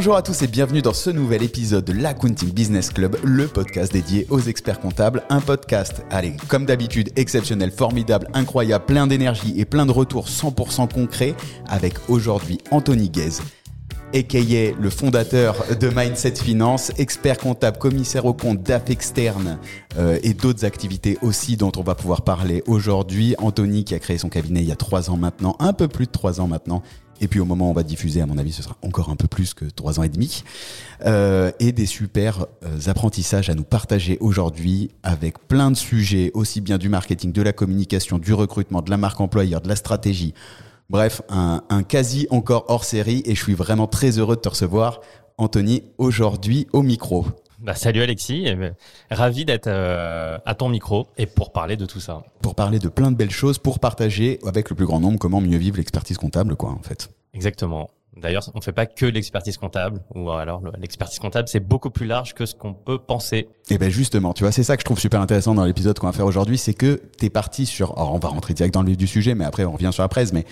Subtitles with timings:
[0.00, 3.92] Bonjour à tous et bienvenue dans ce nouvel épisode de l'Accounting Business Club, le podcast
[3.92, 5.22] dédié aux experts comptables.
[5.28, 10.90] Un podcast, allez, comme d'habitude, exceptionnel, formidable, incroyable, plein d'énergie et plein de retours 100%
[10.90, 11.34] concrets
[11.68, 13.42] avec aujourd'hui Anthony Guez
[14.14, 14.72] a.k.a.
[14.80, 19.58] le fondateur de Mindset Finance, expert comptable, commissaire au compte, DAF externe
[19.98, 23.34] euh, et d'autres activités aussi dont on va pouvoir parler aujourd'hui.
[23.38, 26.06] Anthony qui a créé son cabinet il y a trois ans maintenant, un peu plus
[26.06, 26.82] de trois ans maintenant.
[27.20, 29.16] Et puis au moment où on va diffuser, à mon avis, ce sera encore un
[29.16, 30.42] peu plus que trois ans et demi.
[31.04, 36.60] Euh, et des super euh, apprentissages à nous partager aujourd'hui avec plein de sujets, aussi
[36.60, 40.34] bien du marketing, de la communication, du recrutement, de la marque employeur, de la stratégie
[40.90, 45.00] Bref, un, quasi encore hors série et je suis vraiment très heureux de te recevoir,
[45.38, 47.26] Anthony, aujourd'hui au micro.
[47.60, 48.70] Bah, salut Alexis, euh,
[49.10, 52.22] ravi d'être euh, à ton micro et pour parler de tout ça.
[52.40, 55.42] Pour parler de plein de belles choses, pour partager avec le plus grand nombre comment
[55.42, 57.10] mieux vivre l'expertise comptable, quoi, en fait.
[57.34, 57.90] Exactement.
[58.20, 62.34] D'ailleurs, on fait pas que l'expertise comptable, ou alors l'expertise comptable, c'est beaucoup plus large
[62.34, 63.48] que ce qu'on peut penser.
[63.70, 65.98] Et eh ben justement, tu vois, c'est ça que je trouve super intéressant dans l'épisode
[65.98, 68.74] qu'on va faire aujourd'hui, c'est que tu es parti sur, alors on va rentrer direct
[68.74, 70.44] dans le vif du sujet, mais après on revient sur la presse, mais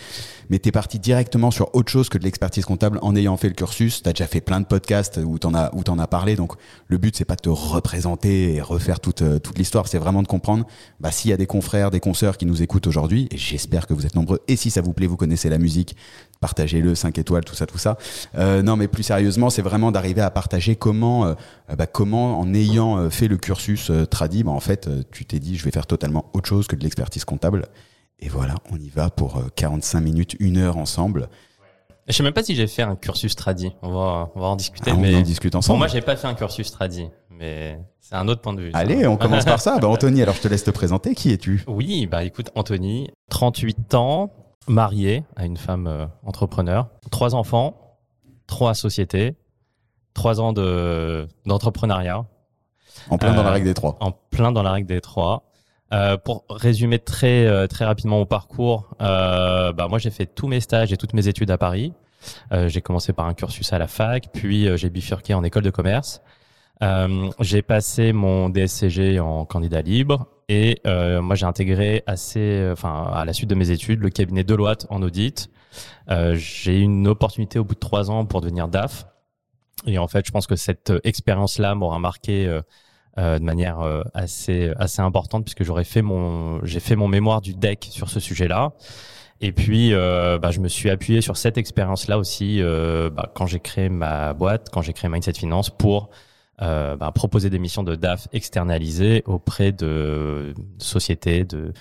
[0.51, 3.55] mais t'es parti directement sur autre chose que de l'expertise comptable en ayant fait le
[3.55, 4.03] cursus.
[4.03, 6.53] T'as déjà fait plein de podcasts où t'en as où t'en as parlé, donc
[6.87, 10.23] le but c'est pas de te représenter et refaire toute euh, toute l'histoire, c'est vraiment
[10.23, 10.65] de comprendre.
[11.01, 13.95] Bah s'il y a des confrères, des consoeurs qui nous écoutent aujourd'hui, et j'espère que
[13.95, 15.97] vous êtes nombreux, et si ça vous plaît, vous connaissez la musique,
[16.41, 17.97] partagez-le, 5 étoiles, tout ça, tout ça.
[18.37, 21.35] Euh, non, mais plus sérieusement, c'est vraiment d'arriver à partager comment, euh,
[21.77, 25.39] bah, comment en ayant euh, fait le cursus euh, tradi, bah, en fait, tu t'es
[25.39, 27.67] dit, je vais faire totalement autre chose que de l'expertise comptable.
[28.21, 31.29] Et voilà, on y va pour 45 minutes, une heure ensemble.
[32.09, 33.71] Je sais même pas si j'ai fait un cursus tradi.
[33.83, 34.91] On va, on va en discuter.
[34.93, 35.75] Ah, mais on en discute ensemble.
[35.75, 38.71] Pour moi, j'ai pas fait un cursus tradi, mais c'est un autre point de vue.
[38.73, 39.79] Allez, on commence par ça.
[39.79, 41.15] Bah, Anthony, alors je te laisse te présenter.
[41.15, 41.63] Qui es-tu?
[41.67, 44.33] Oui, bah écoute, Anthony, 38 ans,
[44.69, 47.99] marié à une femme euh, entrepreneur, trois enfants,
[48.47, 49.37] trois sociétés,
[50.15, 52.25] trois ans de d'entrepreneuriat.
[53.11, 53.97] En plein dans la euh, règle des trois.
[54.01, 55.49] En plein dans la règle des trois.
[55.93, 60.47] Euh, pour résumer très euh, très rapidement mon parcours, euh, bah moi j'ai fait tous
[60.47, 61.95] mes stages et toutes mes études à Paris.
[62.67, 66.21] j'ai commencé par un cursus à la fac, puis j'ai bifurqué en école de commerce.
[67.41, 73.11] j'ai passé mon DSCG en candidat libre et euh, moi, j'ai intégré assez, euh, enfin,
[73.13, 75.51] à la suite de mes études, le cabinet Deloitte en audit.
[76.11, 79.07] Euh, j'ai eu une opportunité au bout de trois ans pour devenir DAF.
[79.87, 82.61] Et en fait, je pense que cette expérience-là m'aura marqué euh,
[83.19, 83.79] euh de manière
[84.15, 88.19] assez assez importante puisque j'aurais fait mon j'ai fait mon mémoire du DEC sur ce
[88.19, 88.73] sujet-là.
[89.41, 93.47] Et puis, euh, bah, je me suis appuyé sur cette expérience-là aussi euh, bah, quand
[93.47, 96.11] j'ai créé ma boîte, quand j'ai créé Mindset Finance pour
[96.61, 101.73] euh, bah, proposer des missions de DAF externalisées auprès de sociétés de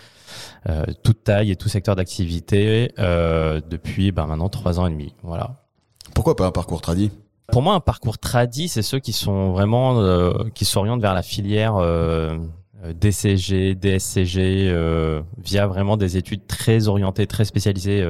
[0.69, 5.13] euh, toute taille et tout secteur d'activité euh, depuis bah, maintenant trois ans et demi.
[5.23, 5.55] Voilà.
[6.13, 7.11] Pourquoi pas un parcours tradit?
[7.51, 11.23] Pour moi, un parcours tradit, c'est ceux qui sont vraiment euh, qui s'orientent vers la
[11.23, 12.37] filière euh,
[12.93, 14.71] DCG, DSCG,
[15.37, 18.05] via vraiment des études très orientées, très spécialisées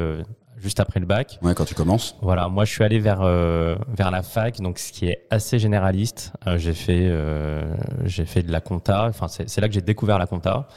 [0.59, 1.39] juste après le bac.
[1.41, 2.15] Ouais, quand tu commences.
[2.21, 5.59] Voilà, moi je suis allé vers euh, vers la fac, donc ce qui est assez
[5.59, 6.33] généraliste.
[6.45, 7.75] Euh, j'ai fait euh,
[8.05, 9.05] j'ai fait de la compta.
[9.07, 10.67] Enfin, c'est là que j'ai découvert la compta.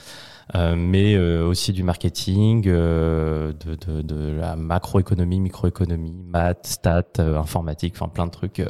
[0.54, 8.26] mais aussi du marketing, de, de, de, la macroéconomie, microéconomie, maths, stats, informatique, enfin plein
[8.26, 8.62] de trucs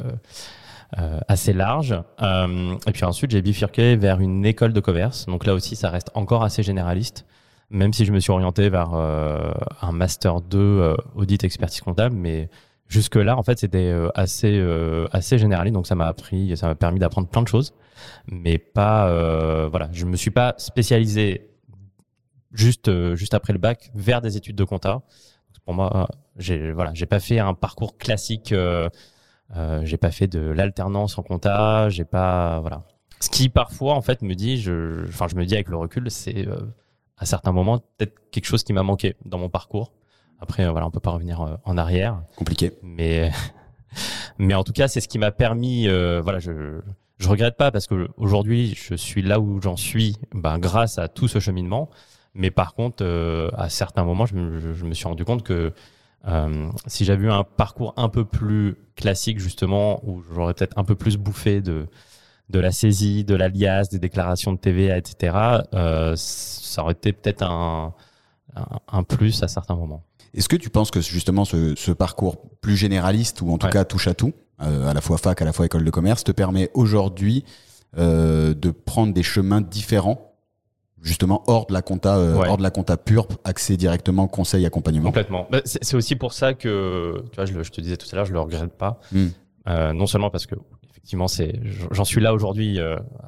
[1.27, 1.95] assez larges.
[2.21, 5.25] et puis ensuite, j'ai bifurqué vers une école de commerce.
[5.25, 7.25] Donc là aussi, ça reste encore assez généraliste
[7.71, 9.51] même si je me suis orienté vers euh,
[9.81, 12.49] un master 2 euh, audit expertise comptable, mais
[12.87, 16.67] jusque là en fait c'était euh, assez euh, assez généraliste, donc ça m'a appris, ça
[16.67, 17.73] m'a permis d'apprendre plein de choses,
[18.27, 21.49] mais pas voilà, je me suis pas spécialisé
[22.51, 25.01] juste juste après le bac vers des études de compta.
[25.65, 28.53] Pour moi, j'ai voilà, j'ai pas fait un parcours classique.
[29.55, 32.83] Euh, j'ai pas fait de l'alternance en compta, j'ai pas voilà.
[33.19, 36.09] Ce qui parfois en fait me dit, je, enfin je me dis avec le recul,
[36.09, 36.47] c'est
[37.21, 39.93] à certains moments peut-être quelque chose qui m'a manqué dans mon parcours.
[40.39, 42.23] Après, euh, voilà, on peut pas revenir euh, en arrière.
[42.35, 42.73] Compliqué.
[42.81, 43.31] Mais,
[44.39, 45.87] mais en tout cas, c'est ce qui m'a permis.
[45.87, 46.81] Euh, voilà, je
[47.19, 51.07] je regrette pas parce que aujourd'hui, je suis là où j'en suis, ben, grâce à
[51.07, 51.91] tout ce cheminement.
[52.33, 53.05] Mais par contre,
[53.55, 55.71] à certains moments, je me, je me, suis rendu compte que
[56.87, 60.95] si j'avais eu un parcours un peu plus classique, justement, où j'aurais peut-être un peu
[60.95, 61.85] plus bouffé de
[62.51, 65.35] de la saisie, de l'alias, des déclarations de TVA, etc.,
[65.73, 67.93] euh, ça aurait été peut-être un,
[68.87, 70.03] un, plus à certains moments.
[70.33, 73.83] Est-ce que tu penses que justement ce, ce parcours plus généraliste, ou en tout cas
[73.85, 76.31] touche à tout, euh, à la fois fac, à la fois école de commerce, te
[76.31, 77.43] permet aujourd'hui
[77.97, 80.27] euh, de prendre des chemins différents
[81.01, 85.09] justement hors de la compta hors de la compta pure accès directement conseil accompagnement?
[85.09, 85.47] Complètement.
[85.51, 88.25] Bah, c'est aussi pour ça que tu vois je, je te disais tout à l'heure
[88.25, 88.99] je le regrette pas.
[89.11, 89.29] Hmm.
[89.65, 90.55] Non seulement parce que
[91.01, 91.59] effectivement, c'est,
[91.91, 92.79] j'en suis là aujourd'hui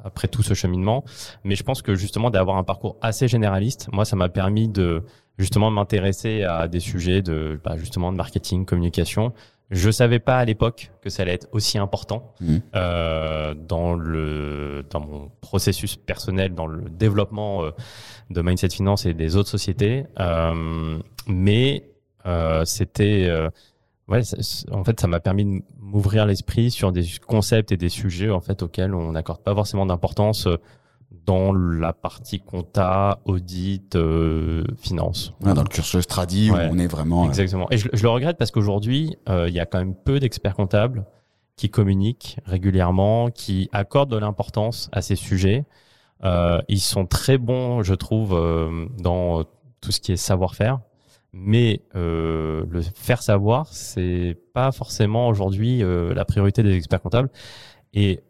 [0.04, 1.04] après tout ce cheminement,
[1.44, 5.04] mais je pense que justement d'avoir un parcours assez généraliste, moi, ça m'a permis de
[5.38, 9.34] justement m'intéresser à des sujets de bah, justement de marketing, communication.
[9.72, 12.58] Je savais pas à l'époque que ça allait être aussi important mmh.
[12.76, 17.72] euh, dans le dans mon processus personnel, dans le développement euh,
[18.30, 20.06] de Mindset Finance et des autres sociétés.
[20.20, 21.90] Euh, mais
[22.26, 23.50] euh, c'était euh,
[24.08, 24.22] ouais,
[24.72, 28.42] en fait, ça m'a permis de m'ouvrir l'esprit sur des concepts et des sujets en
[28.42, 30.48] fait auxquels on n'accorde pas forcément d'importance
[31.26, 35.34] dans la partie compta, audit, euh, finance.
[35.42, 37.24] dans le cursus tradi où on est vraiment.
[37.24, 37.68] Euh, Exactement.
[37.72, 41.06] Et je, le regrette parce qu'aujourd'hui, euh, il y a quand même peu d'experts comptables
[41.56, 45.66] qui communiquent régulièrement, qui accordent de l'importance à ces sujets.
[46.24, 48.32] ils sont très bons, je trouve,
[48.98, 49.44] dans
[49.80, 50.80] tout ce qui est savoir-faire.
[51.34, 57.30] Mais le faire savoir, c'est pas forcément aujourd'hui la priorité des experts comptables.
[57.94, 58.22] Et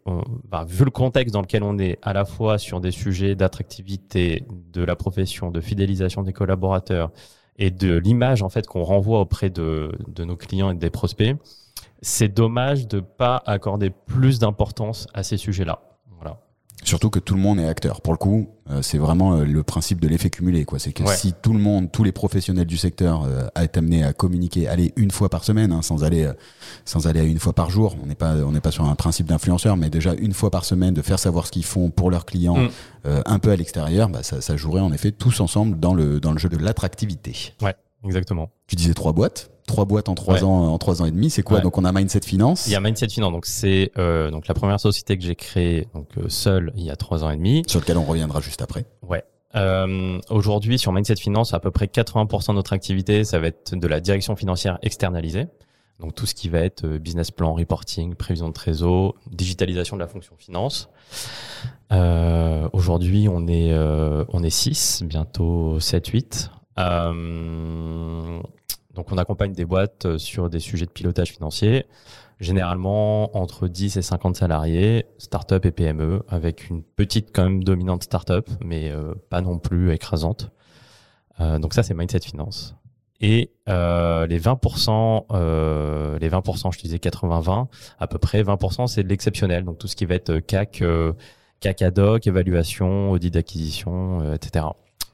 [0.50, 4.46] bah, vu le contexte dans lequel on est, à la fois sur des sujets d'attractivité
[4.74, 7.12] de la profession, de fidélisation des collaborateurs
[7.58, 11.36] et de l'image en fait qu'on renvoie auprès de, de nos clients et des prospects,
[12.02, 15.93] c'est dommage de pas accorder plus d'importance à ces sujets-là.
[16.84, 18.02] Surtout que tout le monde est acteur.
[18.02, 20.66] Pour le coup, euh, c'est vraiment euh, le principe de l'effet cumulé.
[20.66, 20.80] quoi.
[20.80, 24.14] C'est que si tout le monde, tous les professionnels du secteur euh, est amené à
[24.14, 26.30] communiquer, aller une fois par semaine, hein, sans aller
[26.86, 28.96] sans aller à une fois par jour, on n'est pas on n'est pas sur un
[28.96, 32.12] principe d'influenceur, mais déjà une fois par semaine de faire savoir ce qu'ils font pour
[32.12, 32.70] leurs clients, mm.
[33.26, 36.32] un peu à l'extérieur, bah, ça, ça jouerait en effet tous ensemble dans le dans
[36.32, 37.54] le jeu de l'attractivité.
[37.62, 37.76] Ouais,
[38.06, 38.50] exactement.
[38.68, 41.44] Tu disais trois boîtes trois boîtes en trois ans en trois ans et demi c'est
[41.44, 42.68] quoi donc on a Mindset Finance.
[42.68, 45.88] Il y a Mindset Finance donc c'est euh, donc la première société que j'ai créée
[45.94, 47.64] donc euh, seule il y a trois ans et demi.
[47.68, 48.86] Sur lequel on reviendra juste après.
[49.08, 49.24] Ouais.
[49.56, 53.76] Euh, aujourd'hui sur Mindset Finance à peu près 80% de notre activité ça va être
[53.76, 55.48] de la direction financière externalisée.
[56.00, 60.08] Donc tout ce qui va être business plan reporting prévision de trésor digitalisation de la
[60.08, 60.90] fonction finance.
[61.92, 68.42] Aujourd'hui on est on est 6 bientôt 7 8 euh,
[68.94, 71.86] donc on accompagne des boîtes euh, sur des sujets de pilotage financier,
[72.40, 78.04] généralement entre 10 et 50 salariés, start-up et PME, avec une petite quand même dominante
[78.04, 80.52] start-up, mais euh, pas non plus écrasante.
[81.40, 82.76] Euh, donc ça c'est Mindset Finance.
[83.22, 87.68] Et euh, les 20%, euh, les 20%, je disais 80-20,
[88.00, 89.64] à peu près 20%, c'est de l'exceptionnel.
[89.64, 90.84] Donc tout ce qui va être CAC,
[91.62, 94.66] CAC ad hoc, évaluation, audit d'acquisition, etc.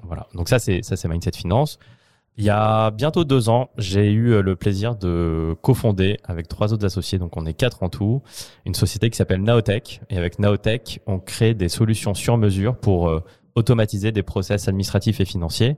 [0.03, 0.27] Voilà.
[0.33, 1.77] Donc ça c'est ça c'est Mindset Finance.
[2.37, 6.71] Il y a bientôt deux ans, j'ai eu euh, le plaisir de cofonder avec trois
[6.71, 8.21] autres associés, donc on est quatre en tout,
[8.65, 9.99] une société qui s'appelle Naotech.
[10.09, 13.21] Et avec Naotech, on crée des solutions sur mesure pour euh,
[13.55, 15.75] automatiser des process administratifs et financiers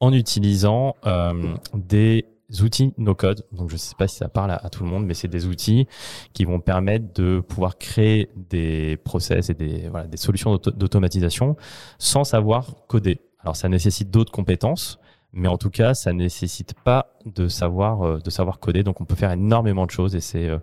[0.00, 2.24] en utilisant euh, des
[2.62, 3.44] outils no-code.
[3.52, 5.44] Donc je ne sais pas si ça parle à, tout le monde, mais c'est des
[5.44, 5.86] outils
[6.32, 11.56] qui vont permettre de pouvoir créer des process et des solutions d'automatisation
[11.98, 13.20] sans savoir coder.
[13.40, 14.98] Alors ça nécessite d'autres compétences
[15.32, 18.82] mais en tout cas, ça nécessite pas de savoir euh, de savoir coder.
[18.82, 20.58] Donc, on peut faire énormément de choses et c'est euh,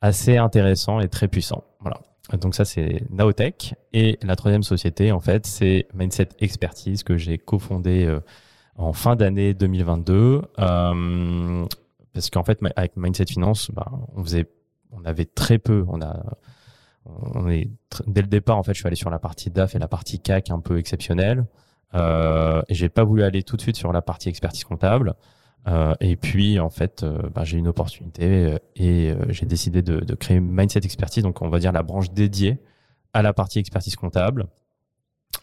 [0.00, 1.64] assez intéressant et très puissant.
[1.80, 2.00] Voilà.
[2.38, 3.74] Donc ça, c'est Naotech.
[3.92, 8.20] Et la troisième société, en fait, c'est Mindset Expertise que j'ai cofondé euh,
[8.76, 10.42] en fin d'année 2022.
[10.58, 11.66] Euh,
[12.12, 14.46] parce qu'en fait, avec Mindset Finance, bah, on faisait,
[14.92, 15.84] on avait très peu.
[15.88, 16.22] On a,
[17.04, 17.68] on est
[18.06, 20.20] dès le départ, en fait, je suis allé sur la partie DAF et la partie
[20.20, 21.44] CAC un peu exceptionnelle.
[21.94, 25.14] Euh, j'ai pas voulu aller tout de suite sur la partie expertise comptable.
[25.68, 30.14] Euh, et puis en fait, euh, bah, j'ai une opportunité euh, et j'ai décidé de,
[30.14, 32.58] créer Mindset Expertise, donc on va dire la branche dédiée
[33.12, 34.46] à la partie expertise comptable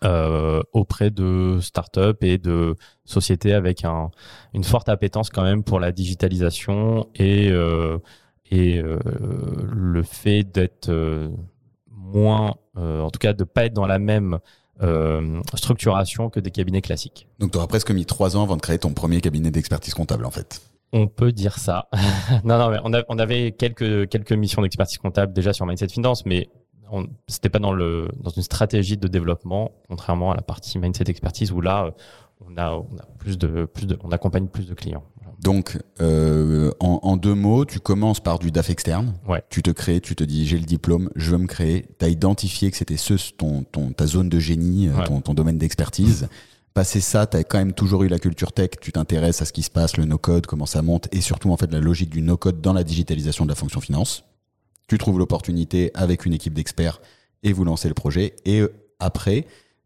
[0.04, 2.75] euh, auprès de startups et de
[3.06, 4.10] sociétés avec un,
[4.54, 8.00] une forte appétence quand même pour la digitalisation et, euh,
[8.50, 10.89] et le fait d'être
[11.92, 14.39] moins, en tout cas de pas être dans la même
[14.81, 17.27] euh, structuration que des cabinets classiques.
[17.39, 20.25] Donc tu auras presque mis trois ans avant de créer ton premier cabinet d'expertise comptable
[20.25, 20.62] en fait.
[20.93, 21.89] On peut dire ça.
[22.43, 26.25] non, non, mais on, on, avait quelques, quelques missions d'expertise comptable déjà sur Mindset Finance,
[26.25, 26.50] mais
[27.27, 31.51] c'était pas dans, le, dans une stratégie de développement, contrairement à la partie Mindset Expertise
[31.51, 31.91] où là,
[32.46, 35.03] on, a, on, a plus de, plus de, on accompagne plus de clients.
[35.39, 39.13] Donc, euh, en, en, deux mots, tu commences par du DAF externe.
[39.27, 39.44] Ouais.
[39.50, 41.86] Tu te crées, tu te dis j'ai le diplôme, je veux me créer.
[42.00, 45.34] Tu as identifié que c'était ce, ton, ton, ta zone de génie, euh, ton, ton,
[45.34, 46.27] domaine d'expertise.
[46.74, 49.53] Passé ça, tu as quand même toujours eu la culture tech, tu t'intéresses à ce
[49.53, 52.22] qui se passe, le no-code, comment ça monte, et surtout en fait la logique du
[52.22, 54.24] no-code dans la digitalisation de la fonction finance.
[54.88, 57.01] Tu trouves l'opportunité avec une équipe d'experts
[57.44, 58.36] et vous lancez le projet.
[58.46, 59.46] Et euh, après,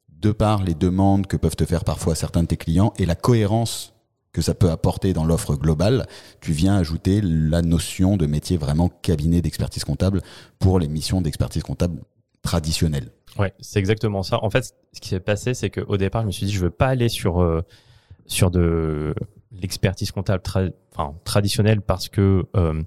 [0.10, 3.16] de par les demandes que peuvent te faire parfois certains de tes clients et la
[3.16, 3.94] cohérence
[4.34, 6.08] que ça peut apporter dans l'offre globale,
[6.40, 10.22] tu viens ajouter la notion de métier vraiment cabinet d'expertise comptable
[10.60, 12.02] pour les missions d'expertise comptable
[12.42, 13.12] traditionnelles.
[13.38, 14.44] Ouais, c'est exactement ça.
[14.44, 16.70] En fait, ce qui s'est passé, c'est qu'au départ, je me suis dit, je veux
[16.70, 17.62] pas aller sur euh,
[18.26, 19.14] sur de
[19.52, 20.42] l'expertise comptable
[20.94, 22.82] enfin, traditionnelle parce que euh,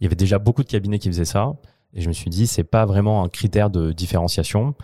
[0.00, 1.54] il y avait déjà beaucoup de cabinets qui faisaient ça.
[1.92, 4.74] Et je me suis dit, c'est pas vraiment un critère de différenciation.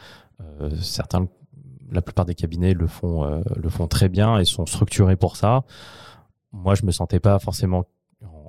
[0.41, 1.29] Euh, certains,
[1.91, 5.37] la plupart des cabinets le font, euh, le font très bien et sont structurés pour
[5.37, 5.65] ça.
[6.53, 7.85] Moi, je me sentais pas forcément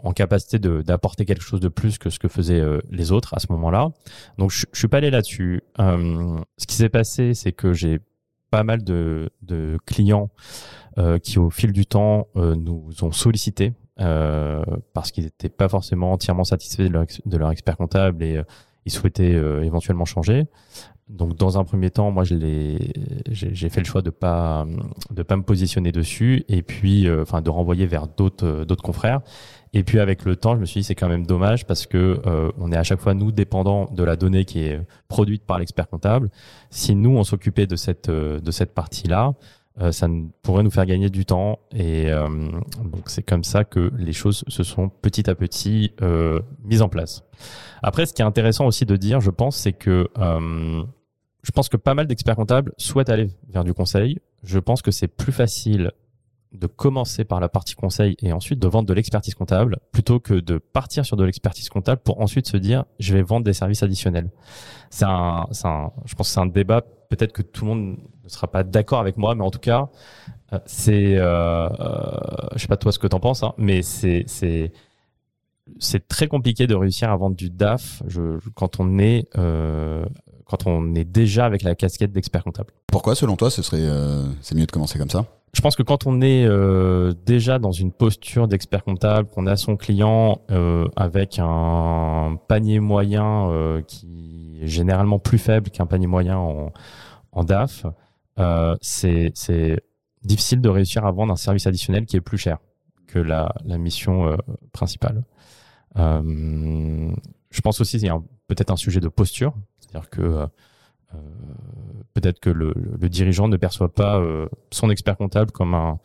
[0.04, 3.40] en capacité d'apporter quelque chose de plus que ce que faisaient euh, les autres à
[3.40, 3.90] ce moment-là.
[4.38, 5.62] Donc, je, je suis pas allé là-dessus.
[5.80, 8.00] Euh, ce qui s'est passé, c'est que j'ai
[8.50, 9.30] pas mal de,
[9.86, 10.30] clients
[11.24, 14.62] qui, au fil du temps, nous ont sollicité euh,
[14.94, 18.42] parce qu'ils n'étaient pas forcément entièrement satisfaits de leur, de leur expert comptable et
[18.86, 19.32] ils souhaitaient
[19.64, 20.48] éventuellement changer.
[21.12, 24.66] Donc, dans un premier temps, moi, j'ai fait le choix de pas
[25.12, 29.22] de pas me positionner dessus et puis, enfin, de renvoyer vers d'autres d'autres confrères.
[29.74, 32.22] Et puis avec le temps, je me suis dit c'est quand même dommage parce que
[32.26, 35.60] euh, on est à chaque fois nous dépendants de la donnée qui est produite par
[35.60, 36.30] l'expert comptable.
[36.70, 39.34] Si nous on s'occupait de cette euh, de cette partie-là,
[39.80, 40.10] euh, ça
[40.42, 42.10] pourrait nous faire gagner du temps et
[42.84, 45.94] donc c'est comme ça que les choses se sont petit à petit
[46.66, 47.24] mises en place.
[47.82, 50.10] Après, ce qui est intéressant aussi de dire, je pense, c'est que
[51.44, 54.20] je pense que pas mal d'experts comptables souhaitent aller vers du conseil.
[54.44, 55.92] Je pense que c'est plus facile
[56.54, 60.34] de commencer par la partie conseil et ensuite de vendre de l'expertise comptable plutôt que
[60.34, 63.84] de partir sur de l'expertise comptable pour ensuite se dire je vais vendre des services
[63.84, 64.30] additionnels.
[64.90, 68.30] C'est un, un, je pense que c'est un débat peut-être que tout le monde ne
[68.30, 69.90] sera pas d'accord avec moi, mais en tout cas
[70.52, 72.18] euh, c'est, euh, euh,
[72.56, 74.74] je sais pas toi ce que t'en penses, hein, mais c'est c'est
[75.80, 78.04] c'est très compliqué de réussir à vendre du DAF
[78.56, 80.06] quand on est euh,
[80.52, 82.74] quand on est déjà avec la casquette d'expert comptable.
[82.88, 85.26] Pourquoi selon toi ce serait euh, c'est mieux de commencer comme ça?
[85.54, 89.58] Je pense que quand on est euh, déjà dans une posture d'expert comptable, qu'on a
[89.58, 96.38] son client euh, avec un panier moyen qui est généralement plus faible qu'un panier moyen
[96.38, 96.72] en,
[97.32, 97.86] en DAF,
[98.82, 99.34] c'est
[100.24, 102.60] difficile de réussir à vendre un service additionnel qui est plus cher
[103.08, 104.38] que la, la mission euh,
[104.72, 105.24] principale.
[107.52, 110.48] Je pense aussi qu'il y a peut-être un sujet de posture, c'est-à-dire que euh,
[112.14, 112.74] peut-être que le,
[113.10, 116.00] dirigeant ne perçoit pas euh, son expert comptable comme un,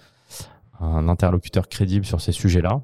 [0.81, 2.83] interlocuteur crédible sur ces sujets-là.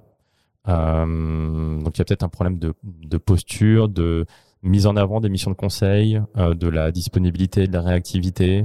[0.68, 4.26] Euh, donc il y a peut-être un problème de, posture, de
[4.62, 8.64] mise en avant des missions de conseil, euh, de la disponibilité, de la réactivité.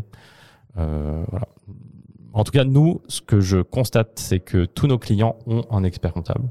[0.78, 1.26] Euh.
[2.34, 5.84] En tout cas, nous, ce que je constate, c'est que tous nos clients ont un
[5.84, 6.48] expert comptable.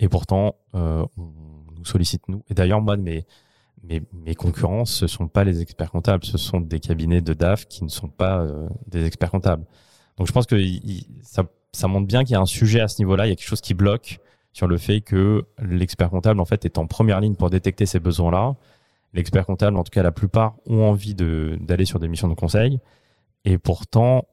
[0.00, 0.56] Et pourtant,
[1.84, 2.42] nous sollicite, nous.
[2.48, 3.26] Et d'ailleurs, moi, mes,
[3.82, 7.66] mes, mes concurrents, ce sont pas les experts comptables, ce sont des cabinets de DAF
[7.66, 9.64] qui ne sont pas euh, des experts comptables.
[10.16, 10.56] Donc je pense que
[11.22, 13.36] ça, ça montre bien qu'il y a un sujet à ce niveau-là, il y a
[13.36, 14.18] quelque chose qui bloque
[14.52, 17.98] sur le fait que l'expert comptable en fait est en première ligne pour détecter ces
[17.98, 18.54] besoins-là.
[19.12, 22.80] L'expert comptable, en tout cas la plupart, ont envie d'aller sur des missions de conseil,
[23.44, 24.26] et pourtant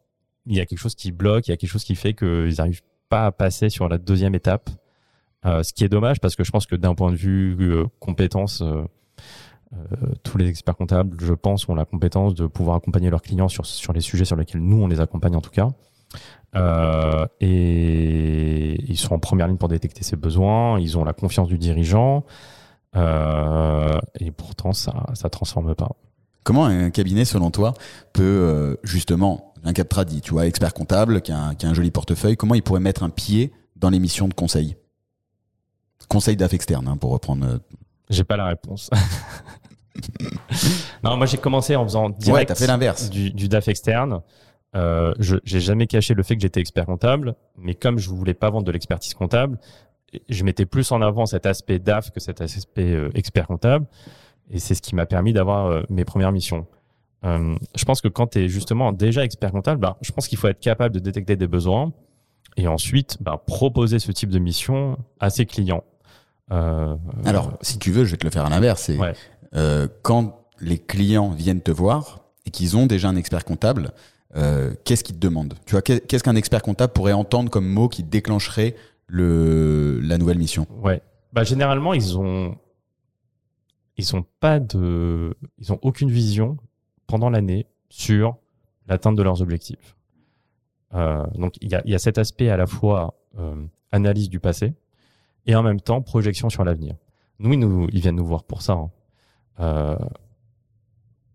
[0.46, 2.56] il y a quelque chose qui bloque, il y a quelque chose qui fait qu'ils
[2.58, 4.70] n'arrivent pas à passer sur la deuxième étape.
[5.46, 7.86] Euh, ce qui est dommage parce que je pense que d'un point de vue euh,
[8.00, 8.84] compétence, euh,
[10.24, 13.66] tous les experts comptables, je pense, ont la compétence de pouvoir accompagner leurs clients sur,
[13.66, 15.70] sur les sujets sur lesquels nous, on les accompagne en tout cas.
[17.40, 21.58] Et ils sont en première ligne pour détecter ces besoins, ils ont la confiance du
[21.58, 22.26] dirigeant,
[22.94, 24.92] et pourtant, ça
[25.24, 25.92] ne transforme pas.
[26.44, 27.74] Comment un cabinet, selon toi,
[28.12, 31.92] peut justement, un cap tradi, tu vois, expert comptable, qui a, qui a un joli
[31.92, 34.76] portefeuille, comment il pourrait mettre un pied dans les missions de conseil?
[36.12, 37.58] Conseil DAF externe, hein, pour reprendre euh,
[38.12, 38.90] j'ai pas la réponse.
[41.04, 43.10] non, moi j'ai commencé en faisant direct ouais, fait l'inverse.
[43.10, 44.22] Du, du, DAF externe.
[44.76, 48.34] Euh, je j'ai jamais caché le fait que j'étais expert comptable, mais comme je voulais
[48.34, 49.58] pas vendre de l'expertise comptable,
[50.30, 53.86] je mettais plus en avant cet aspect DAF que cet aspect euh, expert comptable,
[54.50, 56.68] et c'est ce qui m'a permis d'avoir euh, mes premières missions.
[57.24, 60.48] Je pense que quand tu es justement déjà expert comptable, bah, je pense qu'il faut
[60.48, 61.94] être capable de détecter des besoins
[62.58, 65.84] et ensuite bah, proposer ce type de mission à ses clients.
[66.52, 68.84] Euh, Alors, si tu veux, je vais te le faire à l'inverse.
[68.84, 68.98] C'est
[69.54, 73.92] euh, quand les clients viennent te voir et qu'ils ont déjà un expert comptable,
[74.36, 75.56] euh, qu'est-ce qu'ils te demandent?
[75.66, 78.76] Tu vois, qu'est-ce qu'un expert comptable pourrait entendre comme mot qui déclencherait
[79.08, 80.68] le, la nouvelle mission?
[80.82, 81.02] Ouais.
[81.34, 82.58] Bah, généralement, ils ont,
[83.98, 86.58] ils ont pas de, ils ont aucune vision
[87.08, 88.38] pendant l'année sur
[88.88, 89.96] l'atteinte de leurs objectifs.
[90.94, 93.56] Euh, donc, il y a, y a, cet aspect à la fois euh,
[93.92, 94.74] analyse du passé,
[95.46, 96.96] et en même temps projection sur l'avenir.
[97.40, 98.74] Nous, ils, nous, ils viennent nous voir pour ça.
[98.74, 98.92] Hein.
[99.60, 99.98] Euh,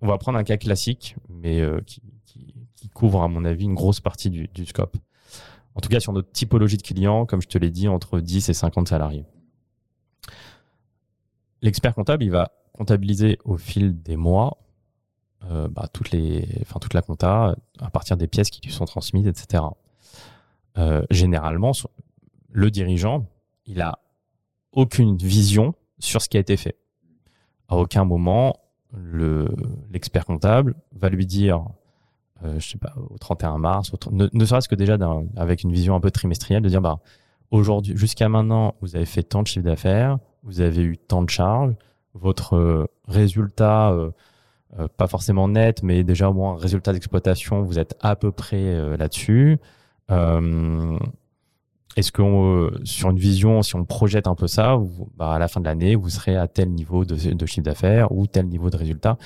[0.00, 3.64] on va prendre un cas classique, mais euh, qui, qui, qui, couvre, à mon avis,
[3.64, 4.96] une grosse partie du, du scope.
[5.74, 8.48] En tout cas, sur notre typologie de clients, comme je te l'ai dit, entre 10
[8.48, 9.24] et 50 salariés.
[11.62, 14.58] L'expert comptable, il va comptabiliser au fil des mois
[15.50, 18.84] euh, bah, toutes les, enfin, toute la compta à partir des pièces qui lui sont
[18.84, 19.62] transmises, etc.
[20.78, 21.72] Euh, généralement,
[22.50, 23.26] le dirigeant,
[23.66, 23.98] il a
[24.72, 26.76] aucune vision sur ce qui a été fait.
[27.68, 28.60] À aucun moment,
[29.90, 31.64] l'expert comptable va lui dire,
[32.44, 34.96] euh, je sais pas, au 31 mars, ne, serait-ce que déjà
[35.36, 37.00] avec une vision un peu trimestrielle, de dire, bah,
[37.50, 41.30] aujourd'hui, jusqu'à maintenant, vous avez fait tant de chiffre d'affaires, vous avez eu tant de
[41.30, 41.74] charges,
[42.14, 44.10] votre euh, résultat, euh,
[44.96, 49.58] pas forcément net, mais déjà au moins résultat d'exploitation, vous êtes à peu près là-dessus.
[51.96, 54.78] Est-ce que euh, sur une vision, si on projette un peu ça,
[55.16, 58.26] bah, à la fin de l'année, vous serez à tel niveau de, chiffre d'affaires ou
[58.26, 59.16] tel niveau de résultat?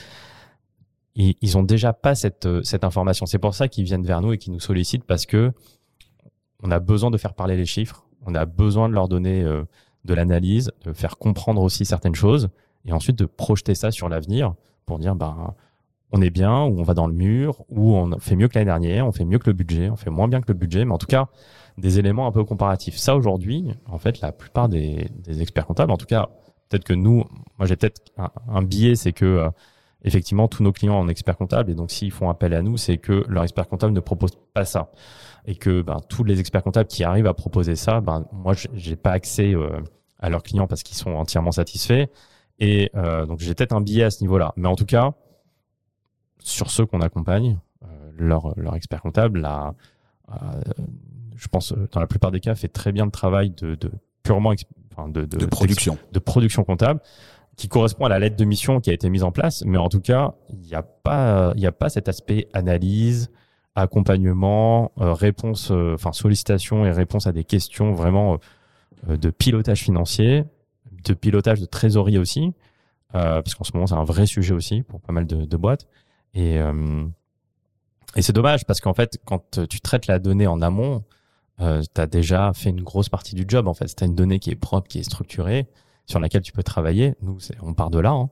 [1.16, 3.26] Ils, ont déjà pas cette, euh, cette information.
[3.26, 5.52] C'est pour ça qu'ils viennent vers nous et qu'ils nous sollicitent parce que
[6.62, 9.64] on a besoin de faire parler les chiffres, on a besoin de leur donner euh,
[10.04, 12.48] de l'analyse, de faire comprendre aussi certaines choses
[12.84, 14.54] et ensuite de projeter ça sur l'avenir
[14.86, 15.54] pour dire ben
[16.12, 18.66] on est bien ou on va dans le mur ou on fait mieux que l'année
[18.66, 20.92] dernière, on fait mieux que le budget, on fait moins bien que le budget, mais
[20.92, 21.28] en tout cas
[21.78, 22.96] des éléments un peu comparatifs.
[22.96, 25.10] Ça, aujourd'hui, en fait, la plupart des,
[25.40, 26.28] experts comptables, en tout cas,
[26.68, 27.24] peut-être que nous,
[27.58, 28.00] moi j'ai peut-être
[28.48, 29.50] un, biais, c'est que euh,
[30.02, 32.98] effectivement tous nos clients en expert comptable et donc s'ils font appel à nous, c'est
[32.98, 34.90] que leur expert comptable ne propose pas ça
[35.46, 38.96] et que ben, tous les experts comptables qui arrivent à proposer ça, ben moi j'ai
[38.96, 39.80] pas accès euh,
[40.20, 42.06] à leurs clients parce qu'ils sont entièrement satisfaits
[42.60, 44.52] et euh, donc j'ai peut-être un biais à ce niveau-là.
[44.56, 45.12] Mais en tout cas,
[46.38, 47.58] sur ceux qu'on accompagne,
[48.16, 49.74] leur, leur expert comptable, là,
[51.40, 53.90] je pense, euh, dans la plupart des cas, fait très bien le travail de, de
[54.22, 54.52] purement
[54.92, 55.98] enfin de, de, de, production.
[56.12, 57.00] de production comptable
[57.56, 59.64] qui correspond à la lettre de mission qui a été mise en place.
[59.66, 63.30] Mais en tout cas, il n'y a pas, il a pas cet aspect analyse,
[63.74, 68.38] accompagnement, euh, réponse, euh, enfin sollicitation et réponse à des questions vraiment
[69.08, 70.44] de pilotage financier,
[71.04, 72.52] de pilotage de trésorerie aussi,
[73.12, 75.86] parce qu'en ce moment c'est un vrai sujet aussi pour pas mal de, de boîtes.
[76.34, 76.60] Et
[78.16, 81.04] et c'est dommage parce qu'en fait, quand tu traites la donnée en amont,
[81.60, 83.94] euh, tu as déjà fait une grosse partie du job en fait.
[83.94, 85.66] Tu une donnée qui est propre, qui est structurée,
[86.06, 87.14] sur laquelle tu peux travailler.
[87.22, 88.10] Nous, on part de là.
[88.10, 88.30] Hein.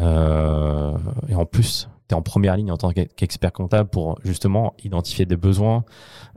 [0.00, 0.96] Euh,
[1.28, 5.24] et en plus, tu es en première ligne en tant qu'expert comptable pour justement identifier
[5.24, 5.84] des besoins,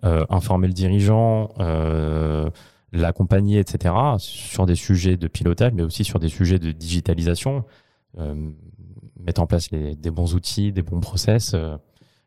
[0.03, 2.49] euh, informer le dirigeant, euh,
[2.93, 3.93] l'accompagner, etc.
[4.17, 7.65] sur des sujets de pilotage, mais aussi sur des sujets de digitalisation.
[8.17, 8.51] Euh,
[9.19, 11.53] mettre en place les, des bons outils, des bons process.
[11.53, 11.75] Euh,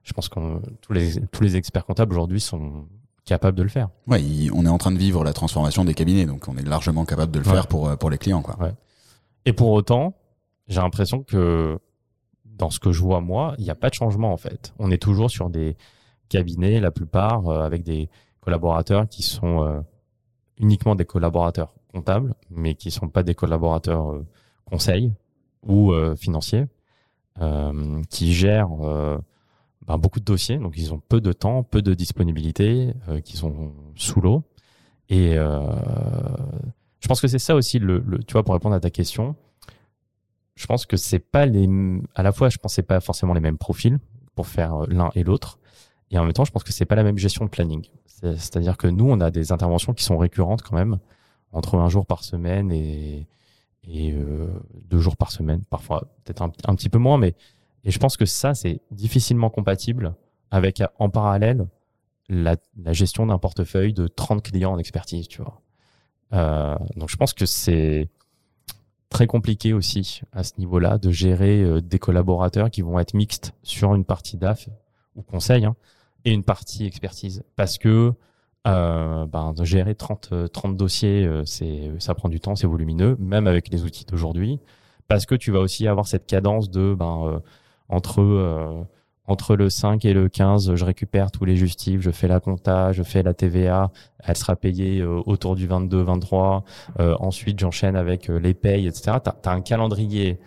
[0.02, 0.40] je pense que
[0.80, 2.86] tous les, tous les experts comptables aujourd'hui sont
[3.24, 3.88] capable de le faire.
[4.06, 7.04] Ouais, on est en train de vivre la transformation des cabinets, donc on est largement
[7.04, 8.42] capable de le faire pour, euh, pour les clients.
[8.42, 8.56] Quoi.
[8.61, 8.74] Ouais.
[9.44, 10.14] Et pour autant,
[10.68, 11.78] j'ai l'impression que
[12.44, 14.74] dans ce que je vois moi, il n'y a pas de changement en fait.
[14.78, 15.76] On est toujours sur des
[16.28, 18.09] cabinets, la plupart, euh, avec des
[18.40, 19.80] collaborateurs qui sont euh,
[20.59, 24.14] uniquement des collaborateurs comptables, mais qui ne sont pas des collaborateurs
[24.64, 25.12] conseils
[25.66, 26.66] ou financiers,
[28.09, 28.70] qui gèrent
[29.86, 33.36] ben, beaucoup de dossiers, donc ils ont peu de temps, peu de disponibilité, euh, qui
[33.36, 34.42] sont sous l'eau.
[35.08, 35.60] Et euh,
[37.00, 39.36] je pense que c'est ça aussi, le, le, tu vois, pour répondre à ta question.
[40.54, 41.68] Je pense que c'est pas les,
[42.14, 43.98] à la fois, je pense c'est pas forcément les mêmes profils
[44.34, 45.58] pour faire euh, l'un et l'autre.
[46.10, 47.86] Et en même temps, je pense que c'est pas la même gestion de planning.
[48.06, 50.98] C'est-à-dire que nous, on a des interventions qui sont récurrentes quand même,
[51.52, 53.26] entre un jour par semaine et,
[53.84, 54.48] et euh,
[54.88, 57.34] deux jours par semaine, parfois peut-être un, petit peu moins, mais
[57.84, 60.14] et je pense que ça, c'est difficilement compatible
[60.50, 61.66] avec, en parallèle,
[62.28, 62.56] la,
[62.92, 65.60] gestion d'un portefeuille de 30 clients en expertise, tu vois.
[66.32, 68.08] Euh, donc je pense que c'est
[69.08, 73.52] très compliqué aussi à ce niveau-là de gérer euh, des collaborateurs qui vont être mixtes
[73.64, 74.68] sur une partie DAF
[75.16, 75.74] ou conseil hein,
[76.24, 78.12] et une partie expertise parce que
[78.68, 81.28] euh, ben, de gérer 30, 30 dossiers,
[81.98, 84.60] ça prend du temps, c'est volumineux, même avec les outils d'aujourd'hui,
[85.08, 87.42] parce que tu vas aussi avoir cette cadence de ben,
[87.90, 88.83] entre euh,
[89.26, 92.90] entre le 5 et le 15, je récupère tous les justifs, je fais la compta,
[92.90, 93.92] je fais la TVA,
[94.24, 96.64] elle sera payée euh, autour du 22, 23.
[96.98, 99.18] Euh, ensuite, j'enchaîne avec les payes, etc.
[99.22, 100.38] Tu as, un calendrier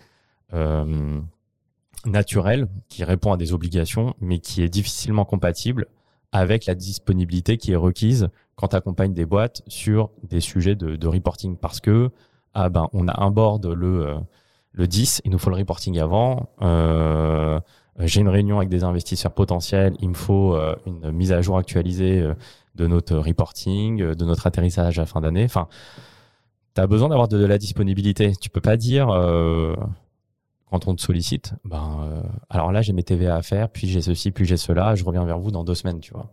[2.04, 5.86] naturel qui répond à des obligations, mais qui est difficilement compatible
[6.30, 10.94] avec la disponibilité qui est requise quand tu accompagnes des boîtes sur des sujets de,
[10.94, 11.56] de, reporting.
[11.56, 12.10] Parce que
[12.52, 14.18] ah ben, on a un board le
[14.74, 16.48] le 10, il nous faut le reporting avant.
[16.60, 17.60] Euh,
[18.00, 21.58] j'ai une réunion avec des investisseurs potentiels, il me faut euh, une mise à jour
[21.58, 22.34] actualisée euh,
[22.74, 25.44] de notre reporting, de notre atterrissage à fin d'année.
[25.44, 25.68] Enfin,
[26.74, 28.32] tu as besoin d'avoir de, la disponibilité.
[28.34, 29.06] Tu peux pas dire
[30.70, 34.32] quand on te sollicite, ben alors là j'ai mes TVA à faire, puis j'ai ceci,
[34.32, 36.32] puis j'ai cela, je reviens vers vous dans deux semaines, tu vois.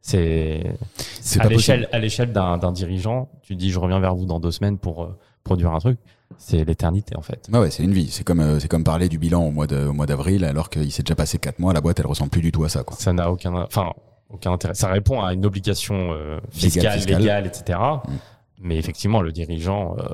[0.00, 0.74] C'est
[1.40, 1.88] à l'échelle possible.
[1.92, 3.28] à l'échelle d'un d'un dirigeant.
[3.42, 5.98] Tu dis je reviens vers vous dans deux semaines pour euh, produire un truc.
[6.36, 7.48] C'est l'éternité en fait.
[7.52, 8.08] Ouais, ouais, c'est une vie.
[8.10, 10.68] C'est comme, euh, c'est comme parler du bilan au mois de- au mois d'avril, alors
[10.70, 11.72] qu'il s'est déjà passé quatre mois.
[11.72, 12.96] La boîte, elle ressemble plus du tout à ça, quoi.
[12.96, 13.92] Ça n'a aucun, enfin,
[14.28, 14.74] aucun intérêt.
[14.74, 17.20] Ça répond à une obligation euh, fiscale, fiscale.
[17.20, 17.78] légale, etc.
[18.06, 18.10] Mm.
[18.60, 20.04] Mais effectivement, le dirigeant, euh,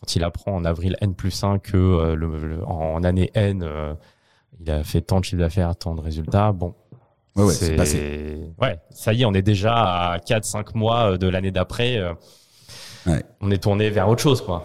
[0.00, 3.68] quand il apprend en avril N plus 1 que le, le- en année N,
[4.60, 6.74] il a fait tant de chiffre d'affaires, tant de résultats, bon.
[7.36, 7.76] Ouais, ouais, c'est.
[8.62, 9.74] Ouais, ça y est, on est déjà
[10.12, 11.98] à 4-5 mois de l'année d'après.
[13.06, 13.24] Ouais.
[13.40, 14.64] On est tourné vers autre chose, quoi.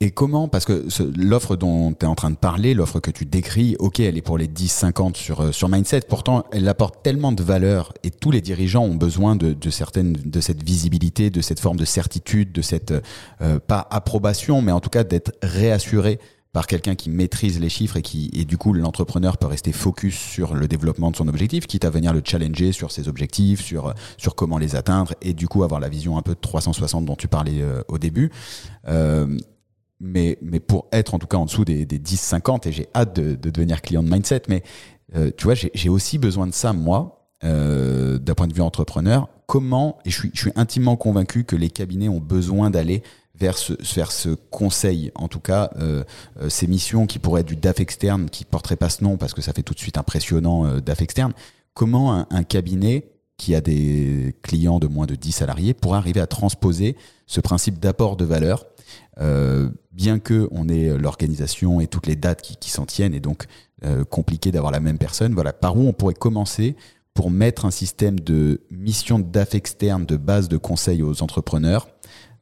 [0.00, 3.24] Et comment Parce que l'offre dont tu es en train de parler, l'offre que tu
[3.24, 6.02] décris, ok, elle est pour les 10-50 sur, euh, sur Mindset.
[6.08, 10.12] Pourtant, elle apporte tellement de valeur et tous les dirigeants ont besoin de, de, certaines,
[10.12, 12.92] de cette visibilité, de cette forme de certitude, de cette,
[13.40, 16.18] euh, pas approbation, mais en tout cas d'être réassuré
[16.54, 20.16] par quelqu'un qui maîtrise les chiffres et qui et du coup l'entrepreneur peut rester focus
[20.16, 23.92] sur le développement de son objectif, quitte à venir le challenger sur ses objectifs, sur
[24.16, 27.16] sur comment les atteindre et du coup avoir la vision un peu de 360 dont
[27.16, 28.30] tu parlais euh, au début.
[28.88, 29.36] Euh,
[30.00, 33.16] mais, mais pour être en tout cas en dessous des, des 10-50, et j'ai hâte
[33.16, 34.62] de, de devenir client de Mindset, mais
[35.16, 39.28] euh, tu vois, j'ai aussi besoin de ça, moi, euh, d'un point de vue entrepreneur.
[39.46, 43.02] Comment, et je suis, je suis intimement convaincu que les cabinets ont besoin d'aller
[43.34, 46.04] vers ce, vers ce conseil, en tout cas, euh,
[46.40, 49.34] euh, ces missions qui pourraient être du DAF externe, qui porteraient pas ce nom parce
[49.34, 51.32] que ça fait tout de suite impressionnant euh, DAF externe.
[51.74, 56.20] Comment un, un cabinet qui a des clients de moins de 10 salariés pourrait arriver
[56.20, 58.64] à transposer ce principe d'apport de valeur
[59.20, 63.20] euh, bien que on ait l'organisation et toutes les dates qui, qui s'en tiennent et
[63.20, 63.46] donc
[63.84, 66.76] euh, compliqué d'avoir la même personne, voilà, par où on pourrait commencer
[67.12, 71.88] pour mettre un système de mission de DAF externe de base de conseil aux entrepreneurs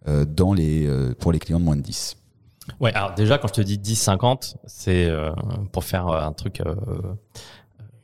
[0.07, 2.17] dans les, euh, pour les clients de moins de 10
[2.81, 5.33] Ouais, alors déjà, quand je te dis 10-50, c'est euh,
[5.73, 6.75] pour faire euh, un truc, euh,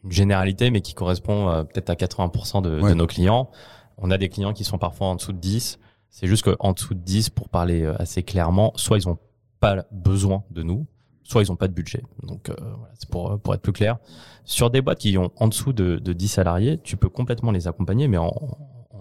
[0.04, 2.90] une généralité, mais qui correspond euh, peut-être à 80% de, Ouais.
[2.90, 3.50] de nos clients.
[3.98, 5.78] On a des clients qui sont parfois en dessous de 10.
[6.10, 9.18] C'est juste qu'en dessous de 10, pour parler euh, assez clairement, soit ils ont
[9.60, 10.86] pas besoin de nous,
[11.22, 12.02] soit ils ont pas de budget.
[12.24, 13.98] Donc euh, voilà, c'est pour, euh, pour être plus clair.
[14.44, 17.68] Sur des boîtes qui ont en dessous de, de 10 salariés, tu peux complètement les
[17.68, 18.32] accompagner, mais en,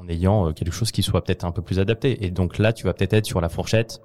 [0.07, 2.25] en ayant euh, quelque chose qui soit peut-être un peu plus adapté.
[2.25, 4.01] Et donc là, tu vas peut-être être sur la fourchette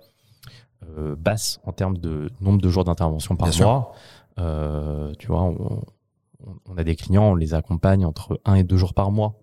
[0.99, 3.93] euh, basse en termes de nombre de jours d'intervention par Bien mois.
[4.39, 8.95] Euh, tu vois, on, a des clients, on les accompagne entre un et deux jours
[8.95, 9.35] par mois.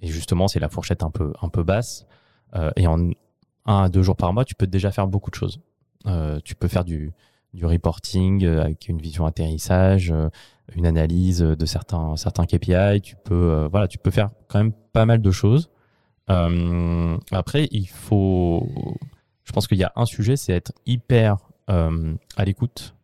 [0.00, 2.06] Et justement, c'est la fourchette un peu, un peu basse.
[2.54, 3.10] Euh, et en
[3.66, 5.60] un à deux jours par mois, tu peux déjà faire beaucoup de choses.
[6.44, 7.12] Tu peux faire du,
[7.52, 10.14] du reporting avec une vision atterrissage,
[10.74, 13.00] une analyse de certains, certains KPI.
[13.02, 15.70] Tu peux, euh, voilà, tu peux faire quand même pas mal de choses.
[16.30, 18.68] Euh, après, il faut,
[19.44, 21.36] je pense qu'il y a un sujet, c'est être hyper
[21.70, 22.94] euh, à l'écoute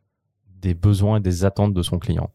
[0.60, 2.30] des besoins et des attentes de son client.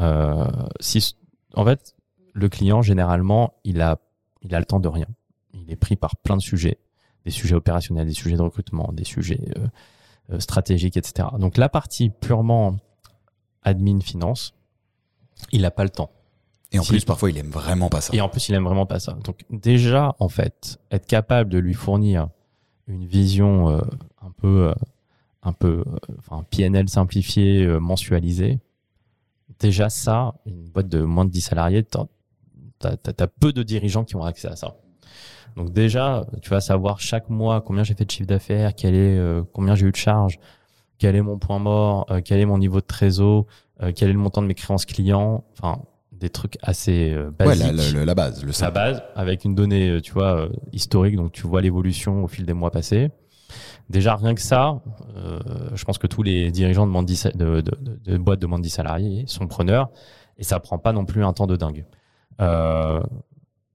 [0.00, 0.46] Euh,
[0.80, 1.16] si,
[1.54, 1.94] en fait,
[2.34, 3.98] le client généralement, il a,
[4.42, 5.06] il a le temps de rien.
[5.54, 6.78] Il est pris par plein de sujets,
[7.24, 9.66] des sujets opérationnels, des sujets de recrutement, des sujets euh,
[10.32, 11.28] euh, stratégiques, etc.
[11.38, 12.76] Donc la partie purement
[13.62, 14.54] admin finance,
[15.50, 16.10] il n'a pas le temps.
[16.72, 18.14] Et en Si- plus, parfois, il aime vraiment pas ça.
[18.14, 19.12] Et en plus, il aime vraiment pas ça.
[19.24, 22.28] Donc déjà, en fait, être capable de lui fournir
[22.88, 23.80] une vision euh,
[24.20, 24.74] un peu, euh,
[25.42, 28.58] un peu, euh, enfin PNL simplifié, euh, mensualisé.
[29.60, 32.06] Déjà ça, une boîte de moins de 10 salariés, t'as-
[32.96, 34.74] t'as peu de dirigeants qui ont accès à ça.
[35.56, 39.16] Donc déjà, tu vas savoir chaque mois combien j'ai fait de chiffre d'affaires, quel est,
[39.18, 40.38] euh, combien j'ai eu de charges,
[40.98, 43.46] quel est mon point mort, euh, quel est mon niveau de trésor,
[43.82, 45.44] euh, quel est le montant de mes créances clients.
[45.52, 45.80] Enfin,
[46.18, 48.72] des trucs assez euh, ouais, basiques la, la- la- la base, le simple.
[48.74, 52.44] base avec une donnée, euh, tu vois, euh, historique, donc tu vois l'évolution au fil
[52.46, 53.10] des mois passés.
[53.90, 54.80] Déjà, rien que ça,
[55.16, 55.38] euh,
[55.74, 58.40] je pense que tous les dirigeants de, moins de, 10 de, de, de- de boîtes
[58.40, 59.90] de moins de 10 salariés sont preneurs
[60.38, 61.84] et ça prend pas non plus un temps de dingue.
[62.40, 63.00] Euh,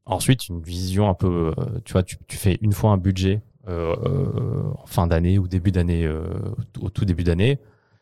[0.05, 3.41] ensuite, une vision un peu, euh, tu vois, tu, tu fais une fois un budget
[3.67, 6.23] en fin d'année ou début d'année, euh,
[6.81, 7.59] au tout début d'année.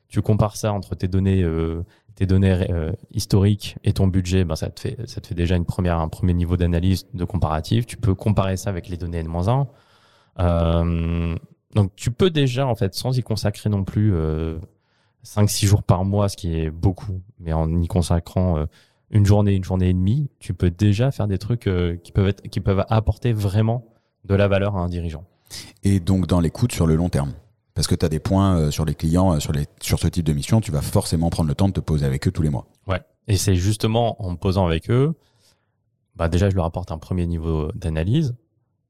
[0.07, 1.83] Tu compares ça entre tes données, euh,
[2.19, 5.55] tes données euh, historiques et ton budget, ben ça te fait, ça te fait déjà
[5.55, 7.85] une première, un premier niveau d'analyse de comparatif.
[7.85, 9.67] Tu peux comparer ça avec les données N-1.
[10.39, 11.37] Euh,
[11.75, 14.57] donc tu peux déjà, en fait, sans y consacrer non plus euh,
[15.25, 18.65] 5-6 jours par mois, ce qui est beaucoup, mais en y consacrant euh,
[19.11, 22.33] une journée, une journée et demie, tu peux déjà faire des trucs euh, qui peuvent
[22.33, 23.85] qui peuvent apporter vraiment
[24.25, 25.23] de la valeur à un dirigeant.
[25.85, 27.31] Et donc, dans l'écoute sur le long terme.
[27.79, 30.09] Parce que tu as des points euh, sur les clients, euh, sur, les, sur ce
[30.09, 32.41] type de mission, tu vas forcément prendre le temps de te poser avec eux tous
[32.41, 32.67] les mois.
[32.87, 32.99] Ouais.
[33.29, 35.13] Et c'est justement en me posant avec eux,
[36.13, 38.35] bah déjà je leur apporte un premier niveau d'analyse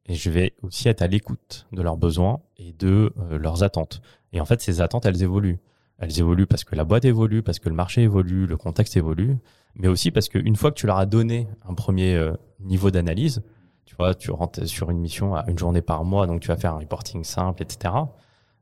[0.08, 4.02] et je vais aussi être à l'écoute de leurs besoins et de euh, leurs attentes.
[4.34, 5.60] Et en fait, ces attentes, elles évoluent.
[6.00, 9.38] Elles évoluent parce que la boîte évolue, parce que le marché évolue, le contexte évolue,
[9.76, 12.20] mais aussi parce qu'une fois que tu leur as donné un premier
[12.60, 13.44] niveau d'analyse,
[13.86, 16.58] tu vois, tu rentres sur une mission à une journée par mois, donc tu vas
[16.58, 17.94] faire un reporting simple, etc.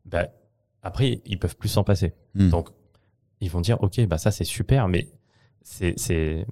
[0.07, 0.27] Ben,
[0.81, 2.13] après, ils peuvent plus s'en passer.
[2.33, 2.49] Hmm.
[2.49, 2.69] Donc,
[3.41, 5.07] ils vont dire, OK, bah ça c'est super, mais
[5.61, 6.45] c'est, c'est,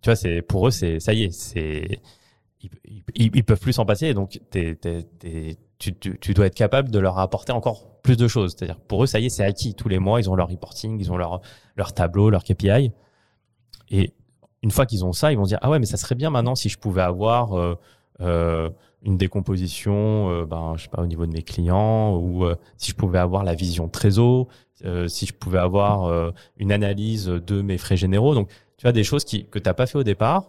[0.00, 2.00] tu vois, c'est pour eux, c'est ça y est, c'est
[2.60, 2.70] ils,
[3.14, 6.46] ils, ils peuvent plus s'en passer, et donc t'es, t'es, t'es- tu, tu, tu dois
[6.46, 8.54] être capable de leur apporter encore plus de choses.
[8.56, 9.74] C'est-à-dire pour eux, ça y est, c'est acquis.
[9.74, 11.40] Tous les mois, ils ont leur reporting, ils ont leur
[11.76, 12.90] leur tableau, leur KPI,
[13.90, 14.14] et
[14.62, 16.54] une fois qu'ils ont ça, ils vont dire ah ouais, mais ça serait bien maintenant
[16.54, 17.74] si je pouvais avoir euh,
[18.20, 18.70] euh,
[19.04, 22.90] une décomposition, euh, ben je sais pas au niveau de mes clients, ou euh, si
[22.90, 24.48] je pouvais avoir la vision trésor,
[24.84, 28.34] euh, si je pouvais avoir euh, une analyse de mes frais généraux.
[28.34, 30.46] Donc tu as des choses qui que t'as pas fait au départ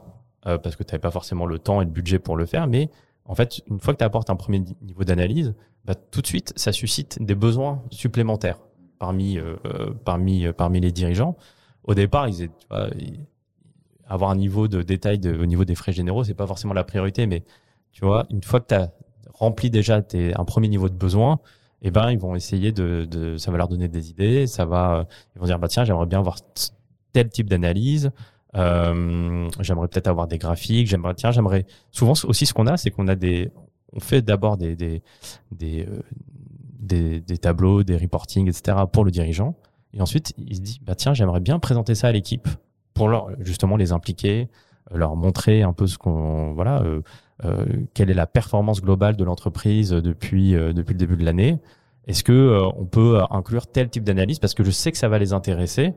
[0.48, 2.68] euh, parce que tu n'avais pas forcément le temps et le budget pour le faire,
[2.68, 2.90] mais
[3.26, 6.28] en fait une fois que tu apportes un premier ni- niveau d'analyse, bah, tout de
[6.28, 8.60] suite ça suscite des besoins supplémentaires
[9.00, 9.38] parmi
[10.06, 11.36] parmi parmi les dirigeants.
[11.84, 12.54] Au départ, ils, étaient-
[12.98, 13.20] tu
[14.08, 16.84] avoir un niveau de détail de- au niveau des frais généraux, c'est pas forcément la
[16.84, 17.44] priorité, mais
[17.96, 18.92] tu vois, une fois que tu as
[19.34, 21.40] rempli déjà tes, un premier niveau de besoin,
[21.82, 24.96] eh ben, ils vont essayer de, de, ça va leur donner des idées, ça va,
[24.96, 25.04] euh,
[25.36, 26.38] ils vont dire, bah, tiens, j'aimerais bien avoir
[27.14, 28.12] tel type d'analyse,
[28.56, 32.92] euh, j'aimerais peut-être avoir des graphiques, j'aimerais, tiens, j'aimerais, souvent aussi ce qu'on a, c'est
[32.92, 33.50] qu'on a des,
[33.94, 35.02] on fait d'abord des, des,
[35.54, 36.02] des, euh,
[36.80, 38.78] des, des tableaux, des reportings, etc.
[38.92, 39.56] pour le dirigeant.
[39.94, 42.50] Et ensuite, il se dit, bah, tiens, j'aimerais bien présenter ça à l'équipe
[42.94, 44.50] pour leur, justement les impliquer,
[44.94, 47.02] leur montrer un peu ce qu'on, voilà, euh,
[47.44, 51.60] euh, quelle est la performance globale de l'entreprise depuis, euh, depuis le début de l'année.
[52.08, 54.40] Est-ce que euh, on peut euh, inclure tel type d'analyse?
[54.40, 55.96] Parce que je sais que ça va les intéresser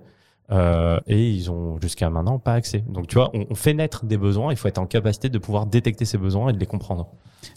[0.51, 2.83] euh, et ils ont jusqu'à maintenant pas accès.
[2.89, 4.51] Donc tu vois, on, on fait naître des besoins.
[4.51, 7.09] Il faut être en capacité de pouvoir détecter ces besoins et de les comprendre.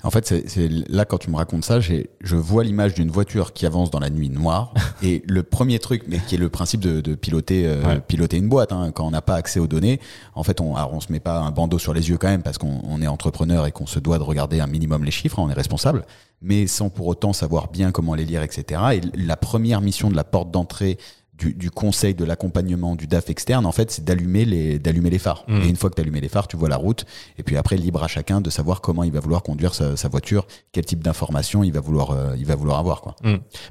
[0.03, 3.65] En fait, c'est là quand tu me racontes ça, je vois l'image d'une voiture qui
[3.65, 4.73] avance dans la nuit noire.
[5.01, 7.99] Et le premier truc, mais qui est le principe de, de piloter, euh, Ouais.
[7.99, 9.99] piloter une boîte, hein, quand on n'a pas accès aux données,
[10.35, 12.43] en fait, on, alors on se met pas un bandeau sur les yeux quand même
[12.43, 15.39] parce qu'on on est entrepreneur et qu'on se doit de regarder un minimum les chiffres,
[15.39, 16.05] hein, on est responsable,
[16.41, 18.81] mais sans pour autant savoir bien comment les lire, etc.
[18.93, 20.97] Et la première mission de la porte d'entrée
[21.41, 25.17] du, du conseil, de l'accompagnement, du DAF externe, en fait, c'est d'allumer les, d'allumer les
[25.17, 25.43] phares.
[25.47, 25.61] Mm.
[25.63, 27.05] Et une fois que tu allumé les phares, tu vois la route.
[27.39, 30.07] Et puis après, libre à chacun de savoir comment il va vouloir conduire sa, sa
[30.07, 33.15] voiture, quel type d'informations il va vouloir, euh, il va vouloir avoir, quoi.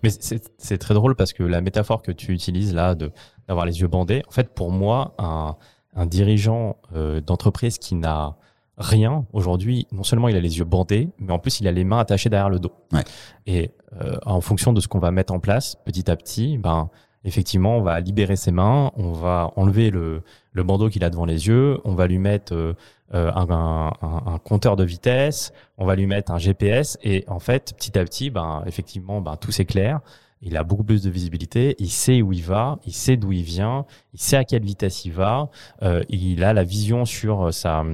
[0.02, 3.12] Mais c'est c'est très drôle parce que la métaphore que tu utilises là, de
[3.46, 5.56] d'avoir les yeux bandés, en fait, pour moi, un,
[5.94, 8.37] un dirigeant euh, d'entreprise qui n'a
[8.78, 11.85] rien aujourd'hui, non seulement il a les yeux bandés, mais en plus il a les
[11.85, 12.72] mains attachées derrière le dos.
[12.92, 13.04] Ouais.
[13.46, 16.90] Et euh, en fonction de ce qu'on va mettre en place, petit à petit, ben
[17.24, 21.24] effectivement, on va libérer ses mains, on va enlever le, le bandeau qu'il a devant
[21.26, 22.74] les yeux, on va lui mettre euh,
[23.14, 27.38] euh, un, un- un- compteur de vitesse, on va lui mettre un GPS, et en
[27.40, 30.00] fait, petit à petit, ben effectivement, ben tout s'éclaire.
[30.42, 33.42] Il a beaucoup plus de visibilité, il sait où il va, il sait d'où il
[33.42, 35.50] vient, il sait à quelle vitesse il va,
[35.83, 37.85] euh, il a la vision sur sa,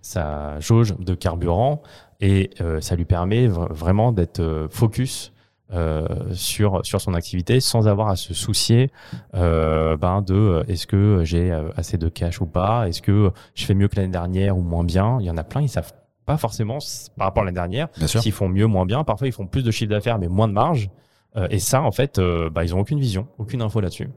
[0.00, 1.82] sa jauge de carburant
[2.20, 5.32] et euh, ça lui permet vra- vraiment d'être euh, focus
[5.72, 8.90] euh, sur sur son activité sans avoir à se soucier
[9.34, 13.30] euh, ben de euh, est-ce que j'ai euh, assez de cash ou pas, est-ce que
[13.54, 15.18] je fais mieux que l'année dernière ou moins bien?
[15.20, 15.92] Il y en a plein, ils savent
[16.26, 16.78] pas forcément
[17.16, 19.04] par rapport à l'année dernière s'ils font mieux, moins bien.
[19.04, 20.90] Parfois, ils font plus de chiffre d'affaires mais moins de marge.
[21.36, 22.20] Euh, et ça, en fait,
[22.52, 24.10] bah, ils ont aucune vision, aucune info là-dessus.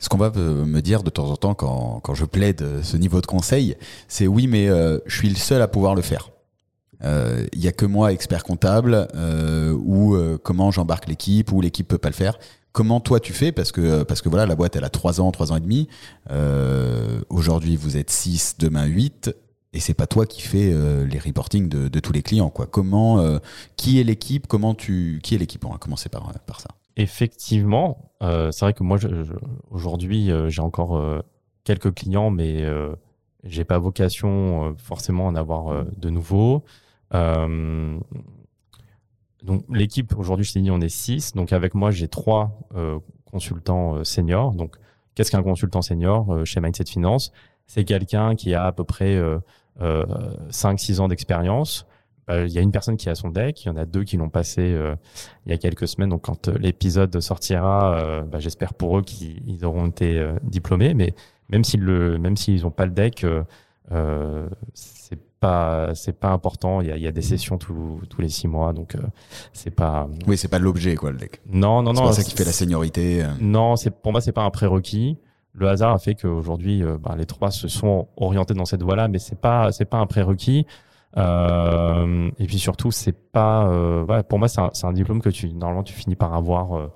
[0.00, 3.20] Ce qu'on va me dire de temps en temps quand, quand je plaide ce niveau
[3.20, 3.76] de conseil,
[4.08, 6.30] c'est oui, mais euh, je suis le seul à pouvoir le faire.
[7.04, 11.60] Euh, Il y a que moi, expert comptable, euh, ou euh, comment j'embarque l'équipe, ou
[11.60, 12.38] l'équipe peut pas le faire.
[12.72, 13.50] Comment toi tu fais?
[13.50, 15.88] Parce que parce que voilà, la boîte elle a trois ans, trois ans et demi.
[16.30, 19.34] Euh, Aujourd'hui vous êtes 6, demain 8
[19.72, 22.66] et c'est pas toi qui fais euh, les reportings de, tous les clients quoi.
[22.66, 23.38] Comment euh,
[23.76, 24.46] qui est l'équipe?
[24.46, 25.64] Comment tu qui est l'équipe?
[25.64, 26.68] On va commencer par euh, par ça.
[26.96, 28.98] Effectivement, euh, c'est vrai que moi,
[29.70, 31.20] aujourd'hui, euh, j'ai encore euh,
[31.64, 32.94] quelques clients, mais euh,
[33.44, 36.62] j'ai pas vocation euh, forcément en avoir euh, de nouveaux.
[37.14, 37.98] Euh,
[39.42, 41.34] donc l'équipe aujourd'hui, je t'ai dit, on est six.
[41.34, 42.98] Donc avec moi, j'ai trois euh,
[43.30, 44.52] consultants euh, seniors.
[44.52, 44.76] Donc
[45.14, 47.32] qu'est-ce qu'un consultant senior chez Mindset Finance?
[47.66, 49.38] C'est quelqu'un qui a à peu près euh,
[49.80, 50.04] euh,
[50.50, 51.86] 5-6 ans d'expérience.
[52.32, 54.16] Il y a une personne qui a son deck, il y en a deux qui
[54.16, 54.94] l'ont passé euh,
[55.46, 56.10] il y a quelques semaines.
[56.10, 60.94] Donc quand l'épisode sortira, euh, bah, j'espère pour eux qu'ils ils auront été diplômés.
[60.94, 61.12] Mais
[61.48, 63.26] même s'ils le, même s'ils n'ont pas le deck,
[63.92, 66.80] euh, euh, c'est pas c'est pas important.
[66.80, 69.00] Il y a, il y a des sessions tous tous les six mois, donc euh,
[69.52, 70.08] c'est pas.
[70.26, 71.40] Oui, c'est pas l'objet quoi le deck.
[71.50, 72.06] Non non C'est non.
[72.08, 73.24] pas ça qui fait la seniorité.
[73.24, 73.28] euh.
[73.40, 75.18] Non, c'est pour moi c'est pas un prérequis.
[75.52, 79.08] Le hasard a fait qu'aujourd'hui, euh, bah, les trois se sont orientés dans cette voie-là,
[79.08, 80.66] mais c'est pas c'est pas un prérequis.
[81.16, 85.20] Euh, et puis surtout, c'est pas euh, ouais, pour moi c'est un, c'est un diplôme
[85.20, 86.92] que tu normalement tu finis par avoir euh,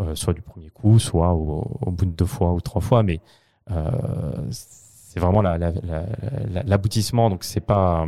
[0.00, 3.02] euh, soit du premier coup, soit au, au bout de deux fois ou trois fois.
[3.02, 3.20] Mais
[5.18, 5.42] c'est vraiment
[6.64, 7.24] l'aboutissement.
[7.24, 8.06] La, la, donc c'est pas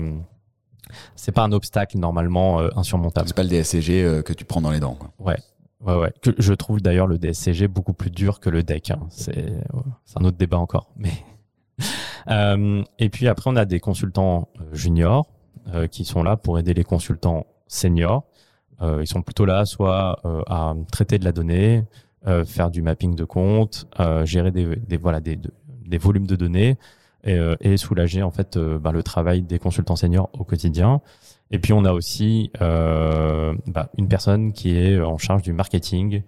[1.14, 3.28] c'est pas un obstacle normalement insurmontable.
[3.28, 4.94] C'est pas le DSCG que tu prends dans les dents.
[4.94, 5.10] Quoi.
[5.18, 5.36] Ouais.
[5.84, 6.12] Ouais, ouais.
[6.20, 8.90] Que je trouve d'ailleurs le DSCG beaucoup plus dur que le DEC.
[8.90, 9.00] Hein.
[9.08, 9.62] C'est
[10.16, 10.90] un autre débat encore.
[10.96, 11.12] Mais
[12.28, 15.26] euh, et puis après, on a des consultants juniors
[15.74, 18.24] euh, qui sont là pour aider les consultants seniors.
[18.82, 21.84] Euh, ils sont plutôt là soit euh, à traiter de la donnée,
[22.26, 23.86] euh, faire du mapping de compte,
[24.24, 25.38] gérer des, des voilà des,
[25.86, 26.78] des, volumes de données
[27.24, 31.00] et, et soulager en fait bah, le travail des consultants seniors au quotidien.
[31.50, 36.22] Et puis on a aussi euh, bah, une personne qui est en charge du marketing,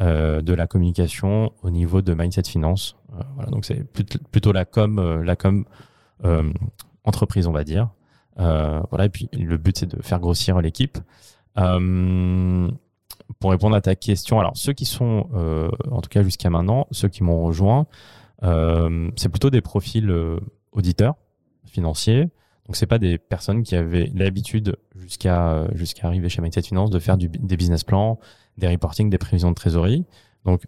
[0.00, 2.96] euh, de la communication au niveau de Mindset Finance.
[3.12, 3.84] Euh, voilà, donc c'est
[4.30, 5.64] plutôt la com, la com
[7.04, 7.90] entreprise, on va dire.
[8.36, 10.98] voilà, et puis le but c'est de faire grossir l'équipe.
[11.54, 15.28] pour répondre à ta question, alors ceux qui sont,
[15.90, 17.86] en tout cas jusqu'à maintenant, ceux qui m'ont rejoint,
[19.16, 20.12] c'est plutôt des profils
[20.72, 21.16] auditeurs
[21.66, 22.28] financiers
[22.66, 26.98] donc c'est pas des personnes qui avaient l'habitude jusqu'à jusqu'à arriver chez Mindset Finance de
[26.98, 28.18] faire du, des business plans,
[28.56, 30.04] des reporting, des prévisions de trésorerie.
[30.44, 30.62] Donc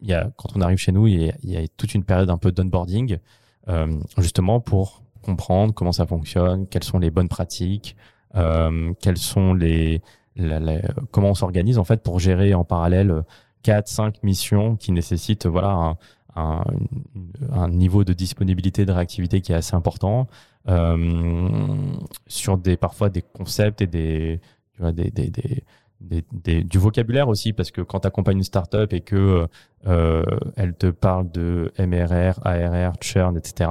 [0.00, 2.04] il y a quand on arrive chez nous, il y a, y a toute une
[2.04, 3.18] période un peu d'onboarding
[3.68, 7.96] euh, justement pour comprendre comment ça fonctionne, quelles sont les bonnes pratiques,
[8.34, 10.00] euh, quelles sont les
[11.10, 13.24] comment on s'organise en fait pour gérer en parallèle
[13.62, 15.96] quatre, cinq missions qui nécessitent voilà
[16.38, 20.26] un, niveau de disponibilité de réactivité qui est assez important,
[20.68, 21.76] euh,
[22.26, 24.40] sur des parfois des concepts et des,
[26.00, 29.46] du vocabulaire aussi, parce que quand tu accompagnes une startup et que
[29.86, 30.24] euh,
[30.56, 33.70] elle te parle de MRR, ARR, churn, etc.,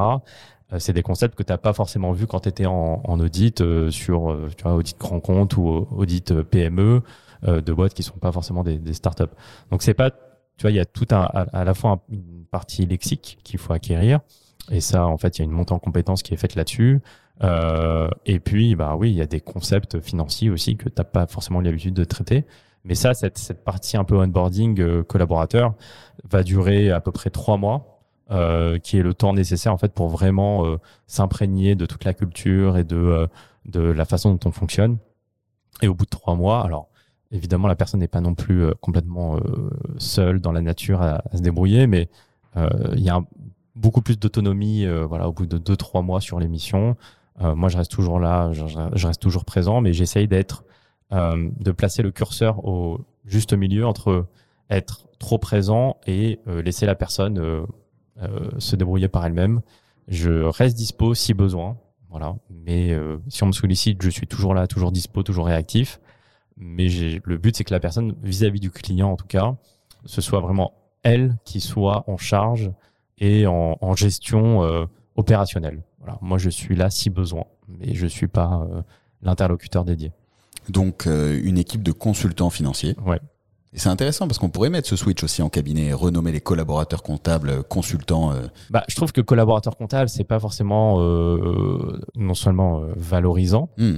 [0.73, 3.63] euh, c'est des concepts que tu n'as pas forcément vu quand tu étais en, audit
[3.89, 7.01] sur audit grand compte ou audit PME
[7.43, 9.23] de boîtes qui sont pas forcément des, des startups.
[9.71, 10.11] Donc c'est pas,
[10.57, 13.73] tu vois, il y a tout un, à, la fois une partie lexique qu'il faut
[13.73, 14.19] acquérir,
[14.71, 17.01] et ça, en fait, il y a une montée en compétences qui est faite là-dessus.
[17.43, 21.05] Euh, et puis, bah oui, il y a des concepts financiers aussi que tu n'as
[21.05, 22.45] pas forcément l'habitude de traiter.
[22.83, 25.73] Mais ça, cette, cette partie un peu onboarding euh, collaborateur
[26.29, 27.97] va durer à peu près trois mois,
[28.29, 32.13] euh, qui est le temps nécessaire en fait pour vraiment euh, s'imprégner de toute la
[32.13, 33.27] culture et de euh,
[33.63, 34.97] de la façon dont on fonctionne.
[35.81, 36.89] Et au bout de trois mois, alors
[37.31, 39.39] évidemment, la personne n'est pas non plus complètement
[39.97, 42.09] seule dans la nature à, se débrouiller, mais
[42.55, 43.21] il y a
[43.77, 46.97] beaucoup plus d'autonomie euh, voilà, au bout de deux, trois mois sur l'émission.
[47.41, 50.63] Euh, moi, je reste toujours là, je, reste toujours présent, mais j'essaye d'être,
[51.13, 54.25] euh, de placer le curseur au juste milieu entre
[54.69, 57.65] être trop présent et laisser la personne
[58.57, 59.61] se débrouiller par elle-même.
[60.07, 61.77] Je reste dispo si besoin,
[62.09, 62.35] voilà.
[62.49, 62.95] Mais
[63.29, 65.99] si on me sollicite, je suis toujours là, toujours dispo, toujours réactif.
[66.57, 66.87] Mais
[67.23, 69.55] le but, c'est que la personne, vis-à-vis -vis du client en tout cas,
[70.05, 72.71] ce soit vraiment elle qui soit en charge
[73.19, 75.83] et en, en gestion euh, opérationnelle.
[75.99, 76.17] Voilà.
[76.21, 78.81] Moi, je suis là si besoin, mais je suis pas euh,
[79.21, 80.11] l'interlocuteur dédié.
[80.69, 82.95] Donc, euh, une équipe de consultants financiers.
[83.05, 83.19] Ouais.
[83.73, 87.03] Et c'est intéressant parce qu'on pourrait mettre ce switch aussi en cabinet, renommer les collaborateurs
[87.03, 88.31] comptables consultants.
[88.69, 93.97] Bah, je trouve que collaborateur comptable, c'est pas forcément euh, non seulement valorisant, mmh.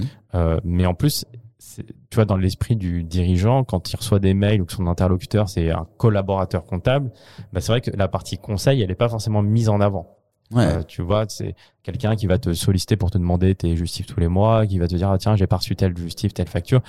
[0.64, 1.24] mais en plus
[1.76, 5.48] tu vois, dans l'esprit du dirigeant, quand il reçoit des mails ou que son interlocuteur
[5.48, 7.10] c'est un collaborateur comptable,
[7.52, 10.16] bah c'est vrai que la partie conseil, elle n'est pas forcément mise en avant.
[10.52, 10.64] Ouais.
[10.64, 11.54] Euh, tu vois, c'est
[11.84, 14.88] quelqu'un qui va te solliciter pour te demander tes justifs tous les mois, qui va
[14.88, 16.80] te dire ah, tiens j'ai pas reçu tel justif, telle facture.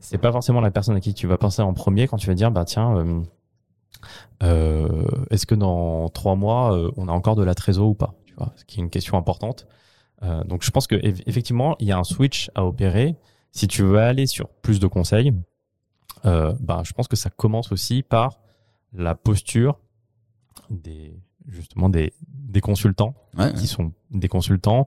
[0.00, 2.34] C'est pas forcément la personne à qui tu vas penser en premier quand tu vas
[2.34, 3.20] dire bah tiens euh,
[4.42, 8.14] euh, est-ce que dans trois mois euh, on a encore de la trésor ou pas
[8.26, 9.66] Tu vois, ce qui est une question importante.
[10.22, 13.16] Euh, donc je pense que effectivement il y a un switch à opérer
[13.52, 15.32] si tu veux aller sur plus de conseils,
[16.24, 18.40] euh, bah, je pense que ça commence aussi par
[18.92, 19.78] la posture
[20.68, 21.14] des
[21.48, 23.14] justement des, des consultants
[23.56, 24.86] qui sont des consultants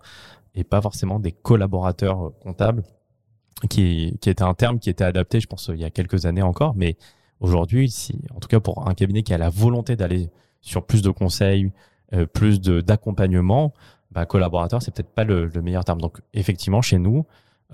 [0.53, 2.83] et pas forcément des collaborateurs comptables
[3.69, 6.43] qui, qui était un terme qui était adapté je pense il y a quelques années
[6.43, 6.75] encore.
[6.75, 6.95] Mais
[7.39, 10.29] aujourd'hui si en tout cas pour un cabinet qui a la volonté d'aller
[10.61, 11.71] sur plus de conseils
[12.13, 13.73] euh, plus de d'accompagnement
[14.11, 15.99] bah, collaborateur c'est peut-être pas le, le meilleur terme.
[15.99, 17.25] Donc effectivement chez nous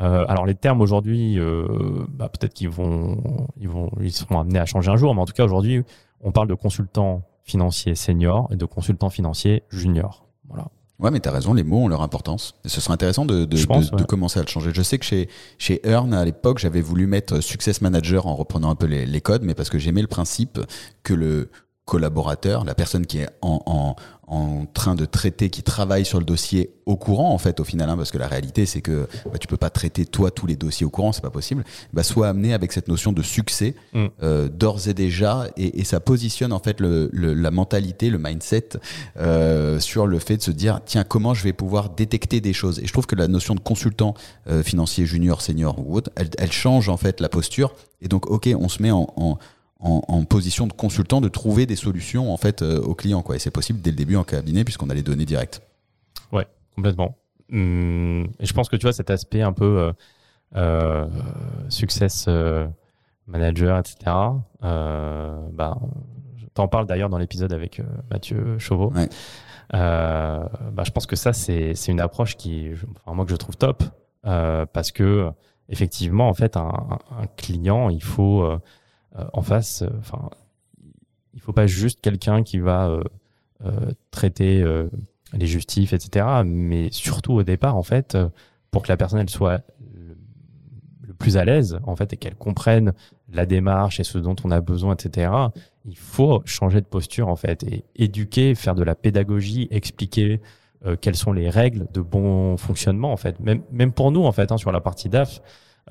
[0.02, 3.18] euh, alors les termes aujourd'hui, euh, bah, peut-être qu'ils vont,
[3.60, 5.84] ils vont, ils seront amenés à changer un jour, mais en tout cas aujourd'hui,
[6.22, 10.26] on parle de consultant financier senior et de consultant financier junior.
[10.48, 10.68] Voilà.
[11.00, 12.56] Ouais, mais tu as raison, les mots ont leur importance.
[12.66, 14.72] Et ce serait intéressant de, de, de, de, commencer à le changer.
[14.74, 18.70] Je sais que chez, chez Earn, à l'époque, j'avais voulu mettre Success Manager en reprenant
[18.70, 20.60] un peu les, les codes, mais parce que j'aimais le principe
[21.04, 21.50] que le
[21.90, 23.96] collaborateur, la personne qui est en, en,
[24.30, 27.90] en train de traiter, qui travaille sur le dossier au courant, en fait, au final,
[27.90, 30.56] hein, parce que la réalité, c'est que bah, tu peux pas traiter toi tous les
[30.56, 31.64] dossiers au courant, c'est pas possible,
[31.94, 34.06] bah, soit amené avec cette notion de succès Mm.
[34.24, 38.20] euh, d'ores et déjà, et, et ça positionne en fait le, le- la mentalité, le
[38.20, 38.70] mindset
[39.18, 42.80] euh, sur le fait de se dire, tiens, comment je vais pouvoir détecter des choses?
[42.80, 44.14] Et je trouve que la notion de consultant
[44.48, 47.74] euh, financier junior, senior ou autre, elle, elle change en fait la posture.
[48.02, 49.38] Et donc, ok, on se met en, en,
[49.80, 53.36] en, en position de consultant de trouver des solutions en fait euh, aux clients, quoi.
[53.36, 55.62] Et c'est possible dès le début en cabinet puisqu'on a les données directes.
[56.32, 57.18] Ouais, complètement.
[57.52, 59.92] Hum, et je pense que tu vois cet aspect un peu euh,
[60.56, 61.08] euh,
[61.70, 62.68] success euh,
[63.28, 64.16] manager, etc.
[64.64, 65.78] Euh, bah,
[66.38, 68.92] je t'en parle d'ailleurs dans l'épisode avec Mathieu Chauveau.
[68.94, 69.10] Ouais.
[69.72, 72.72] Bah, je pense que ça c'est une approche qui,
[73.06, 73.84] enfin, moi que je trouve top
[74.24, 75.30] parce que
[75.70, 76.72] effectivement en fait un,
[77.38, 78.44] client il faut
[79.34, 80.30] en face, euh, enfin
[81.34, 83.04] il faut pas juste quelqu'un qui va euh,
[83.66, 84.90] euh, traiter euh,
[85.34, 86.26] les justifs, etc.
[86.46, 88.30] Mais surtout au départ, en fait, euh,
[88.72, 89.62] pour que la personne soit
[91.08, 92.94] le, plus à l'aise, en fait, et qu'elle comprenne
[93.32, 95.32] la démarche et ce dont on a besoin, etc.
[95.86, 100.40] Il faut changer de posture, en fait, et éduquer, faire de la pédagogie, expliquer
[100.86, 103.40] euh, quelles sont les règles de bon fonctionnement, en fait.
[103.42, 105.42] Même, même pour nous, en fait, hein, sur la partie DAF,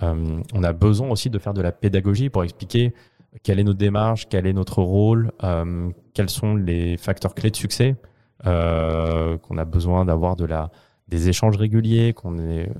[0.02, 2.94] euh, on a besoin aussi de faire de la pédagogie pour expliquer
[3.42, 7.56] quelle est notre démarche, quel est notre rôle, euh, quels sont les facteurs clés de
[7.56, 7.96] succès,
[8.46, 10.70] euh, qu'on a besoin d'avoir de la
[11.08, 12.70] des échanges réguliers, qu'on est,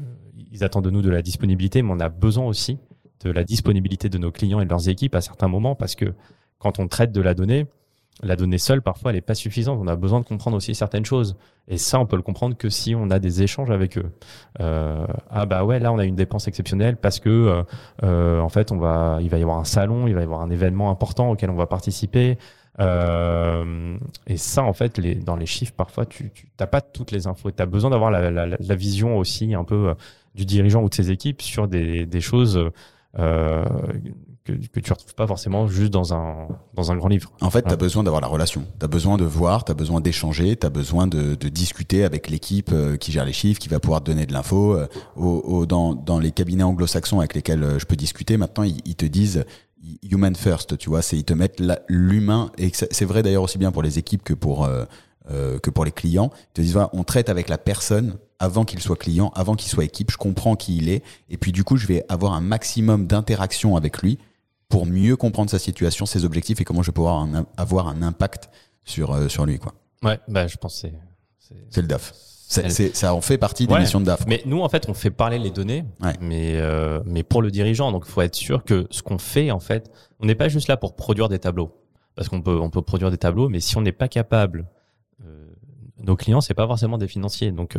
[0.52, 2.78] ils attendent de nous de la disponibilité, mais on a besoin aussi
[3.24, 6.12] de la disponibilité de nos clients et de leurs équipes à certains moments parce que
[6.58, 7.66] quand on traite de la donnée,
[8.22, 9.78] la donnée seule parfois elle est pas suffisante.
[9.80, 11.36] On a besoin de comprendre aussi certaines choses
[11.68, 14.10] et ça on peut le comprendre que si on a des échanges avec eux.
[14.60, 17.62] Euh, ah bah ouais là on a une dépense exceptionnelle parce que euh,
[18.02, 20.40] euh, en fait on va il va y avoir un salon, il va y avoir
[20.40, 22.38] un événement important auquel on va participer.
[22.80, 27.26] Euh, et ça, en fait, les, dans les chiffres, parfois, tu n'as pas toutes les
[27.26, 27.50] infos.
[27.50, 29.94] Tu as besoin d'avoir la, la, la vision aussi un peu euh,
[30.36, 32.70] du dirigeant ou de ses équipes sur des, des choses
[33.18, 33.64] euh,
[34.52, 37.32] que, que tu retrouves pas forcément juste dans un, dans un grand livre.
[37.40, 38.64] En fait, tu as besoin d'avoir la relation.
[38.78, 42.04] Tu as besoin de voir, tu as besoin d'échanger, tu as besoin de, de discuter
[42.04, 44.74] avec l'équipe euh, qui gère les chiffres, qui va pouvoir te donner de l'info.
[44.74, 48.96] Euh, dans, dans les cabinets anglo-saxons avec lesquels euh, je peux discuter, maintenant, ils, ils
[48.96, 49.44] te disent
[50.02, 53.58] human first, tu vois, c'est ils te mettent l'humain, et c'est c'est vrai d'ailleurs aussi
[53.58, 54.84] bien pour les équipes que pour, euh,
[55.30, 56.30] euh, que pour les clients.
[56.32, 59.70] Ils te disent, voilà, on traite avec la personne avant qu'il soit client, avant qu'il
[59.70, 62.40] soit équipe, je comprends qui il est, et puis du coup, je vais avoir un
[62.40, 64.18] maximum d'interaction avec lui
[64.68, 68.02] pour mieux comprendre sa situation, ses objectifs et comment je vais pouvoir un- avoir un
[68.02, 68.50] impact
[68.84, 69.58] sur, euh, sur lui.
[69.58, 69.74] quoi.
[70.02, 71.80] Ouais, bah, je pense que c'est- c'est.
[71.80, 72.12] Le DAF.
[72.14, 73.80] C'est- ça en fait partie des Ouais.
[73.80, 74.20] missions de DAF.
[74.20, 74.26] quoi.
[74.28, 76.14] Mais nous, en fait, on fait parler les données, Ouais.
[76.20, 77.92] mais, euh, mais pour le dirigeant.
[77.92, 79.90] Donc, il faut être sûr que ce qu'on fait, en fait,
[80.20, 81.74] on n'est pas juste là pour produire des tableaux.
[82.14, 84.66] Parce qu'on peut, on peut produire des tableaux, mais si on n'est pas capable,
[85.24, 85.46] euh,
[86.02, 87.52] nos clients, c'est pas forcément des financiers.
[87.52, 87.76] Donc,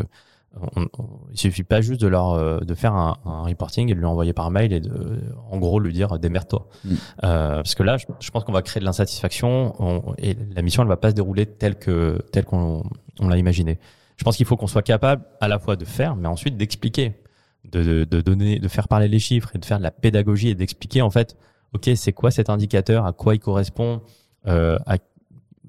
[0.75, 3.93] on, on- il suffit pas juste de leur euh, de faire un, un reporting et
[3.93, 5.21] de lui envoyer par mail et de,
[5.51, 6.67] en gros, lui dire démerde-toi.
[6.83, 6.89] Mm.
[7.23, 10.61] Euh, parce que là, je, je pense qu'on va créer de l'insatisfaction on- et la
[10.61, 12.83] mission, elle va pas se dérouler telle que telle qu'on
[13.19, 13.79] on l'a imaginé.
[14.17, 17.13] Je pense qu'il faut qu'on soit capable à la fois de faire, mais ensuite d'expliquer,
[17.71, 20.49] de, de, de donner, de faire parler les chiffres et de faire de la pédagogie
[20.49, 21.37] et d'expliquer en fait,
[21.73, 24.01] ok, c'est quoi cet indicateur, à quoi il correspond,
[24.47, 24.97] euh, à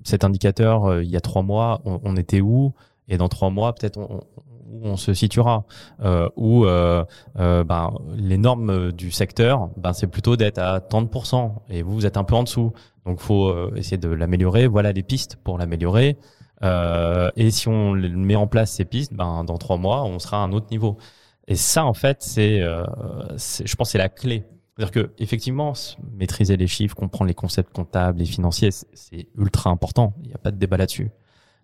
[0.05, 2.73] cet indicateur euh, il y a trois mois, on, on était où,
[3.09, 4.21] et dans trois mois peut-être on-
[4.71, 5.65] où on se situera,
[6.03, 7.05] euh, ou euh,
[7.39, 12.07] euh, ben, les normes du secteur, ben, c'est plutôt d'être à 30%, et vous vous
[12.07, 12.73] êtes un peu en dessous,
[13.07, 14.67] donc faut euh, essayer de l'améliorer.
[14.67, 16.17] Voilà les pistes pour l'améliorer.
[16.63, 20.39] Euh, et si on met en place ces pistes, ben, dans trois mois, on sera
[20.39, 20.99] à un autre niveau.
[21.49, 24.45] Et ça, en fait, c'est, je pense, c'est la clé.
[24.77, 25.73] C'est-à-dire que effectivement,
[26.17, 30.15] maîtriser les chiffres, comprendre les concepts comptables et financiers, c'est ultra important.
[30.23, 31.11] Il n'y a pas de débat là-dessus.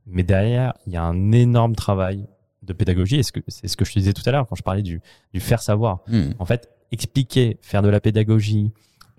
[0.07, 2.27] Mais derrière, il y a un énorme travail
[2.67, 3.23] de pédagogie.
[3.25, 5.01] Ce c'est ce que je te disais tout à l'heure quand je parlais du,
[5.33, 6.01] du faire savoir.
[6.09, 6.31] Hmm.
[6.39, 8.73] En fait, expliquer, faire de la pédagogie,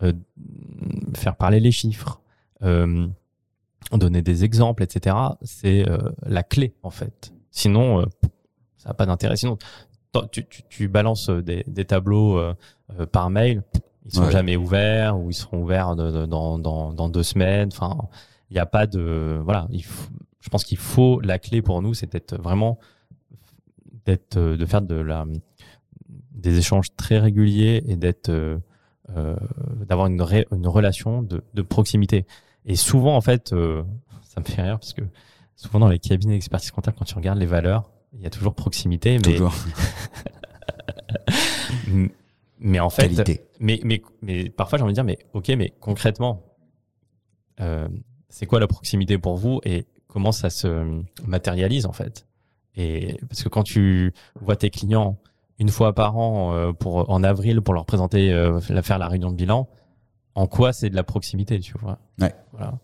[0.04, 0.14] euh,
[1.16, 2.22] faire parler les chiffres,
[2.64, 3.08] euh,
[3.92, 5.16] donner des exemples, etc.
[5.42, 7.32] C'est euh, la clé en fait.
[7.52, 8.06] Sinon,
[8.78, 9.36] ça n'a pas d'intérêt.
[9.38, 9.58] Sinon,
[10.32, 12.40] tu, tu, tu balances des, des tableaux
[13.12, 13.64] par mail,
[14.06, 14.32] ils sont Ouais.
[14.32, 17.70] jamais ouverts ou ils seront ouverts de- de- dans, dans, dans deux semaines.
[17.74, 17.98] Enfin,
[18.50, 19.68] il n'y a pas de voilà.
[19.72, 22.80] Il faut- je pense qu'il faut la clé pour nous, c'est d'être vraiment
[24.08, 25.26] d'être euh, de faire de la
[26.32, 28.58] des échanges très réguliers et d'être euh,
[29.16, 29.36] euh,
[29.86, 32.26] d'avoir une, ré- une relation de, de proximité.
[32.66, 33.84] Et souvent, en fait, euh,
[34.24, 35.02] ça me fait rire parce que
[35.56, 38.54] souvent dans les cabinets d'expertise comptable, quand tu regardes les valeurs, il y a toujours
[38.56, 39.54] proximité, mais Toujours.
[42.60, 43.42] Mais en fait, Qualité.
[43.60, 46.44] mais, mais, mais parfois j'ai envie de dire, mais ok, mais concrètement,
[47.60, 47.88] euh,
[48.30, 52.27] c'est quoi la proximité pour vous et comment ça se matérialise en fait?
[52.78, 55.18] Et parce que quand tu vois tes clients
[55.60, 59.32] une fois par an euh, pour en avril pour leur présenter euh, faire la réunion
[59.32, 59.68] de bilan,
[60.36, 61.98] en quoi c'est de la proximité, tu vois?
[62.22, 62.34] Ouais.
[62.54, 62.76] Voilà.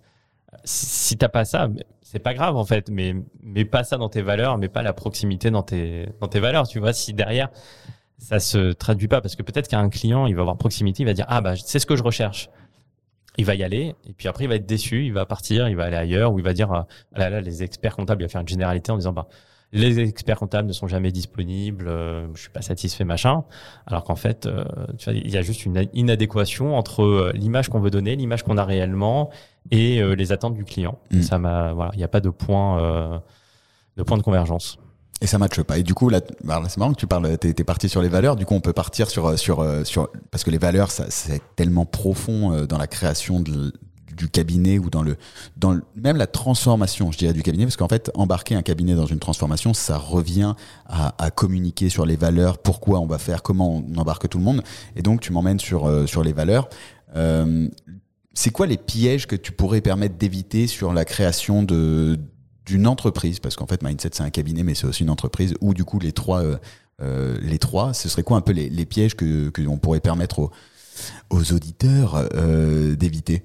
[0.63, 1.69] Si, si t'as pas ça,
[2.01, 4.93] c'est pas grave en fait, mais mais pas ça dans tes valeurs, mais pas la
[4.93, 6.93] proximité dans tes dans tes valeurs, tu vois?
[6.93, 7.49] Si derrière
[8.17, 11.13] ça se traduit pas, parce que peut-être qu'un client, il va avoir proximité, il va
[11.13, 12.49] dire ah bah c'est ce que je recherche
[13.37, 15.75] il va y aller et puis après il va être déçu, il va partir, il
[15.75, 18.29] va aller ailleurs ou il va dire ah là là les experts comptables, il va
[18.29, 19.27] faire une généralité en disant bah
[19.73, 23.43] les experts comptables ne sont jamais disponibles, euh, je suis pas satisfait machin,
[23.87, 24.63] alors qu'en fait euh,
[24.97, 28.43] tu vois, il y a juste une inadéquation entre euh, l'image qu'on veut donner, l'image
[28.43, 29.31] qu'on a réellement
[29.71, 30.99] et euh, les attentes du client.
[31.11, 31.21] Mm.
[31.23, 33.21] Ça m'a voilà, il n'y a pas de point
[33.97, 34.77] de point de convergence.
[35.21, 35.77] Et ça matche pas.
[35.77, 38.09] Et du coup, là, bah, c'est marrant que tu parles, t'es, es parti sur les
[38.09, 38.35] valeurs.
[38.35, 41.85] Du coup, on peut partir sur, sur, sur, parce que les valeurs, ça, c'est tellement
[41.85, 43.71] profond dans la création de,
[44.15, 45.17] du cabinet ou dans le,
[45.57, 47.65] dans le, même la transformation, je dirais, du cabinet.
[47.65, 50.53] Parce qu'en fait, embarquer un cabinet dans une transformation, ça revient
[50.85, 54.43] à, à communiquer sur les valeurs, pourquoi on va faire, comment on embarque tout le
[54.43, 54.63] monde.
[54.95, 56.69] Et donc, tu m'emmènes sur, euh, sur les valeurs.
[57.15, 57.69] Euh,
[58.33, 62.19] c'est quoi les pièges que tu pourrais permettre d'éviter sur la création de,
[62.65, 65.73] d'une entreprise, parce qu'en fait Mindset c'est un cabinet, mais c'est aussi une entreprise, ou
[65.73, 66.57] du coup les trois, euh,
[67.01, 70.39] euh, les trois, ce serait quoi un peu les, les pièges que qu'on pourrait permettre
[70.39, 70.51] aux,
[71.29, 73.43] aux auditeurs euh, d'éviter?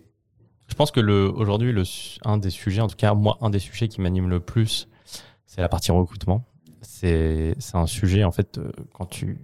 [0.68, 1.82] Je pense que le aujourd'hui le
[2.24, 4.88] un des sujets, en tout cas moi un des sujets qui m'anime le plus,
[5.46, 6.44] c'est la partie recrutement.
[6.82, 9.38] C'est c'est un sujet en fait euh, quand tu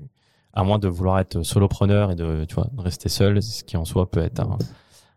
[0.53, 3.77] à moins de vouloir être solopreneur et de tu vois de rester seul, ce qui
[3.77, 4.59] en soi peut être un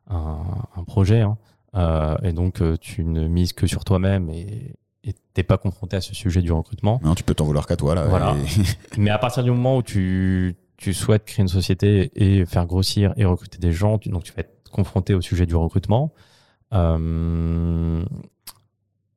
[0.10, 0.38] un,
[0.78, 1.22] un projet.
[1.22, 1.38] Hein.
[1.76, 5.96] Euh, et donc, euh, tu ne mises que sur toi-même et et t'es pas confronté
[5.98, 7.00] à ce sujet du recrutement.
[7.04, 8.06] Non, tu peux t'en vouloir qu'à toi là.
[8.08, 8.36] Voilà.
[8.38, 12.66] Et- Mais à partir du moment où tu, tu souhaites créer une société et faire
[12.66, 16.14] grossir et recruter des gens, tu, donc tu vas être confronté au sujet du recrutement.
[16.74, 18.04] Euh,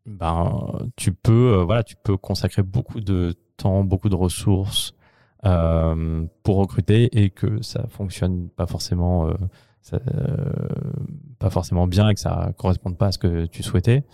[0.07, 4.95] ben, tu peux, euh, voilà, tu peux consacrer beaucoup de temps, beaucoup de ressources
[5.47, 9.31] euh, pour recruter et que ça fonctionne pas forcément,
[11.39, 14.05] pas forcément bien et que ça corresponde pas à ce que tu souhaitais.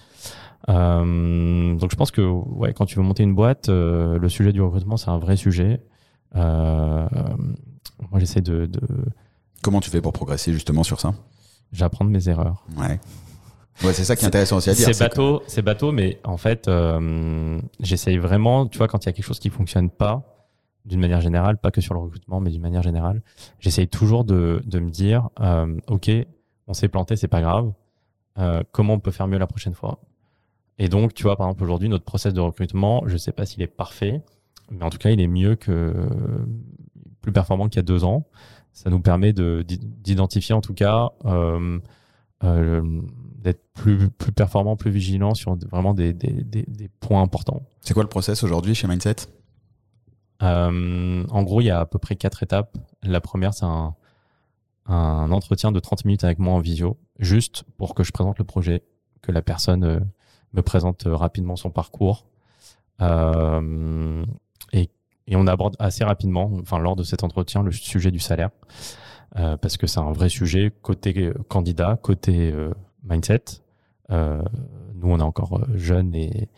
[0.69, 4.97] Donc je pense que ouais, quand tu veux monter une boîte, le sujet du recrutement
[4.97, 5.81] c'est un vrai sujet.
[6.35, 7.09] Moi
[8.17, 8.69] j'essaie de
[9.63, 11.15] Comment tu fais pour progresser justement sur ça?
[11.73, 12.65] J'apprends de mes erreurs.
[12.77, 13.01] Ouais.
[13.85, 14.87] Ouais, c'est ça qui est intéressant aussi à dire.
[14.87, 19.11] C'est bateau, c'est bateau, mais en fait, euh, j'essaye vraiment, tu vois, quand il y
[19.11, 20.23] a quelque chose qui fonctionne pas,
[20.87, 23.23] d'une manière générale, pas que sur le recrutement, mais d'une manière générale,
[23.59, 26.11] j'essaye toujours de, de me dire, euh, ok,
[26.69, 27.73] on s'est planté, c'est pas grave.
[28.39, 29.99] Euh, comment on peut faire mieux la prochaine fois?
[30.79, 33.63] Et donc, tu vois, par exemple, aujourd'hui, notre process de recrutement, je sais pas s'il
[33.63, 34.23] est parfait,
[34.71, 36.09] mais en tout cas, il est mieux que
[37.21, 38.27] plus performant qu'il y a deux ans.
[38.77, 41.09] Ça nous permet de d'identifier, en tout cas.
[41.25, 41.79] Euh,
[42.45, 42.83] euh,
[43.39, 47.63] d'être plus, plus performant, plus vigilant sur vraiment des, des, des, des points importants.
[47.81, 49.17] C'est quoi le process aujourd'hui chez Mindset?
[50.43, 52.77] Euh, en gros, il y a à peu près quatre étapes.
[53.03, 53.95] La première, c'est un,
[54.85, 58.45] un entretien de 30 minutes avec moi en visio, juste pour que je présente le
[58.45, 58.83] projet,
[59.23, 60.01] que la personne euh,
[60.53, 62.27] me présente rapidement son parcours.
[63.01, 64.27] Euh,
[65.27, 68.51] et, on aborde assez rapidement, enfin lors de cet entretien, le sujet du salaire,
[69.39, 72.73] euh, parce que c'est un vrai sujet côté euh, candidat, côté euh,
[73.05, 73.43] mindset.
[74.11, 74.43] Euh,
[74.95, 76.49] nous, on est encore euh, jeunes et,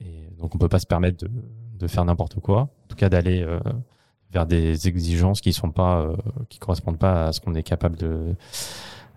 [0.00, 1.30] et donc on peut pas se permettre de,
[1.78, 2.60] de faire n'importe quoi.
[2.62, 3.60] En tout cas, d'aller euh,
[4.32, 6.08] vers des exigences qui sont pas,
[6.48, 8.34] qui correspondent pas à ce qu'on est capable de,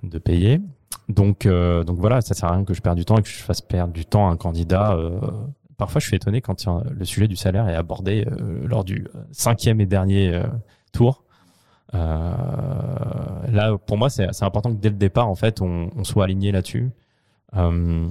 [0.03, 0.61] de payer.
[1.09, 3.41] Donc, donc voilà, ça sert à rien que je perde du temps et que je
[3.41, 4.95] fasse perdre du temps à un candidat.
[5.77, 5.79] Euh.
[5.79, 9.07] parfois, je suis étonné quand tiens, le sujet du salaire est abordé euh, lors du
[9.31, 10.43] cinquième et dernier euh,
[10.91, 11.23] tour.
[11.93, 16.25] Euh, là, pour moi, c'est important que dès le départ, en fait, on, on soit
[16.25, 16.89] aligné là-dessus.
[17.55, 18.07] Euh,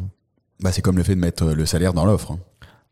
[0.61, 2.33] bah, C'est comme le fait de mettre le salaire dans l'offre.
[2.33, 2.39] hein.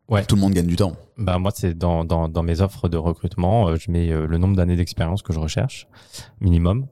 [0.08, 0.22] Ouais.
[0.26, 0.92] Tout le monde gagne du temps.
[1.16, 4.36] Bah moi, c'est dans, dans, dans mes offres de recrutement, euh, je mets euh, le
[4.36, 5.88] nombre d'années d'expérience que je recherche,
[6.42, 6.86] minimum,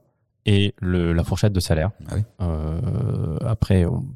[0.47, 1.91] et le, la fourchette de salaire.
[2.09, 2.23] Ah oui.
[2.41, 4.07] Euh, après, on-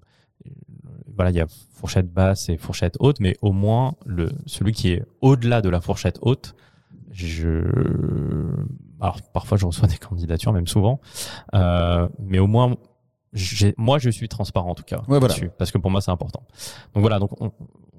[1.16, 4.90] voilà, il y a fourchette basse et fourchette haute, mais au moins le celui qui
[4.90, 6.54] est au-delà de la fourchette haute,
[7.12, 7.62] je
[9.00, 11.00] alors parfois je reçois des candidatures, même souvent,
[11.54, 12.74] euh, mais au moins
[13.32, 15.34] j'ai- moi je suis transparent en tout cas Ouais, voilà.
[15.58, 16.42] parce que pour moi c'est important.
[16.94, 17.52] Donc voilà, donc on,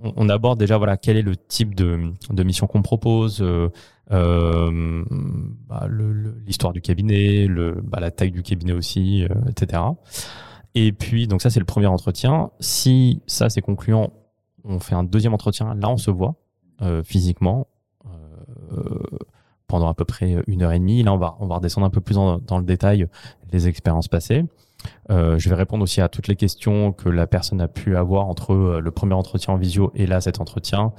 [0.04, 3.70] on- on aborde déjà voilà quel est le type de, de mission qu'on propose, euh,
[4.12, 5.04] euh,
[5.68, 5.88] bah,
[6.46, 9.82] l'histoire du cabinet, le, bah, la taille du cabinet aussi, euh, etc.
[10.76, 12.52] Et puis donc ça c'est le premier entretien.
[12.60, 14.12] Si ça c'est concluant,
[14.64, 15.74] on fait un deuxième entretien.
[15.76, 16.36] Là on se voit
[16.82, 17.68] euh, physiquement
[18.06, 18.80] euh,
[19.68, 21.04] pendant à peu près une heure et demie.
[21.04, 23.08] Là on va on va redescendre un peu plus dans, le détail
[23.52, 24.46] les expériences passées.
[25.10, 28.28] Euh, je vais répondre aussi à toutes les questions que la personne a pu avoir
[28.28, 30.94] entre euh, le premier entretien en visio et là cet entretien.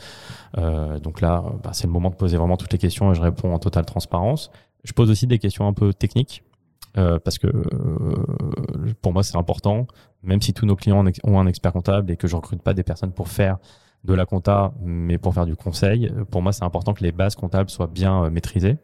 [0.57, 3.21] Euh, donc là, bah, c'est le moment de poser vraiment toutes les questions et je
[3.21, 4.51] réponds en totale transparence.
[4.85, 6.43] Je pose aussi des questions un peu techniques
[6.99, 9.87] euh, parce que euh, pour moi c'est important.
[10.23, 12.83] Même si tous nos clients ont un expert comptable et que je recrute pas des
[12.83, 13.59] personnes pour faire
[14.05, 17.37] de la compta, mais pour faire du conseil, pour moi c'est important que les bases
[17.37, 18.77] comptables soient bien euh, maîtrisées.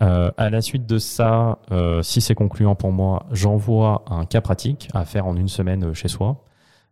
[0.00, 1.58] À la suite de ça,
[2.02, 6.06] si c'est concluant pour moi, j'envoie un cas pratique à faire en une semaine chez
[6.06, 6.44] soi.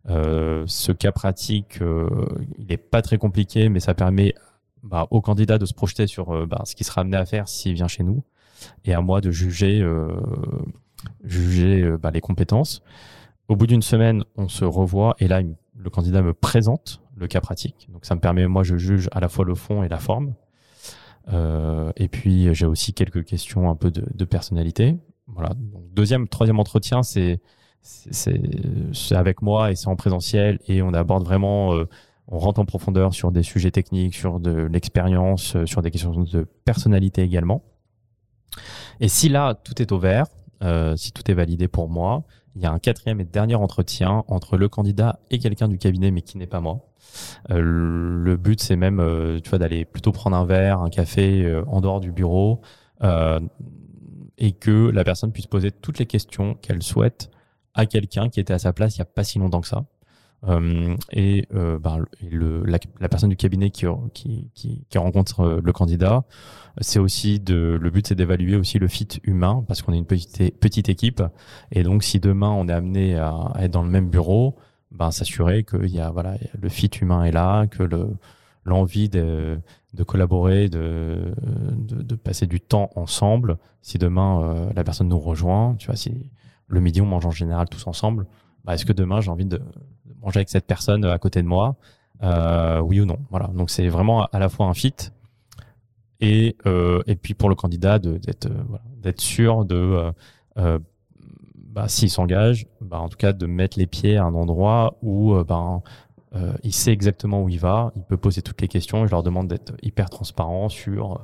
[0.07, 4.33] Ce cas pratique, il n'est pas très compliqué, mais ça permet
[4.83, 7.75] bah, au candidat de se projeter sur bah, ce qu'il sera amené à faire s'il
[7.75, 8.23] vient chez nous,
[8.85, 9.85] et à moi de juger,
[11.23, 12.81] juger bah, les compétences.
[13.47, 17.41] Au bout d'une semaine, on se revoit, et là, le candidat me présente le cas
[17.41, 17.87] pratique.
[17.91, 20.33] Donc ça me permet, moi, je juge à la fois le fond et la forme.
[21.33, 24.97] Euh, et puis j'ai aussi quelques questions un peu de, personnalité.
[25.27, 25.51] Voilà.
[25.91, 27.41] Deuxième, troisième entretien, c'est
[29.11, 31.87] avec moi et c'est en présentiel et on aborde vraiment, euh,
[32.27, 36.11] on rentre en profondeur sur des sujets techniques, sur de l'expérience, euh, sur des questions
[36.11, 37.63] de personnalité également.
[38.99, 40.27] Et si là tout est au vert,
[40.63, 42.23] euh, si tout est validé pour moi,
[42.57, 46.09] il y a un quatrième et dernier entretien entre le candidat et quelqu'un du cabinet,
[46.09, 46.79] mais qui n'est pas moi.
[47.51, 51.45] Euh, le but, c'est même, euh, tu vois, d'aller plutôt prendre un verre, un café
[51.45, 52.61] euh, en dehors du bureau,
[54.39, 57.29] et que la personne puisse poser toutes les questions qu'elle souhaite
[57.75, 59.85] à quelqu'un qui était à sa place il n'y a pas si longtemps que ça.
[60.47, 61.97] Euh, et, euh, bah,
[62.29, 66.23] le, la, la, personne du cabinet qui, qui, qui, qui rencontre le candidat,
[66.79, 70.05] c'est aussi de le but c'est d'évaluer aussi le fit humain parce qu'on est une
[70.05, 71.23] petite petite équipe
[71.71, 74.55] et donc si demain on est amené à, à être dans le même bureau,
[74.91, 78.15] ben, s'assurer que y a, voilà, le fit humain est là, que le,
[78.65, 79.59] l'envie de,
[79.93, 81.33] de collaborer, de,
[81.71, 83.57] de, de, passer du temps ensemble.
[83.81, 86.31] Si demain euh, la personne nous rejoint, tu vois, si
[86.67, 88.27] le midi on mange en général tous ensemble,
[88.63, 89.61] bah, est-ce que demain j'ai envie de,
[90.21, 91.75] manger avec cette personne à côté de moi,
[92.23, 93.19] euh, oui ou non.
[93.29, 93.47] Voilà.
[93.47, 94.93] Donc c'est vraiment à la fois un fit
[96.19, 98.49] et euh, et puis pour le candidat d'être
[99.01, 100.11] d'être sûr de
[101.77, 105.35] bah, s'il s'engage, bah, en tout cas de mettre les pieds à un endroit où
[105.35, 105.83] euh, ben,
[106.35, 109.11] euh, il sait exactement où il va, il peut poser toutes les questions et je
[109.11, 111.17] leur demande d'être hyper transparent sur euh,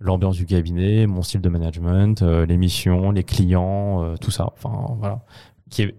[0.00, 4.50] l'ambiance du cabinet, mon style de management, les missions, les clients, tout ça.
[4.52, 5.20] Enfin voilà,
[5.70, 5.94] qui est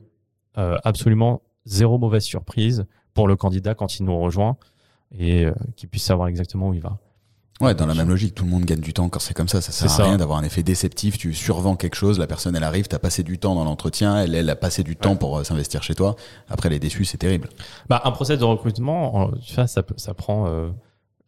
[0.56, 4.57] absolument zéro mauvaise surprise pour le candidat quand il nous rejoint
[5.18, 6.97] et qu'il puisse savoir exactement où il va.
[7.61, 9.61] Ouais, dans la même logique, tout le monde gagne du temps quand c'est comme ça.
[9.61, 11.18] Ça sert à rien d'avoir un effet déceptif.
[11.18, 14.34] Tu survends quelque chose, la personne elle arrive, t'as passé du temps dans l'entretien, elle,
[14.34, 16.16] elle a passé du temps pour euh, s'investir chez toi.
[16.49, 17.49] Après, elle est déçue, c'est terrible.
[17.88, 20.72] Bah, un process de recrutement, tu vois, ça peut, ça prend, euh,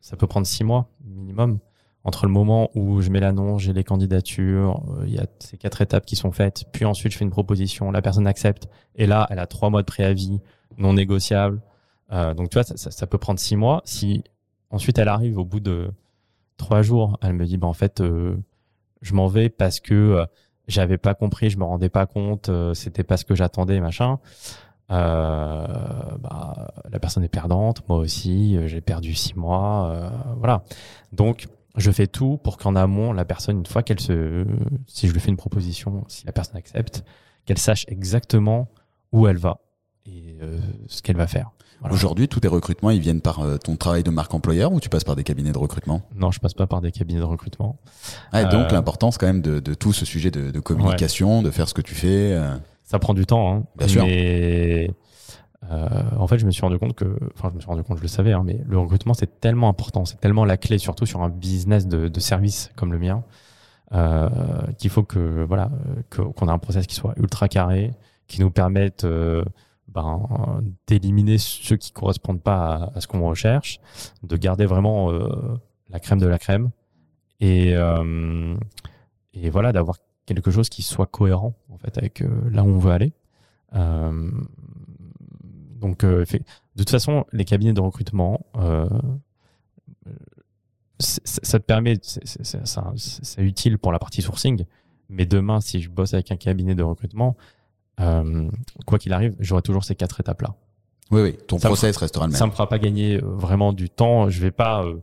[0.01, 1.59] ça peut prendre six mois minimum
[2.05, 5.57] entre le moment où je mets l'annonce, j'ai les candidatures, euh, il y a ces
[5.57, 9.07] quatre étapes qui sont faites, puis ensuite je fais une proposition, la personne accepte, et
[9.07, 10.39] là, elle a trois mois de préavis
[10.77, 11.61] non négociable.
[12.11, 13.81] Euh, donc tu vois, ça, peut prendre six mois.
[13.85, 14.23] Si
[14.69, 15.89] ensuite elle arrive au bout de
[16.57, 17.17] trois jours.
[17.21, 18.37] Elle me dit, bah, en fait, euh,
[19.01, 20.25] je m'en vais parce que euh,
[20.67, 24.19] j'avais pas compris, je me rendais pas compte, c'était pas ce que j'attendais, machin.
[24.89, 30.63] Bah, la personne est perdante, moi aussi, j'ai perdu six mois, voilà.
[31.11, 31.47] Donc,
[31.77, 34.45] je fais tout pour qu'en amont, la personne, une fois qu'elle se,
[34.87, 37.03] si je lui fais une proposition, si la personne accepte,
[37.45, 38.69] qu'elle sache exactement
[39.11, 39.59] où elle va
[40.05, 40.37] et
[40.87, 41.51] ce qu'elle va faire.
[41.91, 44.89] Aujourd'hui, tous tes recrutements, ils viennent par euh, ton travail de marque employeur ou tu
[44.89, 46.01] passes par des cabinets de recrutement?
[46.15, 47.77] Non, je passe pas par des cabinets de recrutement.
[48.31, 51.51] Ah, donc euh, l'importance quand même de, de, tout ce sujet de, de communication, de
[51.51, 52.33] faire ce que tu fais.
[52.33, 52.55] Euh.
[52.83, 54.05] Ça prend du temps, hein, Bien sûr.
[55.69, 57.97] Mais en fait, je me suis rendu compte que, enfin, je me suis rendu compte,
[57.97, 61.05] je le savais, hein, mais le recrutement c'est tellement important, c'est tellement la clé, surtout
[61.05, 63.23] sur un business de, service comme le mien,
[64.77, 65.71] qu'il faut que voilà,
[66.09, 67.91] qu'on ait un process qui soit ultra carré,
[68.27, 69.05] qui nous permette
[69.87, 73.79] ben, d'éliminer ceux qui correspondent pas à, ce qu'on recherche,
[74.23, 75.27] de garder vraiment euh,
[75.89, 76.71] la crème de la crème
[77.39, 78.55] et, euh,
[79.51, 82.91] voilà d'avoir quelque chose qui soit cohérent en fait avec euh, là où on veut
[82.91, 83.13] aller.
[83.75, 84.31] Euh,
[85.75, 86.25] donc de
[86.77, 88.45] toute façon, les cabinets de recrutement,
[90.99, 94.65] ça te permet, c'est utile pour la partie sourcing,
[95.09, 97.35] mais demain, si je bosse avec un cabinet de recrutement,
[97.99, 98.49] euh,
[98.85, 100.55] quoi qu'il arrive, j'aurai toujours ces quatre étapes-là.
[101.11, 102.37] Oui, oui, ton process restera le même.
[102.37, 104.29] Ça me fera pas gagner euh, vraiment du temps.
[104.29, 104.95] Je vais pas, euh,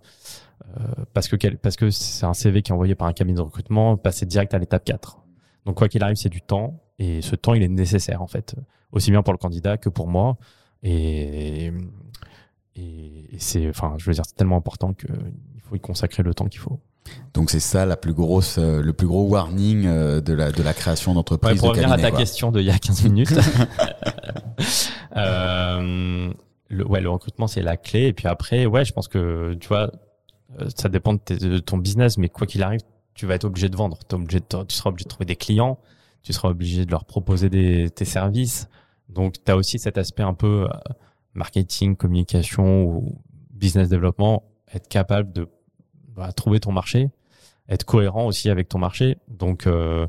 [0.79, 3.43] euh, parce que parce que c'est un CV qui est envoyé par un cabinet de
[3.43, 5.19] recrutement, passer direct à l'étape 4.
[5.65, 8.55] Donc quoi qu'il arrive, c'est du temps et ce temps, il est nécessaire en fait,
[8.91, 10.37] aussi bien pour le candidat que pour moi.
[10.83, 11.73] Et,
[12.77, 15.09] et, c'est, enfin, je veux dire, c'est tellement important qu'il
[15.69, 16.81] faut y consacrer le temps qu'il faut.
[17.35, 20.63] Donc c'est ça la plus grosse, euh, le plus gros warning euh, de la de
[20.63, 21.59] la création d'entreprise.
[21.59, 23.35] pour revenir à ta question d'il y a 15 minutes,
[25.17, 26.33] euh,
[26.69, 28.07] le, ouais, le recrutement c'est la clé.
[28.07, 29.91] Et puis après, ouais, je pense que tu vois,
[30.77, 32.81] ça dépend de, ton business, mais quoi qu'il arrive,
[33.15, 33.99] tu vas être obligé de vendre.
[34.13, 35.79] obligé tu seras obligé de trouver des clients,
[36.23, 38.69] tu seras obligé de leur proposer des, tes services.
[39.13, 40.67] Donc tu as aussi cet aspect un peu
[41.35, 43.19] marketing, communication ou
[43.51, 44.43] business développement,
[44.73, 45.49] être capable de
[46.09, 47.11] bah, trouver ton marché,
[47.69, 49.19] être cohérent aussi avec ton marché.
[49.29, 50.07] Donc euh,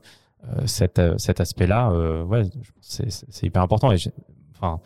[0.48, 2.44] euh cet, euh, cet aspect-là, euh, ouais,
[2.82, 3.92] c'est hyper important.
[3.92, 3.98] Et
[4.56, 4.82] enfin,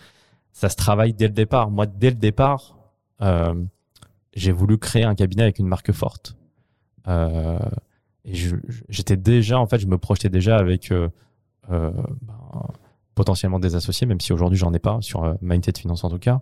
[0.52, 1.72] ça se travaille dès le départ.
[1.72, 2.78] Moi, dès le départ,
[3.22, 3.56] euh,
[4.34, 6.36] j'ai voulu créer un cabinet avec une marque forte.
[7.08, 7.58] Euh,
[8.26, 8.34] et
[8.90, 10.92] j'étais déjà, en fait, je me projetais déjà avec
[11.70, 11.94] ben,
[13.18, 16.40] potentiellement des associés, même si aujourd'hui j'en ai pas sur Mindset Finance en tout cas.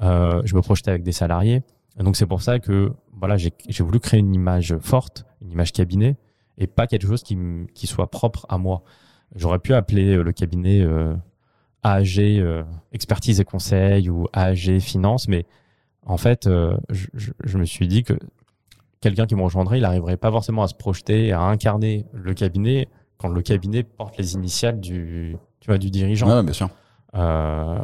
[0.00, 1.62] je me projetais avec des salariés.
[1.98, 6.16] Donc c'est pour ça que voilà, j'ai voulu créer une image forte, une image cabinet,
[6.58, 7.36] et pas quelque chose qui,
[7.74, 8.82] qui soit propre à moi.
[9.34, 11.14] J'aurais pu appeler euh, le cabinet euh,
[11.82, 12.62] AAG euh,
[12.92, 15.46] expertise et conseil ou AAG finance, mais
[16.04, 17.06] en fait, euh, je,
[17.44, 18.14] je, me suis dit que
[19.00, 22.88] quelqu'un qui me rejoindrait, il n'arriverait pas forcément à se projeter, à incarner le cabinet
[23.18, 26.42] quand le cabinet porte les initiales du, tu vois, du dirigeant.
[26.42, 26.70] Bien sûr.
[27.14, 27.76] Euh,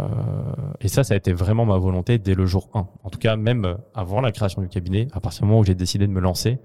[0.80, 2.86] et ça, ça a été vraiment ma volonté dès le jour 1.
[3.02, 5.74] En tout cas, même avant la création du cabinet, à partir du moment où j'ai
[5.74, 6.58] décidé de me lancer,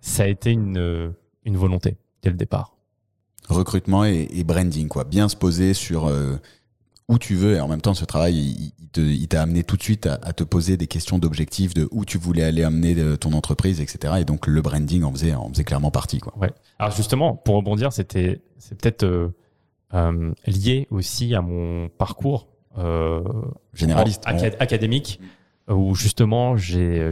[0.00, 1.12] ça a été une,
[1.44, 2.74] une volonté dès le départ.
[3.48, 5.04] Recrutement et, branding, quoi.
[5.04, 6.36] Bien se poser sur euh,
[7.08, 10.06] où tu veux et en même temps, ce travail, il, t'a amené tout de suite
[10.06, 13.80] à, te poser des questions d'objectifs de où tu voulais aller amener euh, ton entreprise,
[13.80, 14.14] etc.
[14.20, 16.32] Et donc, le branding en faisait, en faisait clairement partie, quoi.
[16.38, 16.50] Ouais.
[16.78, 19.28] Alors justement, pour rebondir, c'était, c'est peut-être euh,
[20.46, 23.22] lié aussi à mon parcours euh,
[23.72, 25.20] généraliste académique
[25.68, 27.08] où justement j'ai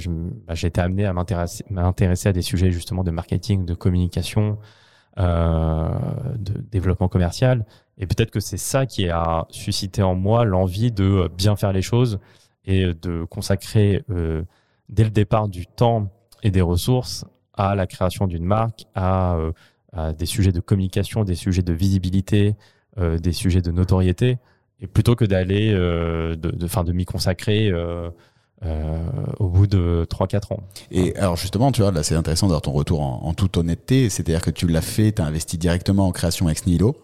[0.47, 4.59] bah, été amené à m'intéresser m'intéresser à des sujets justement de marketing, de communication,
[5.18, 5.89] euh,
[6.37, 7.66] de développement commercial.
[7.99, 11.83] Et peut-être que c'est ça qui a suscité en moi l'envie de bien faire les
[11.83, 12.18] choses
[12.64, 14.43] et de consacrer euh,
[14.89, 16.09] dès le départ du temps
[16.43, 17.24] et des ressources
[17.55, 19.53] à la création d'une marque, à euh,
[20.12, 22.55] des sujets de communication, des sujets de visibilité,
[22.99, 24.38] euh, des sujets de notoriété,
[24.80, 27.70] et plutôt que d'aller, euh, de, de, de m'y consacrer
[28.65, 28.99] euh,
[29.39, 30.61] au bout de 3-4 ans.
[30.91, 34.43] Et alors justement, tu vois, là c'est intéressant d'avoir ton retour en, toute honnêteté, c'est-à-dire
[34.43, 36.97] que tu l'as fait, tu as investi directement en création ex nihilo,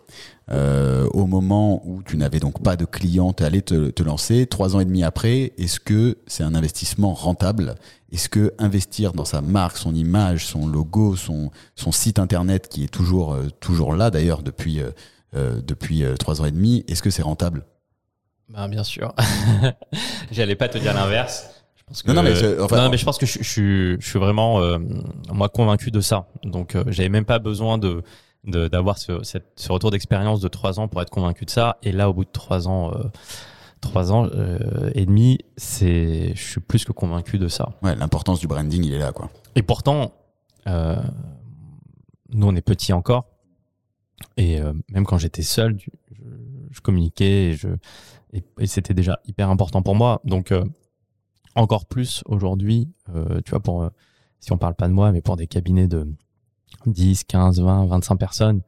[0.51, 4.77] au moment où tu n'avais donc pas de clients, tu allé te, te, lancer, trois
[4.77, 7.75] ans et demi après, est-ce que c'est un investissement rentable?
[8.11, 12.85] Est-ce que investir dans sa marque, son image, son logo, son, son site internet qui
[12.85, 14.91] est toujours, euh, toujours là d'ailleurs depuis, euh,
[15.35, 17.65] euh, depuis trois ans et demi, est-ce que c'est rentable?
[18.49, 19.15] Ben, Bien sûr.
[20.31, 21.49] J'allais pas te dire l'inverse.
[22.07, 24.61] non, non, mais je, enfin, non, mais je pense que je, je, je suis vraiment
[25.33, 26.27] moi convaincu de ça.
[26.45, 28.03] Donc j'avais même pas besoin de
[28.45, 31.77] d'avoir ce, ce retour d'expérience de trois ans pour être convaincu de ça.
[31.83, 32.93] Et là, au bout de trois ans,
[33.81, 37.71] trois ans euh, et demi, c'est, je suis plus que convaincu de ça.
[37.83, 39.31] Ouais, l'importance du branding, il est là, quoi.
[39.55, 40.13] Et pourtant,
[40.67, 40.97] euh,
[42.31, 43.27] nous, on est petits encore.
[44.37, 45.91] Et euh, même quand j'étais seul, je,
[46.71, 47.69] je communiquais et, je,
[48.33, 50.21] et, c'était déjà hyper important pour moi.
[50.25, 50.65] Donc, euh,
[51.55, 53.91] encore plus aujourd'hui, euh, tu vois, pour,
[54.41, 56.07] si on parle pas de moi, mais pour des cabinets de
[56.87, 58.63] 10, 15, 20, 25 personnes,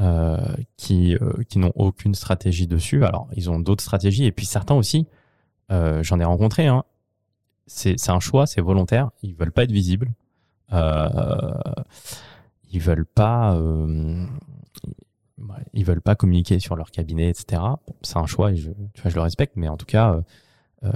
[0.00, 0.36] euh,
[0.76, 3.04] qui, euh, qui n'ont aucune stratégie dessus.
[3.04, 4.26] Alors, ils ont d'autres stratégies.
[4.26, 5.08] Et puis certains aussi,
[5.72, 6.84] euh, j'en ai rencontré, hein,
[7.66, 9.10] c'est un choix, c'est volontaire.
[9.22, 10.12] Ils veulent pas être visibles.
[10.72, 11.52] Euh,
[12.70, 13.60] ils veulent pas...
[15.40, 17.62] Euh, ils veulent pas communiquer sur leur cabinet, etc.
[18.02, 20.20] c'est un choix et je, tu vois, je le respecte, mais en tout cas,
[20.84, 20.90] euh,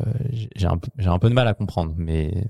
[0.55, 1.95] j'ai un, un, peu de mal à comprendre.
[1.97, 2.45] Mais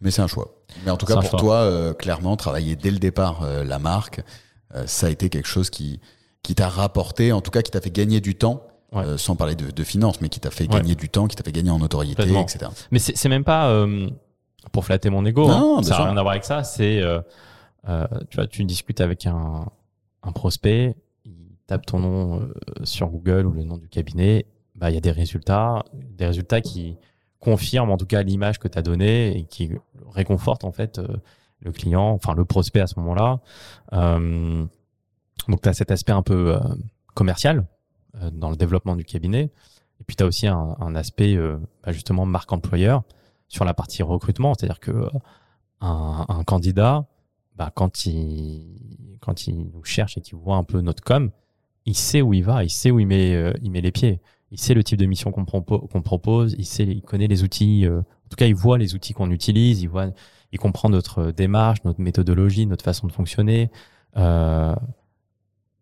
[0.00, 0.54] mais c'est un choix.
[0.84, 4.22] Mais en tout cas, pour toi, clairement, travailler dès le départ la marque,
[4.74, 6.00] euh, ça a été quelque chose qui,
[6.42, 8.62] qui t'a rapporté, en tout cas qui t'a fait gagner du temps,
[8.94, 11.44] euh, sans parler de, de finances, mais qui t'a fait gagner du temps, qui t'a
[11.44, 12.70] fait gagner en notoriété, etc.
[12.90, 14.08] Mais c'est même pas euh,
[14.72, 15.82] pour flatter mon ego, non, hein.
[15.82, 16.64] ça n'a rien à voir avec ça.
[16.64, 17.02] C'est,
[17.84, 19.66] tu vois, tu discutes avec un,
[20.22, 20.96] un prospect,
[21.70, 22.48] il tape ton nom
[22.82, 26.60] sur Google ou le nom du cabinet, bah il y a des résultats, des résultats
[26.60, 26.96] qui
[27.38, 29.70] confirment en tout cas l'image que tu as donnée et qui
[30.12, 31.00] réconfortent en fait
[31.60, 33.40] le client, enfin le prospect à ce moment-là.
[33.92, 34.64] Euh,
[35.48, 36.60] donc tu as cet aspect un peu euh,
[37.14, 37.66] commercial
[38.16, 39.50] euh, dans le développement du cabinet.
[40.00, 41.36] Et puis tu as aussi un, aspect
[41.84, 43.02] bah, justement marque employeur
[43.48, 45.10] sur la partie recrutement, c'est-à-dire que
[45.82, 47.06] un, un, candidat,
[47.54, 51.30] bah, quand il quand il nous cherche et qu'il voit un peu notre com,
[51.86, 54.20] il sait où il va, il sait où il met il met les pieds,
[54.50, 57.86] il sait le type de mission qu'on qu'on propose, il sait il connaît les outils,
[57.88, 60.10] en tout cas il voit les outils qu'on utilise, il voit
[60.52, 63.70] il comprend notre démarche, notre méthodologie, notre façon de fonctionner.
[64.16, 64.74] Euh,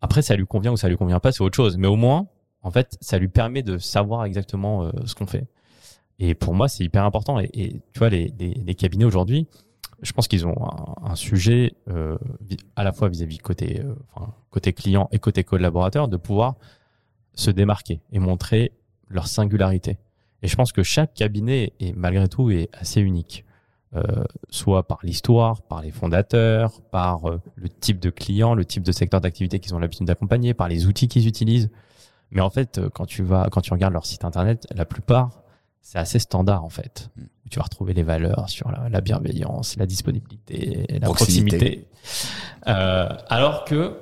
[0.01, 1.77] après, ça lui convient ou ça lui convient pas, c'est autre chose.
[1.79, 2.29] Mais au moins,
[2.63, 5.47] en fait, ça lui permet de savoir exactement euh, ce qu'on fait.
[6.19, 7.41] Et pour moi, c'est hyper important.
[7.41, 9.47] Et, et, tu vois, les, les, les cabinets aujourd'hui,
[10.03, 10.57] je pense qu'ils ont
[11.03, 12.17] un, sujet euh,
[12.77, 13.95] à la fois vis-à-vis côté, euh,
[14.51, 16.55] côté client et côté collaborateur de pouvoir
[17.35, 18.73] se démarquer et montrer
[19.09, 19.99] leur singularité.
[20.43, 23.45] Et je pense que chaque cabinet est malgré tout est assez unique,
[23.97, 24.03] euh,
[24.51, 27.23] soit par l'histoire, par les fondateurs, par
[27.57, 30.87] le type de client, le type de secteur d'activité qu'ils ont l'habitude d'accompagner, par les
[30.87, 31.71] outils qu'ils utilisent.
[32.31, 35.43] Mais en fait, quand tu vas, quand tu regardes leur site internet, la plupart
[35.89, 37.09] c'est assez standard en fait.
[37.17, 37.23] Mm.
[37.51, 41.57] Tu vas retrouver les valeurs sur la, la bienveillance, la disponibilité, la proximité.
[41.57, 41.89] proximité.
[42.67, 43.99] Euh, alors que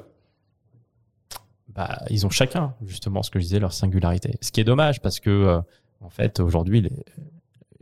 [1.69, 4.37] bah, ils ont chacun justement ce que je disais leur singularité.
[4.41, 5.61] Ce qui est dommage parce que euh,
[6.01, 6.91] en fait aujourd'hui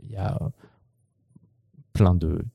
[0.03, 0.37] il y a
[1.93, 2.45] plein de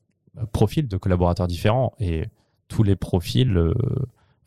[0.53, 2.29] profils de collaborateurs différents et
[2.69, 3.57] tous les profils.
[3.57, 3.73] Euh,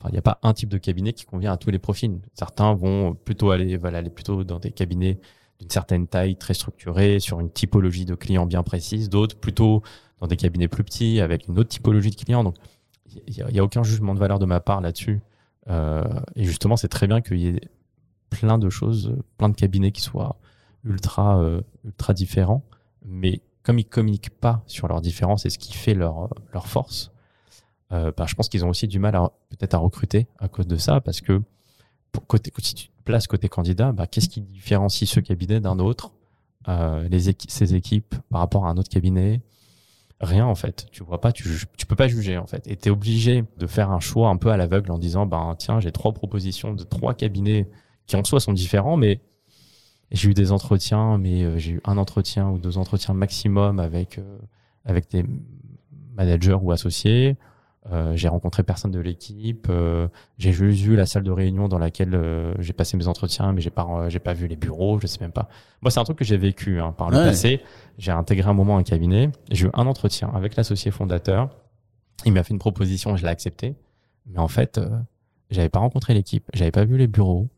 [0.07, 2.19] il n'y a pas un type de cabinet qui convient à tous les profils.
[2.33, 5.19] Certains vont plutôt aller, aller plutôt dans des cabinets
[5.61, 9.83] d'une certaine taille, très structurée, sur une typologie de clients bien précise, d'autres plutôt
[10.21, 12.45] dans des cabinets plus petits, avec une autre typologie de clients.
[12.45, 12.57] Donc,
[13.27, 15.21] il n'y a, aucun jugement de valeur de ma part là-dessus.
[15.69, 16.05] Euh,
[16.37, 17.61] et justement, c'est très bien qu'il y ait
[18.31, 20.37] plein de choses, plein de cabinets qui soient
[20.85, 22.65] ultra, euh, ultra différents.
[23.05, 27.13] Mais comme ils communiquent pas sur leurs différences et ce qui fait leur, leur force,
[27.93, 29.15] euh, bah, je pense qu'ils ont aussi du mal
[29.51, 31.43] peut-être à recruter à cause de ça, parce que
[32.13, 36.13] pour côté, si te places côté candidat, bah, qu'est-ce qui différencie ce cabinet d'un autre,
[36.69, 39.43] euh, les ces équipes par rapport à un autre cabinet?
[40.21, 40.87] Rien en fait.
[40.91, 41.45] Tu vois pas, tu,
[41.77, 42.67] tu peux pas juger en fait.
[42.67, 45.55] Et tu es obligé de faire un choix un peu à l'aveugle en disant, ben
[45.59, 47.69] tiens, j'ai trois propositions de trois cabinets
[48.07, 49.21] qui en soi sont différents, mais
[50.11, 54.19] j'ai eu des entretiens, mais euh, j'ai eu un entretien ou deux entretiens maximum avec
[54.19, 54.39] euh,
[54.85, 55.25] avec des
[56.15, 57.37] managers ou associés.
[57.93, 59.66] Euh, j'ai rencontré personne de l'équipe.
[59.68, 60.09] Euh,
[60.39, 63.61] j'ai juste vu la salle de réunion dans laquelle euh, j'ai passé mes entretiens, mais
[63.61, 64.99] j'ai pas, euh, j'ai pas vu les bureaux.
[65.01, 65.49] Je sais même pas.
[65.82, 67.24] Moi, c'est un truc que j'ai vécu hein, par le ouais.
[67.24, 67.61] passé.
[67.99, 69.30] J'ai intégré un moment un cabinet.
[69.51, 71.51] J'ai eu un entretien avec l'associé fondateur.
[72.24, 73.74] Il m'a fait une proposition, je l'ai accepté.
[74.26, 74.80] Mais en fait,
[75.51, 77.49] j'avais pas rencontré l'équipe, j'avais pas vu les bureaux.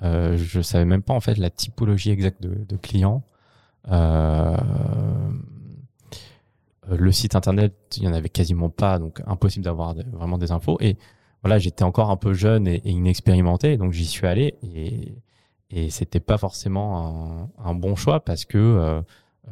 [0.00, 3.22] je savais même pas en fait la typologie exacte de, de clients.
[3.90, 5.30] Euh, euh,
[6.88, 10.78] le site internet, il y en avait quasiment pas, donc impossible d'avoir vraiment des infos.
[10.80, 10.96] Et
[11.42, 15.14] voilà, j'étais encore un peu jeune et, et inexpérimenté, donc j'y suis allé et,
[15.70, 19.02] et c'était pas forcément un, un, bon choix parce que euh,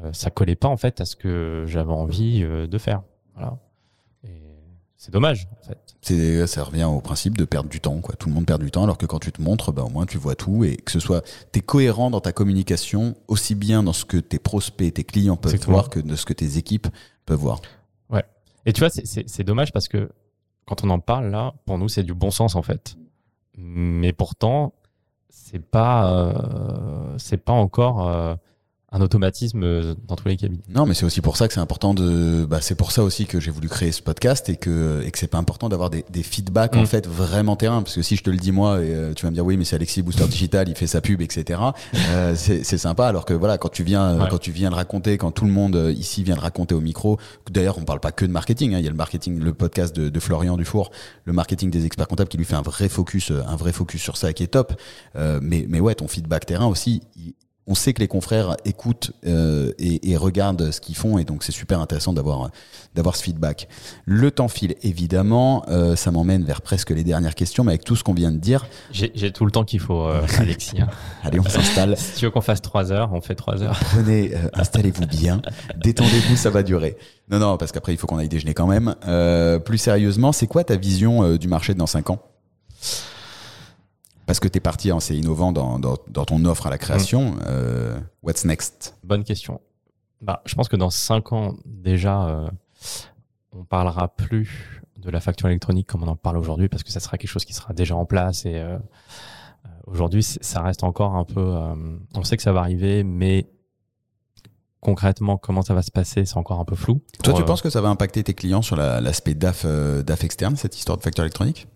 [0.03, 3.03] euh, ça collait pas en fait à ce que j'avais envie euh, de faire.
[3.35, 3.59] Voilà.
[4.97, 5.79] C'est dommage, en fait.
[6.01, 8.15] C'est, ça revient au principe de perdre du temps, quoi.
[8.17, 10.07] Tout le monde perd du temps, alors que quand tu te montres, bah, au moins
[10.07, 11.23] tu vois tout et que ce soit,
[11.53, 15.55] t'es cohérent dans ta communication, aussi bien dans ce que tes prospects, tes clients peuvent
[15.67, 16.89] voir que de ce que tes équipes
[17.27, 17.61] peuvent voir.
[18.11, 18.25] Ouais.
[18.67, 20.11] Et tu vois, c'est dommage parce que
[20.67, 22.97] quand on en parle là, pour nous, c'est du bon sens en fait.
[23.57, 24.75] Mais pourtant,
[25.29, 28.35] c'est pas, euh, c'est pas encore euh,
[28.95, 30.63] un automatisme euh, dans tous les cabinets.
[30.73, 32.47] Non, mais c'est aussi pour ça que c'est important de.
[32.49, 35.19] Bah, c'est pour ça aussi que j'ai voulu créer ce podcast et que et que
[35.19, 36.79] c'est pas important d'avoir des, des feedbacks mmh.
[36.79, 39.27] en fait vraiment terrain parce que si je te le dis moi et euh, tu
[39.27, 41.61] vas me dire oui mais c'est Alexis Booster Digital il fait sa pub etc.
[42.11, 44.29] Euh, c'est sympa alors que voilà quand tu viens ouais.
[44.31, 46.81] quand tu viens le raconter quand tout le monde euh, ici vient le raconter au
[46.81, 47.19] micro
[47.51, 49.95] d'ailleurs on parle pas que de marketing hein, il y a le marketing le podcast
[49.95, 50.93] de, de, Florian Dufour
[51.25, 54.17] le marketing des experts comptables qui lui fait un vrai focus un vrai focus sur
[54.17, 54.73] ça qui est top
[55.17, 57.35] euh, mais mais ouais ton feedback terrain aussi il,
[57.67, 61.43] on sait que les confrères écoutent euh, et, et, regardent ce qu'ils font et donc
[61.43, 62.51] c'est super intéressant d'avoir
[62.95, 63.69] d'avoir ce feedback.
[64.05, 67.97] Le temps file évidemment, euh, ça m'emmène vers presque les dernières questions, mais avec tout
[67.97, 70.81] ce qu'on vient de dire, j'ai tout le temps qu'il faut, euh, Alexis.
[70.81, 70.89] Hein.
[71.23, 71.97] Allez, on s'installe.
[71.97, 73.79] si tu veux qu'on fasse trois heures, on fait trois heures.
[73.81, 75.41] Prenez, euh, installez-vous bien,
[75.77, 76.97] détendez-vous, ça va durer.
[77.31, 78.95] Non, non, parce qu'après il faut qu'on aille déjeuner quand même.
[79.09, 82.21] Euh, plus sérieusement, c'est quoi ta vision du marché dans cinq ans?
[84.35, 87.35] Parce que tu es parti assez innovant dans, dans, dans, ton offre à la création.
[87.35, 87.41] Mmh.
[87.47, 88.97] Euh, what's next?
[89.05, 89.61] Bonne question.
[90.21, 92.49] Bah, je pense que dans cinq ans, déjà, euh,
[93.53, 96.99] on parlera plus de la facture électronique comme on en parle aujourd'hui, parce que ça
[96.99, 98.45] sera quelque chose qui sera déjà en place.
[98.45, 98.77] Et euh,
[99.87, 101.55] aujourd'hui, ça reste encore un peu.
[101.55, 103.47] Euh, on sait que ça va arriver, mais
[104.85, 107.01] concrètement, comment ça va se passer, c'est encore un peu flou.
[107.23, 110.03] Toi, tu euh, penses que ça va impacter tes clients sur l'aspect la, DAF, euh,
[110.03, 111.67] DAF externe, cette histoire de facture électronique?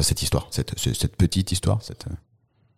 [0.00, 1.82] Cette histoire, cette, petite histoire.
[1.82, 2.06] Cette...
[2.06, 2.14] Euh.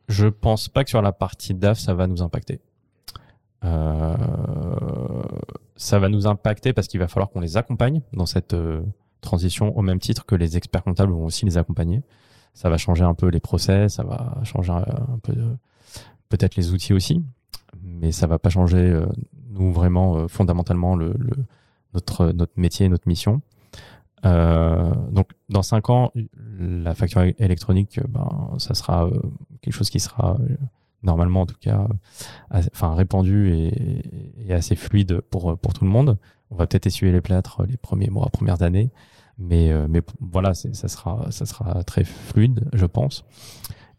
[0.09, 2.61] Je pense pas que sur la partie DAF, ça va nous impacter.
[3.65, 4.17] Euh,
[5.77, 8.83] ça va nous impacter parce qu'il va falloir qu'on les accompagne dans cette euh,
[9.21, 12.03] transition au même titre que les experts comptables vont aussi les accompagner.
[12.55, 15.35] Ça va changer un peu les process, ça va changer un peu
[16.29, 17.23] peut-être les outils aussi,
[17.83, 19.01] mais ça va pas changer
[19.51, 21.33] nous vraiment fondamentalement le, le,
[21.95, 23.41] notre notre métier, notre mission.
[24.25, 26.13] Euh, donc dans cinq ans,
[26.59, 29.09] la facture électronique, ben, ça sera
[29.63, 30.39] quelque chose qui sera
[31.03, 31.87] normalement en tout cas,
[32.51, 34.03] enfin répandu et,
[34.47, 36.19] et, assez fluide pour pour tout le monde.
[36.51, 38.91] On va peut-être essuyer les plâtres les premiers mois, premières années,
[39.39, 43.25] mais mais voilà, ça sera ça sera très fluide, je pense.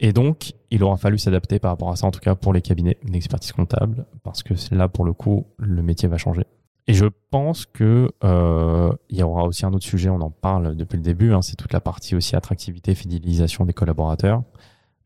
[0.04, 2.62] Et donc, il aura fallu s'adapter par rapport à ça, en tout cas pour les
[2.62, 6.44] cabinets d'expertise comptable, parce que là, pour le coup, le métier va changer.
[6.92, 10.76] Et je pense que euh, il y aura aussi un autre sujet, on en parle
[10.76, 14.44] depuis le début, hein, c'est toute la partie aussi attractivité, fidélisation des collaborateurs.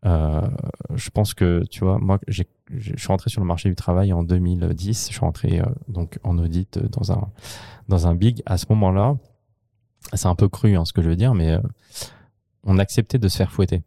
[0.04, 0.42] Euh,
[0.96, 4.24] je pense que, tu vois, moi, je suis rentré sur le marché du travail en
[4.24, 5.10] 2010.
[5.10, 7.30] Je suis rentré euh, donc en audit dans un
[7.88, 8.42] dans un big.
[8.48, 9.18] À ce moment-là,
[10.14, 11.60] c'est un peu cru hein, ce que je veux dire, mais euh,
[12.64, 13.84] on acceptait de se faire fouetter.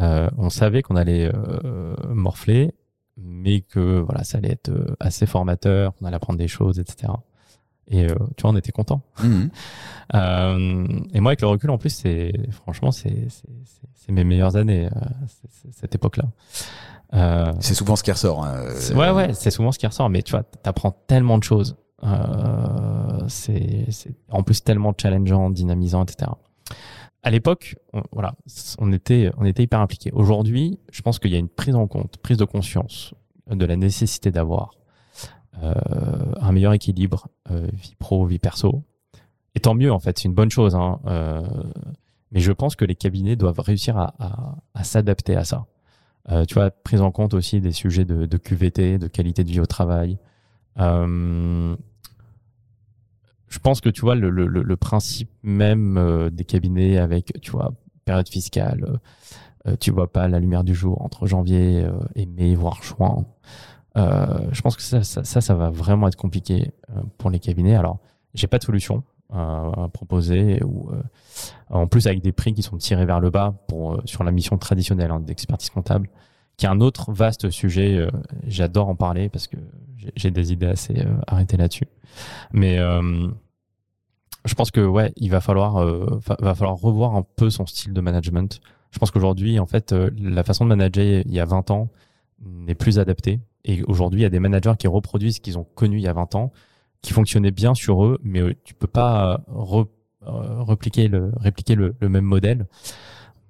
[0.00, 2.72] Euh, on savait qu'on allait euh, morfler,
[3.16, 7.12] mais que voilà, ça allait être euh, assez formateur, qu'on allait apprendre des choses, etc.
[7.88, 9.02] Et tu vois, on était content.
[9.22, 9.46] Mmh.
[11.14, 13.28] et moi, avec le recul, en plus, c'est franchement, c'est
[14.08, 14.88] mes meilleures années,
[15.72, 17.56] cette époque-là.
[17.60, 18.44] c'est souvent ce qui ressort.
[18.44, 20.08] Hein, ouais, ouais, c'est souvent ce qui ressort.
[20.08, 21.76] Mais tu vois, t'apprends tellement de choses.
[23.26, 23.86] c'est
[24.30, 26.30] en plus tellement challengeant, dynamisant, etc
[27.22, 28.34] à l'époque, on, voilà,
[28.78, 30.10] on était, on était hyper impliqués.
[30.12, 33.14] Aujourd'hui, je pense qu'il y a une prise en compte, prise de conscience
[33.50, 34.72] de la nécessité d'avoir
[35.62, 35.74] euh,
[36.40, 38.82] un meilleur équilibre euh, vie pro, vie perso.
[39.54, 40.74] Et tant mieux, en fait, c'est une bonne chose.
[40.74, 41.42] Hein, euh,
[42.30, 45.66] mais je pense que les cabinets doivent réussir à, à, à s'adapter à ça.
[46.30, 49.50] Euh, tu vois, prise en compte aussi des sujets de, de QVT, de qualité de
[49.50, 50.18] vie au travail.
[50.78, 51.76] Euh,
[53.52, 57.50] je pense que tu vois le, le, le principe même euh, des cabinets avec tu
[57.50, 57.74] vois
[58.06, 58.96] période fiscale, euh,
[59.68, 63.26] euh, tu vois pas la lumière du jour entre janvier et mai voire juin.
[63.94, 66.72] je pense que ça, ça, ça, va vraiment être compliqué
[67.18, 67.74] pour les cabinets.
[67.74, 67.98] Alors,
[68.32, 70.90] j'ai pas de solution à proposer ou
[71.68, 74.56] en plus avec des prix qui sont tirés vers le bas pour sur la mission
[74.56, 76.08] traditionnelle hein, d'expertise comptable,
[76.62, 78.06] qui un autre vaste sujet.
[78.46, 79.56] J'adore en parler parce que
[80.16, 81.88] j'ai des idées assez arrêtées là-dessus.
[82.52, 82.78] Mais
[84.44, 87.92] je pense que ouais, il va falloir euh, va falloir revoir un peu son style
[87.92, 88.60] de management.
[88.90, 91.88] Je pense qu'aujourd'hui, en fait, euh, la façon de manager il y a 20 ans
[92.40, 93.40] n'est plus adaptée.
[93.64, 96.08] Et aujourd'hui, il y a des managers qui reproduisent ce qu'ils ont connu il y
[96.08, 96.52] a 20 ans,
[97.00, 99.44] qui fonctionnaient bien sur eux, mais euh, tu peux pas
[100.24, 102.66] répliquer le répliquer le, même modèle.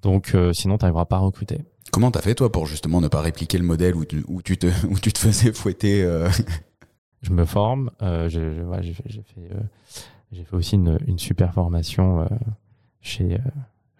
[0.03, 1.61] Donc, sinon, tu n'arriveras pas à recruter.
[1.93, 4.59] Comment t'as fait toi pour justement ne pas répliquer le modèle où tu, où tu
[4.59, 6.03] te où tu te faisais fouetter
[7.23, 7.91] Je me forme.
[8.27, 12.27] j'ai ouais, fait, fait aussi une, une super formation euh,
[13.01, 13.39] chez, euh,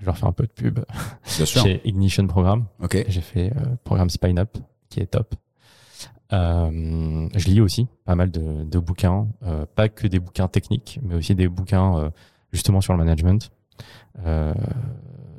[0.03, 0.81] je leur fais un peu de pub,
[1.27, 2.67] chez Ignition Programme.
[3.09, 5.35] J'ai fait euh, programme Spine Up, qui est top.
[6.33, 10.99] Euh, je lis aussi pas mal de, de bouquins, euh, pas que des bouquins techniques,
[11.03, 12.11] mais aussi des bouquins
[12.53, 13.51] justement sur le management.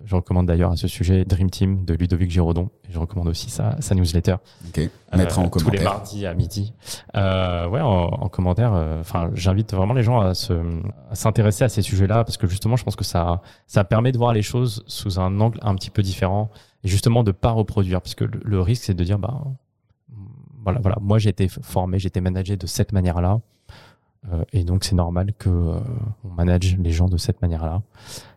[0.04, 2.70] Euh, je recommande d'ailleurs à ce sujet Dream Team de Ludovic Giraudon.
[2.90, 4.36] Je recommande aussi sa, sa newsletter.
[4.68, 4.90] Ok.
[5.16, 5.72] Mettre en commentaire.
[5.72, 6.74] Tous les mardis à midi.
[7.16, 8.74] Euh, ouais, en, en commentaire.
[8.74, 10.54] Euh, enfin, j'invite vraiment les gens à se
[11.10, 14.18] à s'intéresser à ces sujets-là parce que justement, je pense que ça ça permet de
[14.18, 16.50] voir les choses sous un angle un petit peu différent
[16.84, 19.42] et justement de pas reproduire parce que le, risque c'est de dire bah
[20.64, 23.40] voilà voilà moi j'ai été formé, j'ai été managé de cette manière-là.
[24.32, 25.80] Euh, et donc c'est normal que euh,
[26.24, 27.82] on manage les gens de cette manière-là.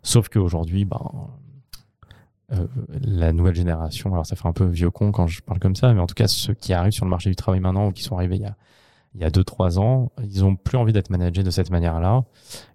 [0.03, 1.01] Sauf qu'aujourd'hui, ben,
[2.53, 2.67] euh,
[3.03, 5.93] la nouvelle génération, alors ça fait un peu vieux con quand je parle comme ça,
[5.93, 8.03] mais en tout cas ceux qui arrivent sur le marché du travail maintenant ou qui
[8.03, 8.57] sont arrivés il y a
[9.17, 12.25] il y a deux trois ans, ils ont plus envie d'être managés de cette manière-là,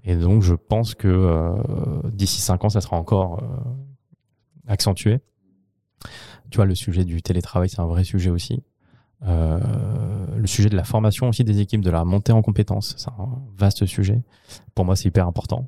[0.04, 1.54] et donc je pense que euh,
[2.12, 3.48] d'ici cinq ans, ça sera encore euh,
[4.68, 5.20] accentué.
[6.50, 8.64] Tu vois, le sujet du télétravail, c'est un vrai sujet aussi.
[9.28, 9.60] Euh,
[10.36, 13.30] le sujet de la formation aussi des équipes, de la montée en compétences, c'est un
[13.56, 14.24] vaste sujet.
[14.74, 15.68] Pour moi, c'est hyper important.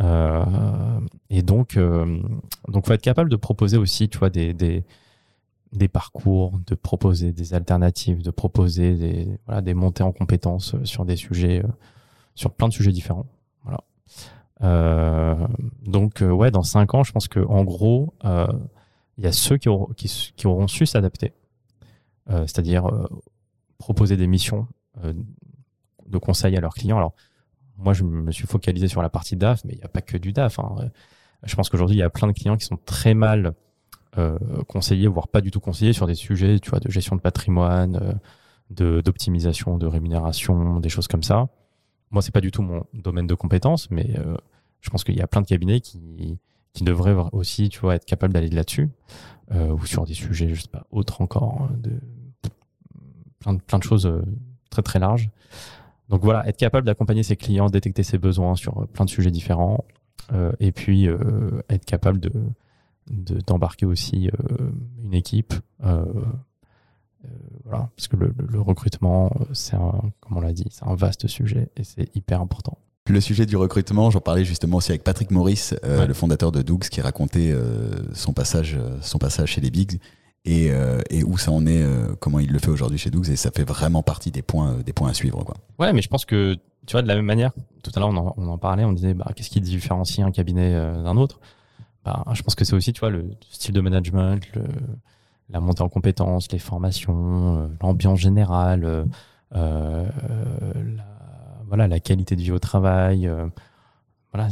[0.00, 2.20] Euh, et donc, euh,
[2.68, 7.54] donc, faut être capable de proposer aussi, tu vois, des, des, parcours, de proposer des
[7.54, 11.68] alternatives, de proposer des, voilà, des montées en compétences sur des sujets, euh,
[12.34, 13.26] sur plein de sujets différents.
[13.64, 13.80] Voilà.
[14.62, 15.46] Euh,
[15.84, 19.56] donc, euh, ouais, dans cinq ans, je pense que en gros, il y a ceux
[19.56, 21.32] qui auront, qui auront su s'adapter,
[22.28, 22.88] c'est-à-dire
[23.78, 24.68] proposer des missions
[25.02, 26.98] de conseil à leurs clients.
[26.98, 27.14] Alors,
[27.78, 30.16] moi, je me suis focalisé sur la partie DAF, mais il n'y a pas que
[30.16, 30.58] du DAF.
[30.58, 30.90] Hein.
[31.44, 33.54] Je pense qu'aujourd'hui, il y a plein de clients qui sont très mal
[34.18, 37.20] euh, conseillés, voire pas du tout conseillés sur des sujets, tu vois, de gestion de
[37.20, 38.18] patrimoine,
[38.80, 41.48] euh, d'optimisation de rémunération, des choses comme ça.
[42.10, 44.36] Moi, c'est pas du tout mon domaine de compétence, mais euh,
[44.80, 46.38] je pense qu'il y a plein de cabinets qui
[46.74, 48.88] qui devraient aussi, tu vois, être capables d'aller là-dessus,
[49.52, 51.92] ou sur des sujets, je sais pas, autres encore, hein, de
[53.40, 54.08] plein de plein de choses
[54.70, 55.30] très très larges.
[56.08, 59.84] Donc voilà, être capable d'accompagner ses clients, détecter ses besoins sur plein de sujets différents,
[60.60, 61.06] et puis
[61.68, 62.32] être capable de
[63.46, 64.30] d'embarquer aussi
[65.02, 65.54] une équipe.
[67.64, 71.26] voilà, parce que le, le recrutement, c'est un, comme on l'a dit, c'est un vaste
[71.26, 72.78] sujet et c'est hyper important.
[73.08, 76.60] Le sujet du recrutement, j'en parlais justement aussi avec Patrick Maurice, euh, le fondateur de
[76.60, 79.98] Dougs, qui racontait euh, son, passage, euh, son passage chez les Bigs
[80.48, 81.84] et, où ça en est,
[82.20, 83.30] comment il le fait aujourd'hui chez Dougs.
[83.30, 85.44] Et ça fait vraiment partie des points, des points à suivre.
[85.44, 85.56] Quoi.
[85.78, 88.48] Ouais, mais je pense que, tu vois, de la même manière, tout à l'heure, on,
[88.48, 91.40] en parlait, on disait, bah, qu'est-ce qui différencie un cabinet d'un autre?
[92.04, 94.40] Bah, Je pense que c'est aussi, tu vois, le style de management,
[95.50, 99.06] la montée en compétences, les formations, l'ambiance générale,
[99.52, 100.06] la
[101.68, 103.46] voilà, la qualité de vie au travail, euh,
[104.32, 104.48] voilà,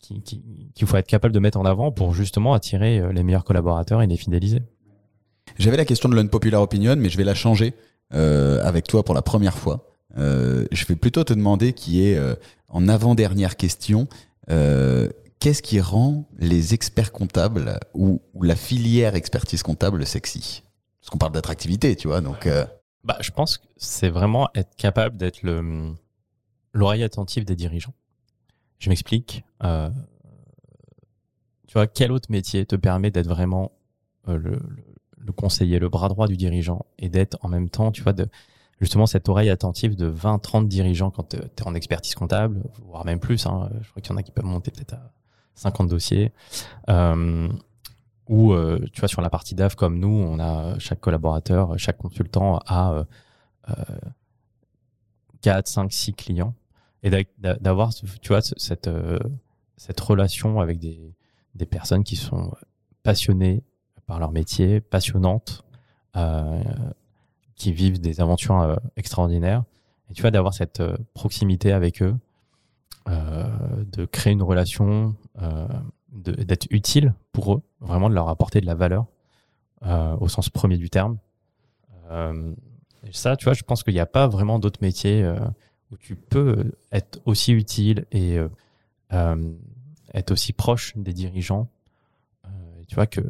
[0.00, 4.02] qu'il faut être capable de mettre en avant pour justement attirer euh, les meilleurs collaborateurs
[4.02, 4.62] et les fidéliser.
[5.58, 7.74] J'avais la question de l'unpopular opinion, mais je vais la changer
[8.14, 9.86] euh, avec toi pour la première fois.
[10.16, 12.18] je vais plutôt te demander qui est
[12.68, 14.08] en avant-dernière question.
[14.48, 20.62] Qu'est-ce qui rend les experts comptables ou, la filière expertise comptable sexy?
[21.00, 22.20] Parce qu'on parle d'attractivité, tu vois.
[22.20, 22.48] Donc,
[23.04, 25.92] bah, je pense que c'est vraiment être capable d'être le,
[26.72, 27.94] l'oreille attentive des dirigeants.
[28.78, 29.44] Je m'explique.
[29.62, 29.90] Euh,
[31.66, 33.72] tu vois, quel autre métier te permet d'être vraiment
[34.28, 34.58] euh, le,
[35.24, 38.28] le, conseiller, le bras droit du dirigeant et d'être en même temps, tu vois, de,
[38.80, 43.04] justement cette oreille attentive de 20, 30 dirigeants quand tu es en expertise comptable, voire
[43.04, 43.46] même plus.
[43.46, 45.12] Hein, je crois qu'il y en a qui peuvent monter peut-être à
[45.54, 46.32] 50 dossiers.
[46.88, 47.48] Euh,
[48.28, 51.98] ou, euh, tu vois, sur la partie DAF, comme nous, on a chaque collaborateur, chaque
[51.98, 53.04] consultant a
[55.42, 56.54] 4, 5, 6 clients
[57.02, 59.18] et d'avoir tu vois cette euh,
[59.76, 62.52] cette relation avec des personnes qui sont
[63.02, 63.64] passionnées
[64.12, 65.64] par leur métier, passionnantes,
[66.16, 66.62] euh,
[67.56, 69.64] qui vivent des aventures euh, extraordinaires.
[70.10, 70.82] Et tu vois d'avoir cette
[71.14, 72.14] proximité avec eux,
[73.06, 75.16] de créer une relation,
[76.12, 79.06] d'être utile pour eux, vraiment de leur apporter de la valeur
[80.20, 81.16] au sens premier du terme.
[82.10, 85.26] et ça, tu vois, je pense qu'il n'y a pas vraiment d'autres métiers
[85.92, 88.48] où tu peux être aussi utile et euh,
[89.12, 89.52] euh,
[90.14, 91.68] être aussi proche des dirigeants.
[92.46, 92.48] Euh,
[92.88, 93.20] tu vois que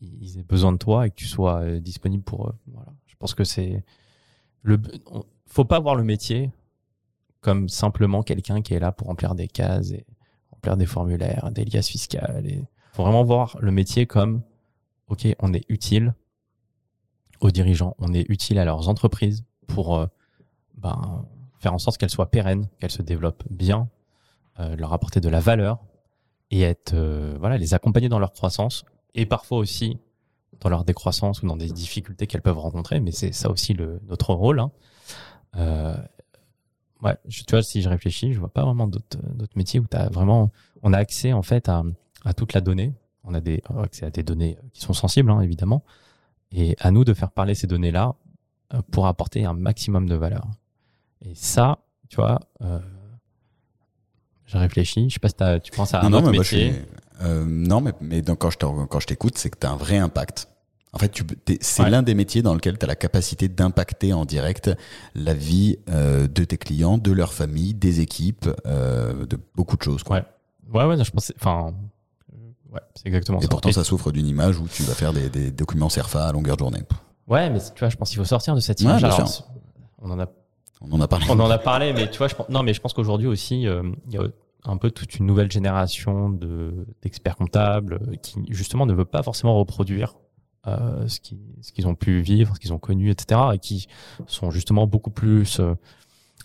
[0.00, 2.54] ils aient besoin de toi et que tu sois disponible pour eux.
[2.72, 2.92] Voilà.
[3.06, 3.84] Je pense que c'est
[4.62, 4.80] le.
[5.46, 6.50] Faut pas voir le métier
[7.40, 10.06] comme simplement quelqu'un qui est là pour remplir des cases et
[10.50, 12.44] remplir des formulaires, des liasses fiscales.
[12.46, 14.42] Il faut vraiment voir le métier comme,
[15.08, 16.14] ok, on est utile
[17.40, 20.06] aux dirigeants, on est utile à leurs entreprises pour
[20.76, 21.26] ben,
[21.58, 23.88] faire en sorte qu'elle soit pérenne, qu'elle se développe bien,
[24.60, 25.78] euh, leur apporter de la valeur
[26.50, 29.98] et être, euh, voilà, les accompagner dans leur croissance et parfois aussi
[30.60, 33.00] dans leur décroissance ou dans des difficultés qu'elles peuvent rencontrer.
[33.00, 34.60] Mais c'est ça aussi le, notre rôle.
[34.60, 34.70] Hein.
[35.56, 35.96] Euh,
[37.02, 39.18] ouais, tu vois, si je réfléchis, je vois pas vraiment d'autres
[39.56, 40.50] métiers où as vraiment,
[40.82, 41.82] on a accès en fait à,
[42.24, 42.94] à toute la donnée.
[43.24, 45.84] On a des accès à des données qui sont sensibles, hein, évidemment,
[46.50, 48.16] et à nous de faire parler ces données-là
[48.90, 50.48] pour apporter un maximum de valeur.
[51.24, 52.80] Et ça, tu vois, euh,
[54.46, 55.08] je réfléchis.
[55.08, 56.74] Je sais pas si tu penses à un autre métier.
[57.20, 60.48] Euh, non, mais, mais donc, quand je t'écoute, c'est que tu as un vrai impact.
[60.94, 61.22] En fait,
[61.62, 64.70] c'est l'un des métiers dans lequel tu as la capacité d'impacter en direct
[65.14, 69.82] la vie euh, de tes clients, de leur famille, des équipes, euh, de beaucoup de
[69.82, 70.02] choses.
[70.02, 70.16] Quoi.
[70.16, 70.24] Ouais,
[70.74, 71.32] ouais, ouais je pense.
[71.36, 71.72] Enfin,
[72.70, 75.50] ouais, c'est exactement Et pourtant, ça souffre d'une image où tu vas faire des, des,
[75.50, 76.82] documents CERFA à longueur de journée.
[77.26, 79.02] Ouais, mais tu vois, je pense qu'il faut sortir de cette image.
[80.02, 80.26] on en a
[80.82, 81.26] on en a parlé.
[81.28, 83.66] On en a parlé, mais tu vois, je pense, non, mais je pense qu'aujourd'hui aussi,
[83.66, 84.22] euh, il y a
[84.64, 89.58] un peu toute une nouvelle génération de d'experts comptables qui justement ne veut pas forcément
[89.58, 90.14] reproduire
[90.68, 93.40] euh, ce qu'ils ont pu vivre, ce qu'ils ont connu, etc.
[93.54, 93.88] et qui
[94.26, 95.74] sont justement beaucoup plus euh,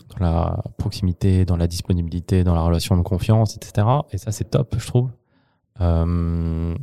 [0.08, 3.86] dans la proximité, dans la disponibilité, dans la relation de confiance, etc.
[4.10, 5.10] Et ça, c'est top, je trouve.
[5.80, 6.74] Euh,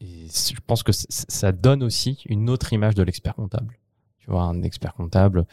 [0.00, 3.78] je pense que ça donne aussi une autre image de l'expert comptable.
[4.18, 5.46] Tu vois, un expert comptable,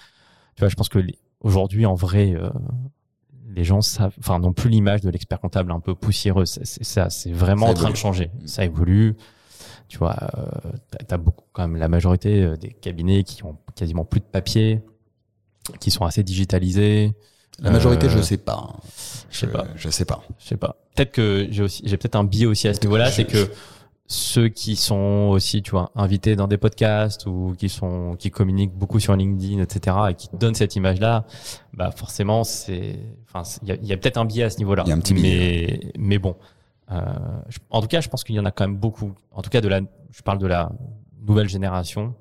[0.56, 1.00] tu vois, je pense que
[1.40, 2.50] aujourd'hui, en vrai, euh,
[3.56, 6.46] les gens savent, enfin, n'ont plus l'image de l'expert comptable un peu poussiéreux.
[6.46, 8.32] C'est ça, c'est vraiment en train de changer.
[8.42, 8.48] Mm.
[8.48, 9.16] Ça évolue.
[9.90, 10.72] Tu vois, euh,
[11.08, 14.26] t'as as beaucoup, quand même, la majorité euh, des cabinets qui ont quasiment plus de
[14.26, 14.82] papier,
[15.80, 17.14] qui sont assez digitalisés.
[17.60, 18.76] La majorité, je sais pas.
[19.30, 19.68] Je sais pas.
[19.76, 20.24] Je sais pas.
[20.40, 20.78] Je sais pas.
[20.96, 23.52] Peut-être que j'ai aussi, j'ai peut-être un biais aussi à ce niveau-là, c'est que
[24.14, 28.74] ceux qui sont aussi, tu vois, invités dans des podcasts ou qui sont, qui communiquent
[28.74, 31.26] beaucoup sur LinkedIn, etc., et qui donnent cette image-là,
[31.74, 34.84] bah forcément, c'est, enfin, il y a, peut-être un biais à ce niveau-là.
[34.86, 35.80] Il y a un petit biais.
[35.84, 36.36] Mais, mais bon,
[36.92, 37.02] euh,
[37.70, 39.14] en tout cas, je pense qu'il y en a quand même beaucoup.
[39.32, 39.82] En tout cas, de la,
[40.12, 40.72] je parle de la
[41.22, 42.14] nouvelle génération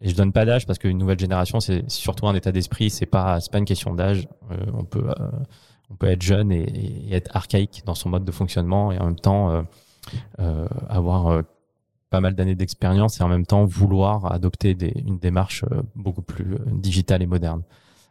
[0.00, 2.90] Et je donne pas d'âge parce qu'une nouvelle génération, c'est surtout un état d'esprit.
[2.90, 4.28] C'est pas, c'est pas une question d'âge.
[4.50, 5.30] Euh, on peut, euh,
[5.90, 6.62] on peut être jeune et,
[7.10, 9.62] et, être archaïque dans son mode de fonctionnement et en même temps euh,
[10.88, 11.42] avoir
[12.10, 15.64] pas mal d'années d'expérience et en même temps vouloir adopter des, une démarche
[15.94, 17.62] beaucoup plus digitale et moderne.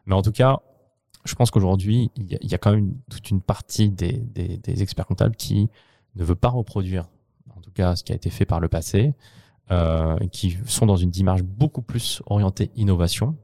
[0.05, 0.59] Mais en tout cas,
[1.25, 5.05] je pense qu'aujourd'hui, il y, a quand même toute une partie des, des, des experts
[5.05, 5.69] comptables qui
[6.15, 7.09] ne veut pas reproduire,
[7.55, 9.13] en tout cas, ce qui a été fait par le passé
[9.71, 13.37] euh, qui sont dans une démarche beaucoup plus orientée innovation,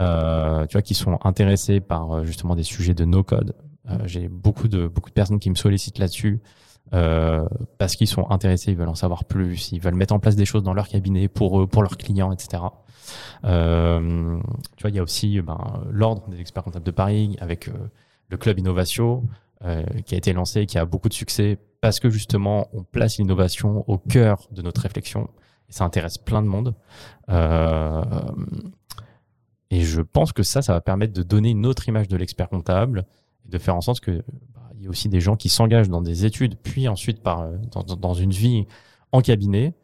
[0.00, 3.54] euh, tu vois, qui sont intéressés par euh, justement des sujets de no-code.
[3.90, 6.40] Euh, J'ai beaucoup de beaucoup de personnes qui me sollicitent là-dessus
[6.94, 7.46] euh,
[7.78, 10.44] parce qu'ils sont intéressés, ils veulent en savoir plus, ils veulent mettre en place des
[10.44, 12.62] choses dans leur cabinet pour eux, pour leurs clients, etc.
[13.44, 14.38] Euh,
[14.76, 17.70] tu vois, il y a aussi ben, l'ordre des experts comptables de Paris avec
[18.28, 19.24] le club Innovation
[20.04, 23.84] qui a été lancé, qui a beaucoup de succès parce que justement on place l'innovation
[23.88, 25.28] au cœur de notre réflexion
[25.68, 26.74] et ça intéresse plein de monde.
[27.28, 28.02] Euh,
[29.70, 32.48] et je pense que ça, ça va permettre de donner une autre image de l'expert
[32.48, 33.04] comptable
[33.46, 34.22] et de faire en sorte que
[34.78, 37.82] il y a aussi des gens qui s'engagent dans des études, puis ensuite par dans,
[37.82, 38.66] dans une vie
[39.12, 39.74] en cabinet,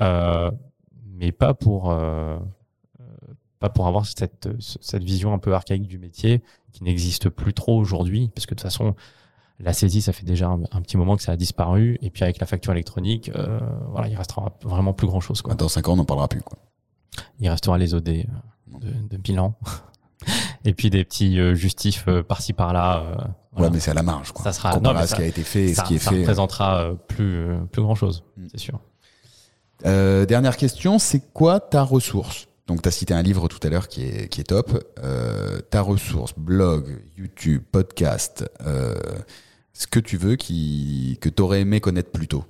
[0.00, 0.50] euh,
[1.14, 2.38] mais pas pour euh,
[3.58, 7.78] pas pour avoir cette cette vision un peu archaïque du métier qui n'existe plus trop
[7.78, 8.94] aujourd'hui, parce que de toute façon
[9.60, 11.98] la saisie, ça fait déjà un, petit moment que ça a disparu.
[12.02, 13.60] Et puis avec la facture électronique, euh,
[13.90, 15.42] voilà, il restera vraiment plus grand chose.
[15.42, 15.54] Quoi.
[15.54, 16.42] Dans 5 ans, on n'en parlera plus.
[16.42, 16.58] Quoi.
[17.38, 18.22] Il restera les OD euh,
[18.80, 19.54] de, de bilan.
[20.64, 22.98] Et puis des petits euh, justifs euh, par-ci par-là.
[22.98, 23.14] Euh,
[23.52, 23.68] voilà.
[23.68, 24.32] Ouais, mais c'est à la marge.
[24.32, 24.44] Quoi.
[24.44, 26.10] Ça sera non, mais ce qui a été fait et ça, ce qui est ça
[26.10, 26.20] fait.
[26.20, 28.46] représentera plus plus grand chose, mm.
[28.50, 28.80] c'est sûr.
[29.84, 32.48] dernière question, c'est quoi ta ressource?
[32.66, 34.82] Donc, tu as cité un livre tout à l'heure qui est, qui est top.
[35.02, 38.94] Euh, ta ressource, blog, YouTube, podcast, euh,
[39.74, 42.44] ce que tu veux qui, que tu aurais aimé connaître plus tôt?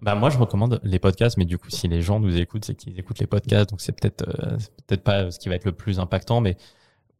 [0.00, 2.74] Bah moi, je recommande les podcasts, mais du coup, si les gens nous écoutent, c'est
[2.74, 4.56] qu'ils écoutent les podcasts, donc c'est peut-être euh,
[4.86, 6.56] peut-être pas ce qui va être le plus impactant, mais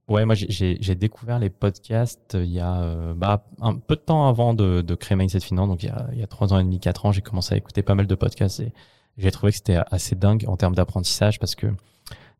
[0.06, 4.28] ouais, moi j'ai découvert les podcasts il y a euh, bah, un peu de temps
[4.28, 6.58] avant de, de créer Mindset Finance, donc il y a il y a trois ans
[6.60, 8.72] et demi, quatre ans, j'ai commencé à écouter pas mal de podcasts et
[9.16, 11.66] j'ai trouvé que c'était assez dingue en termes d'apprentissage parce que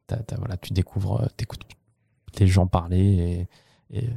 [0.06, 1.62] t'as, t'as, voilà, tu découvres, t'écoutes
[2.38, 3.48] les gens parler et,
[3.92, 4.08] et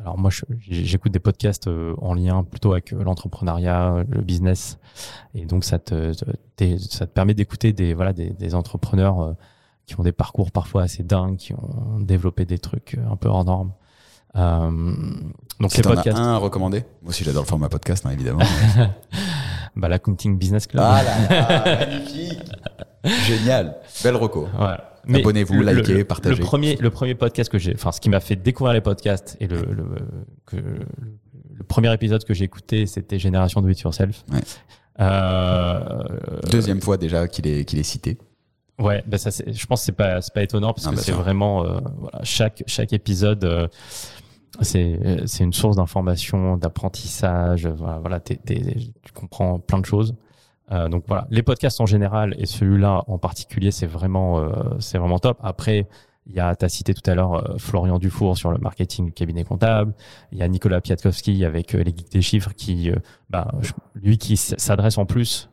[0.00, 0.30] alors moi,
[0.60, 4.78] j'écoute des podcasts en lien plutôt avec l'entrepreneuriat, le business,
[5.34, 9.34] et donc ça te, ça te permet d'écouter des voilà des, des, entrepreneurs
[9.86, 13.44] qui ont des parcours parfois assez dingues, qui ont développé des trucs un peu hors
[13.44, 13.72] normes.
[14.36, 14.70] Euh,
[15.60, 16.18] donc c'est podcast.
[16.18, 16.84] un à recommander?
[17.02, 18.44] Moi aussi j'adore le format podcast hein, évidemment.
[19.76, 20.84] bah l'accounting business club.
[20.84, 22.42] Ah là là, magnifique,
[23.24, 24.48] génial, belle reco.
[24.58, 24.76] Ouais.
[25.12, 26.36] Abonnez-vous, likez, partagez.
[26.36, 29.36] Le premier, le premier podcast que j'ai, enfin, ce qui m'a fait découvrir les podcasts
[29.40, 29.84] et le, le,
[30.46, 34.24] que, le premier épisode que j'ai écouté, c'était Génération Do It Yourself.
[34.32, 34.40] Ouais.
[35.00, 36.02] Euh,
[36.50, 38.18] Deuxième fois déjà qu'il est, qu'il est cité.
[38.78, 41.64] Ouais, ça, je pense que c'est pas, c'est pas étonnant parce non, que c'est vraiment,
[41.64, 43.68] euh, voilà, chaque, chaque épisode, euh,
[44.60, 47.66] c'est, c'est une source d'information, d'apprentissage.
[47.66, 48.36] Voilà, voilà tu
[49.14, 50.14] comprends plein de choses.
[50.72, 54.98] Euh, donc voilà, les podcasts en général et celui-là en particulier, c'est vraiment, euh, c'est
[54.98, 55.38] vraiment top.
[55.42, 55.86] Après,
[56.26, 59.12] il y a, t'as cité tout à l'heure euh, Florian Dufour sur le marketing du
[59.12, 59.94] cabinet comptable.
[60.32, 62.90] Il y a Nicolas Piatkowski avec les geeks des chiffres qui,
[63.30, 63.52] bah,
[63.94, 65.50] lui qui s'adresse en plus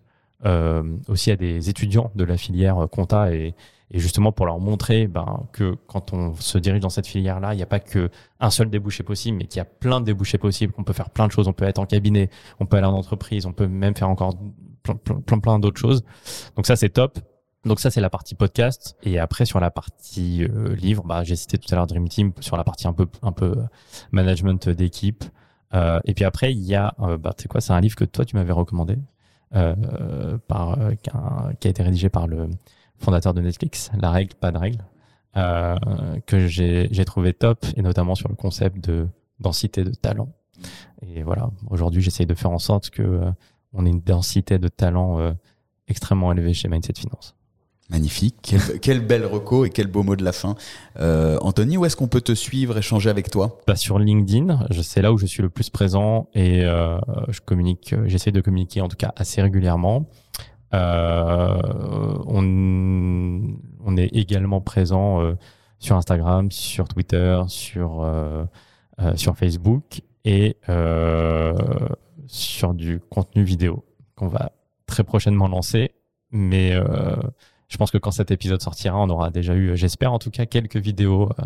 [1.08, 3.56] aussi à des étudiants de la filière compta et,
[3.94, 7.58] et justement pour leur montrer ben, que quand on se dirige dans cette filière-là, il
[7.58, 8.10] n'y a pas que
[8.40, 11.12] un seul débouché possible, mais qu'il y a plein de débouchés possibles, qu'on peut faire
[11.12, 11.48] plein de choses.
[11.48, 12.30] On peut être en cabinet,
[12.60, 14.34] on peut aller en entreprise, on peut même faire encore
[14.84, 16.04] plein, plein, plein, d'autres choses.
[16.56, 17.20] Donc ça, c'est top.
[17.66, 18.98] Donc ça, c'est la partie podcast.
[19.04, 22.34] Et après, sur la partie euh, livre, bah, j'ai cité tout à l'heure Dream Team,
[22.42, 23.56] sur la partie un peu, un peu
[24.12, 25.24] management d'équipe.
[25.74, 27.96] Euh, et puis après, il y a, euh, bah, tu sais quoi, c'est un livre
[27.96, 28.98] que toi, tu m'avais recommandé,
[29.56, 32.50] euh, par, euh, qui, a, qui, a, été rédigé par le
[32.98, 34.84] fondateur de Netflix, La règle, pas de règle,
[36.26, 39.08] que j'ai trouvé top, et notamment sur le concept de
[39.40, 40.30] densité de talent.
[41.02, 43.22] Et voilà, aujourd'hui, j'essaye de faire en sorte que
[43.74, 45.34] on ait une densité de talent euh,
[45.88, 47.36] extrêmement élevée chez Mindset Finance.
[47.90, 50.56] Magnifique, quel, quel bel reco et quel beau mot de la fin.
[51.00, 53.60] Euh, Anthony, où est-ce qu'on peut te suivre, échanger avec toi?
[53.68, 56.98] Bah, Sur LinkedIn, c'est là où je suis le plus présent et euh,
[57.30, 60.10] je communique, j'essaie de communiquer en tout cas assez régulièrement.
[60.74, 61.60] Euh,
[62.26, 63.54] on,
[63.86, 65.36] on, est également présent
[65.78, 68.10] sur Instagram, sur Twitter, sur,
[69.16, 70.58] sur Facebook et
[72.28, 73.84] sur du contenu vidéo
[74.16, 74.52] qu'on va
[74.86, 75.92] très prochainement lancer.
[76.32, 77.16] Mais euh,
[77.68, 80.46] je pense que quand cet épisode sortira, on aura déjà eu, j'espère en tout cas,
[80.46, 81.44] quelques vidéos euh,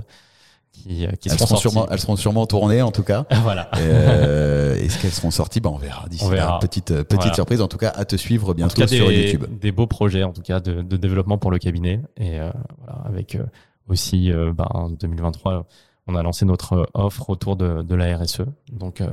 [0.71, 3.25] qui, qui elles, seront, sûrement, elles seront sûrement tournées en tout cas.
[3.43, 3.69] voilà.
[3.77, 6.57] Euh, Est-ce qu'elles seront sorties bah, On verra d'ici là.
[6.61, 7.33] Petite, petite voilà.
[7.33, 7.61] surprise.
[7.61, 9.45] En tout cas, à te suivre bientôt cas, sur des, YouTube.
[9.59, 12.01] Des beaux projets en tout cas de, de développement pour le cabinet.
[12.17, 13.43] Et euh, voilà, avec euh,
[13.89, 15.65] aussi euh, bah, en 2023,
[16.07, 18.43] on a lancé notre offre autour de, de la RSE.
[18.71, 19.09] Donc, euh,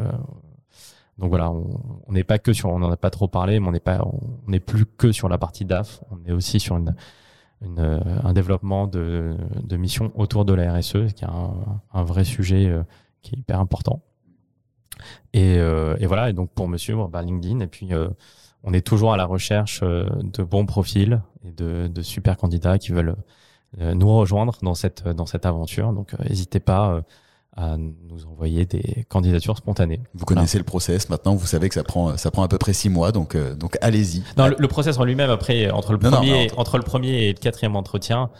[1.18, 3.72] donc voilà, on n'est pas que sur, on n'en a pas trop parlé, mais on
[3.72, 6.02] n'est pas, on n'est plus que sur la partie DAF.
[6.10, 6.94] On est aussi sur une
[7.64, 12.04] une, euh, un développement de, de missions autour de la RSE, qui est un, un
[12.04, 12.82] vrai sujet euh,
[13.22, 14.02] qui est hyper important.
[15.32, 18.08] Et, euh, et, voilà, et donc pour monsieur, bah, LinkedIn, et puis euh,
[18.62, 22.92] on est toujours à la recherche de bons profils et de, de super candidats qui
[22.92, 23.16] veulent
[23.78, 25.92] nous rejoindre dans cette, dans cette aventure.
[25.92, 27.02] Donc n'hésitez pas
[27.56, 30.00] à nous envoyer des candidatures spontanées.
[30.14, 30.60] Vous connaissez voilà.
[30.60, 33.12] le process maintenant, vous savez que ça prend ça prend à peu près six mois,
[33.12, 34.22] donc euh, donc allez-y.
[34.36, 36.58] Non, le, le, process en lui-même après entre le premier non, non, entre...
[36.58, 36.78] entre...
[36.78, 38.30] le premier et le quatrième entretien,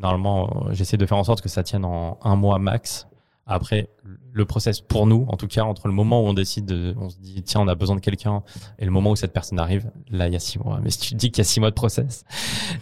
[0.00, 3.06] normalement j'essaie de faire en sorte que ça tienne en un mois max.
[3.46, 3.90] Après,
[4.32, 7.10] le process pour nous, en tout cas, entre le moment où on décide, de, on
[7.10, 8.42] se dit tiens, on a besoin de quelqu'un,
[8.78, 10.80] et le moment où cette personne arrive, là, il y a six mois.
[10.82, 12.24] Mais si tu te dis qu'il y a six mois de process,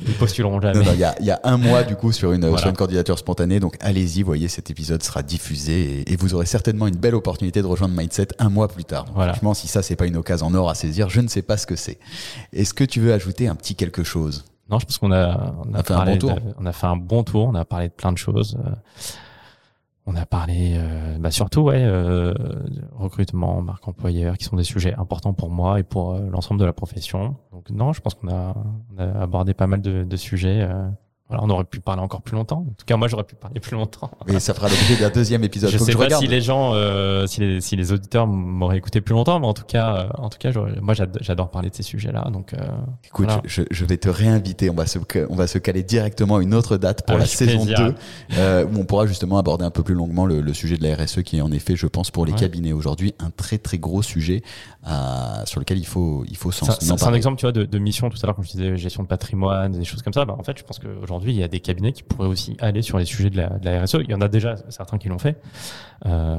[0.06, 0.84] ils postuleront jamais.
[0.93, 2.59] Il y a, il y a un mois du coup sur une, voilà.
[2.59, 3.59] sur une candidature spontanée.
[3.59, 7.60] Donc allez-y, voyez, cet épisode sera diffusé et, et, vous aurez certainement une belle opportunité
[7.60, 9.05] de rejoindre Mindset un mois plus tard.
[9.06, 9.32] Donc, voilà.
[9.32, 11.56] Franchement, si ça c'est pas une occasion en or à saisir, je ne sais pas
[11.56, 11.98] ce que c'est.
[12.52, 14.44] Est-ce que tu veux ajouter un petit quelque chose?
[14.70, 16.34] Non, je pense qu'on a, on a, on a fait un bon tour.
[16.34, 17.48] De, on a fait un bon tour.
[17.48, 18.56] On a parlé de plein de choses.
[20.04, 22.34] On a parlé euh, bah surtout ouais, euh,
[22.90, 26.64] recrutement, marque employeur, qui sont des sujets importants pour moi et pour euh, l'ensemble de
[26.64, 27.36] la profession.
[27.52, 28.56] Donc non, je pense qu'on a,
[28.98, 30.88] a abordé pas mal de, de sujets euh,
[31.32, 32.59] voilà, on aurait pu parler encore plus longtemps.
[32.59, 34.10] En tout cas, moi, j'aurais pu parler plus longtemps.
[34.28, 35.70] Et ça fera l'objet d'un deuxième épisode.
[35.70, 38.26] Je Faut sais que pas je si les gens, euh, si, les, si les auditeurs
[38.26, 40.50] m'auraient écouté plus longtemps, mais en tout cas, euh, en tout cas,
[40.82, 42.28] moi, j'adore parler de ces sujets-là.
[42.30, 42.59] Donc, euh,
[43.04, 43.40] écoute, voilà.
[43.46, 44.68] je, je, vais te réinviter.
[44.68, 44.98] On va se,
[45.30, 47.94] on va se caler directement à une autre date pour la saison plaisir.
[48.30, 50.86] 2, euh, où on pourra justement aborder un peu plus longuement le, le, sujet de
[50.86, 52.38] la RSE, qui est en effet, je pense, pour les Ouais.
[52.38, 54.42] cabinets aujourd'hui, un très très gros sujet
[55.44, 58.10] sur lequel il faut, il faut s'en C'est un exemple, tu vois, de, de mission
[58.10, 60.24] tout à l'heure, quand je disais gestion de patrimoine, des choses comme ça.
[60.24, 62.82] Bah, en fait, je pense qu'aujourd'hui, il y a des cabinets qui pourraient aussi aller
[62.82, 63.98] sur les sujets de la, de la RSE.
[64.02, 65.40] Il y en a déjà certains qui l'ont fait,
[66.06, 66.36] euh,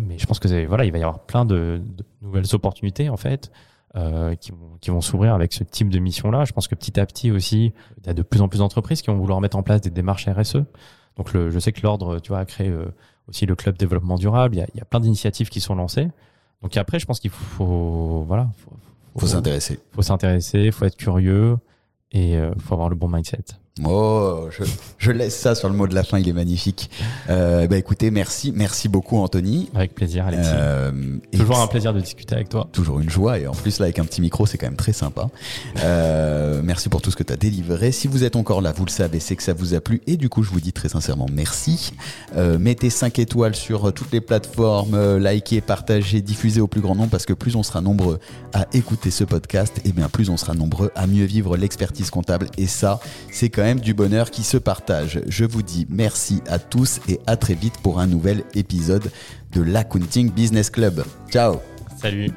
[0.00, 3.16] mais je pense que voilà, il va y avoir plein de, de nouvelles opportunités en
[3.16, 3.50] fait.
[3.96, 6.44] euh, qui vont, qui vont s'ouvrir avec ce type de mission-là.
[6.44, 9.02] Je pense que petit à petit aussi, il y a de plus en plus d'entreprises
[9.02, 10.64] qui vont vouloir mettre en place des démarches RSE.
[11.16, 12.86] Donc le, je sais que l'ordre, tu vois, a créé euh,
[13.28, 14.56] aussi le club développement durable.
[14.56, 16.08] Il y a, il y a plein d'initiatives qui sont lancées.
[16.60, 18.72] Donc après, je pense qu'il faut, voilà, faut,
[19.16, 19.78] faut s'intéresser.
[19.92, 21.56] faut s'intéresser, faut être curieux
[22.10, 23.44] et euh, faut avoir le bon mindset.
[23.84, 24.62] Oh, je,
[24.98, 26.88] je laisse ça sur le mot de la fin, il est magnifique.
[27.28, 29.68] Euh, bah écoutez, merci, merci beaucoup Anthony.
[29.74, 30.48] Avec plaisir, Alexis.
[30.54, 30.92] Euh,
[31.36, 32.68] Toujours un plaisir de discuter avec toi.
[32.70, 34.92] toujours une joie et en plus là avec un petit micro c'est quand même très
[34.92, 35.28] sympa.
[35.82, 37.90] Euh, merci pour tout ce que tu as délivré.
[37.90, 40.16] Si vous êtes encore là, vous le savez, c'est que ça vous a plu et
[40.16, 41.94] du coup je vous dis très sincèrement merci.
[42.36, 46.94] Euh, mettez 5 étoiles sur euh, toutes les plateformes, likez, partagez, diffusez au plus grand
[46.94, 48.20] nombre parce que plus on sera nombreux
[48.52, 52.46] à écouter ce podcast, et bien plus on sera nombreux à mieux vivre l'expertise comptable
[52.56, 53.00] et ça
[53.32, 55.22] c'est quand du bonheur qui se partage.
[55.26, 59.10] Je vous dis merci à tous et à très vite pour un nouvel épisode
[59.52, 61.02] de l'Accounting Business Club.
[61.30, 61.60] Ciao
[62.00, 62.30] Salut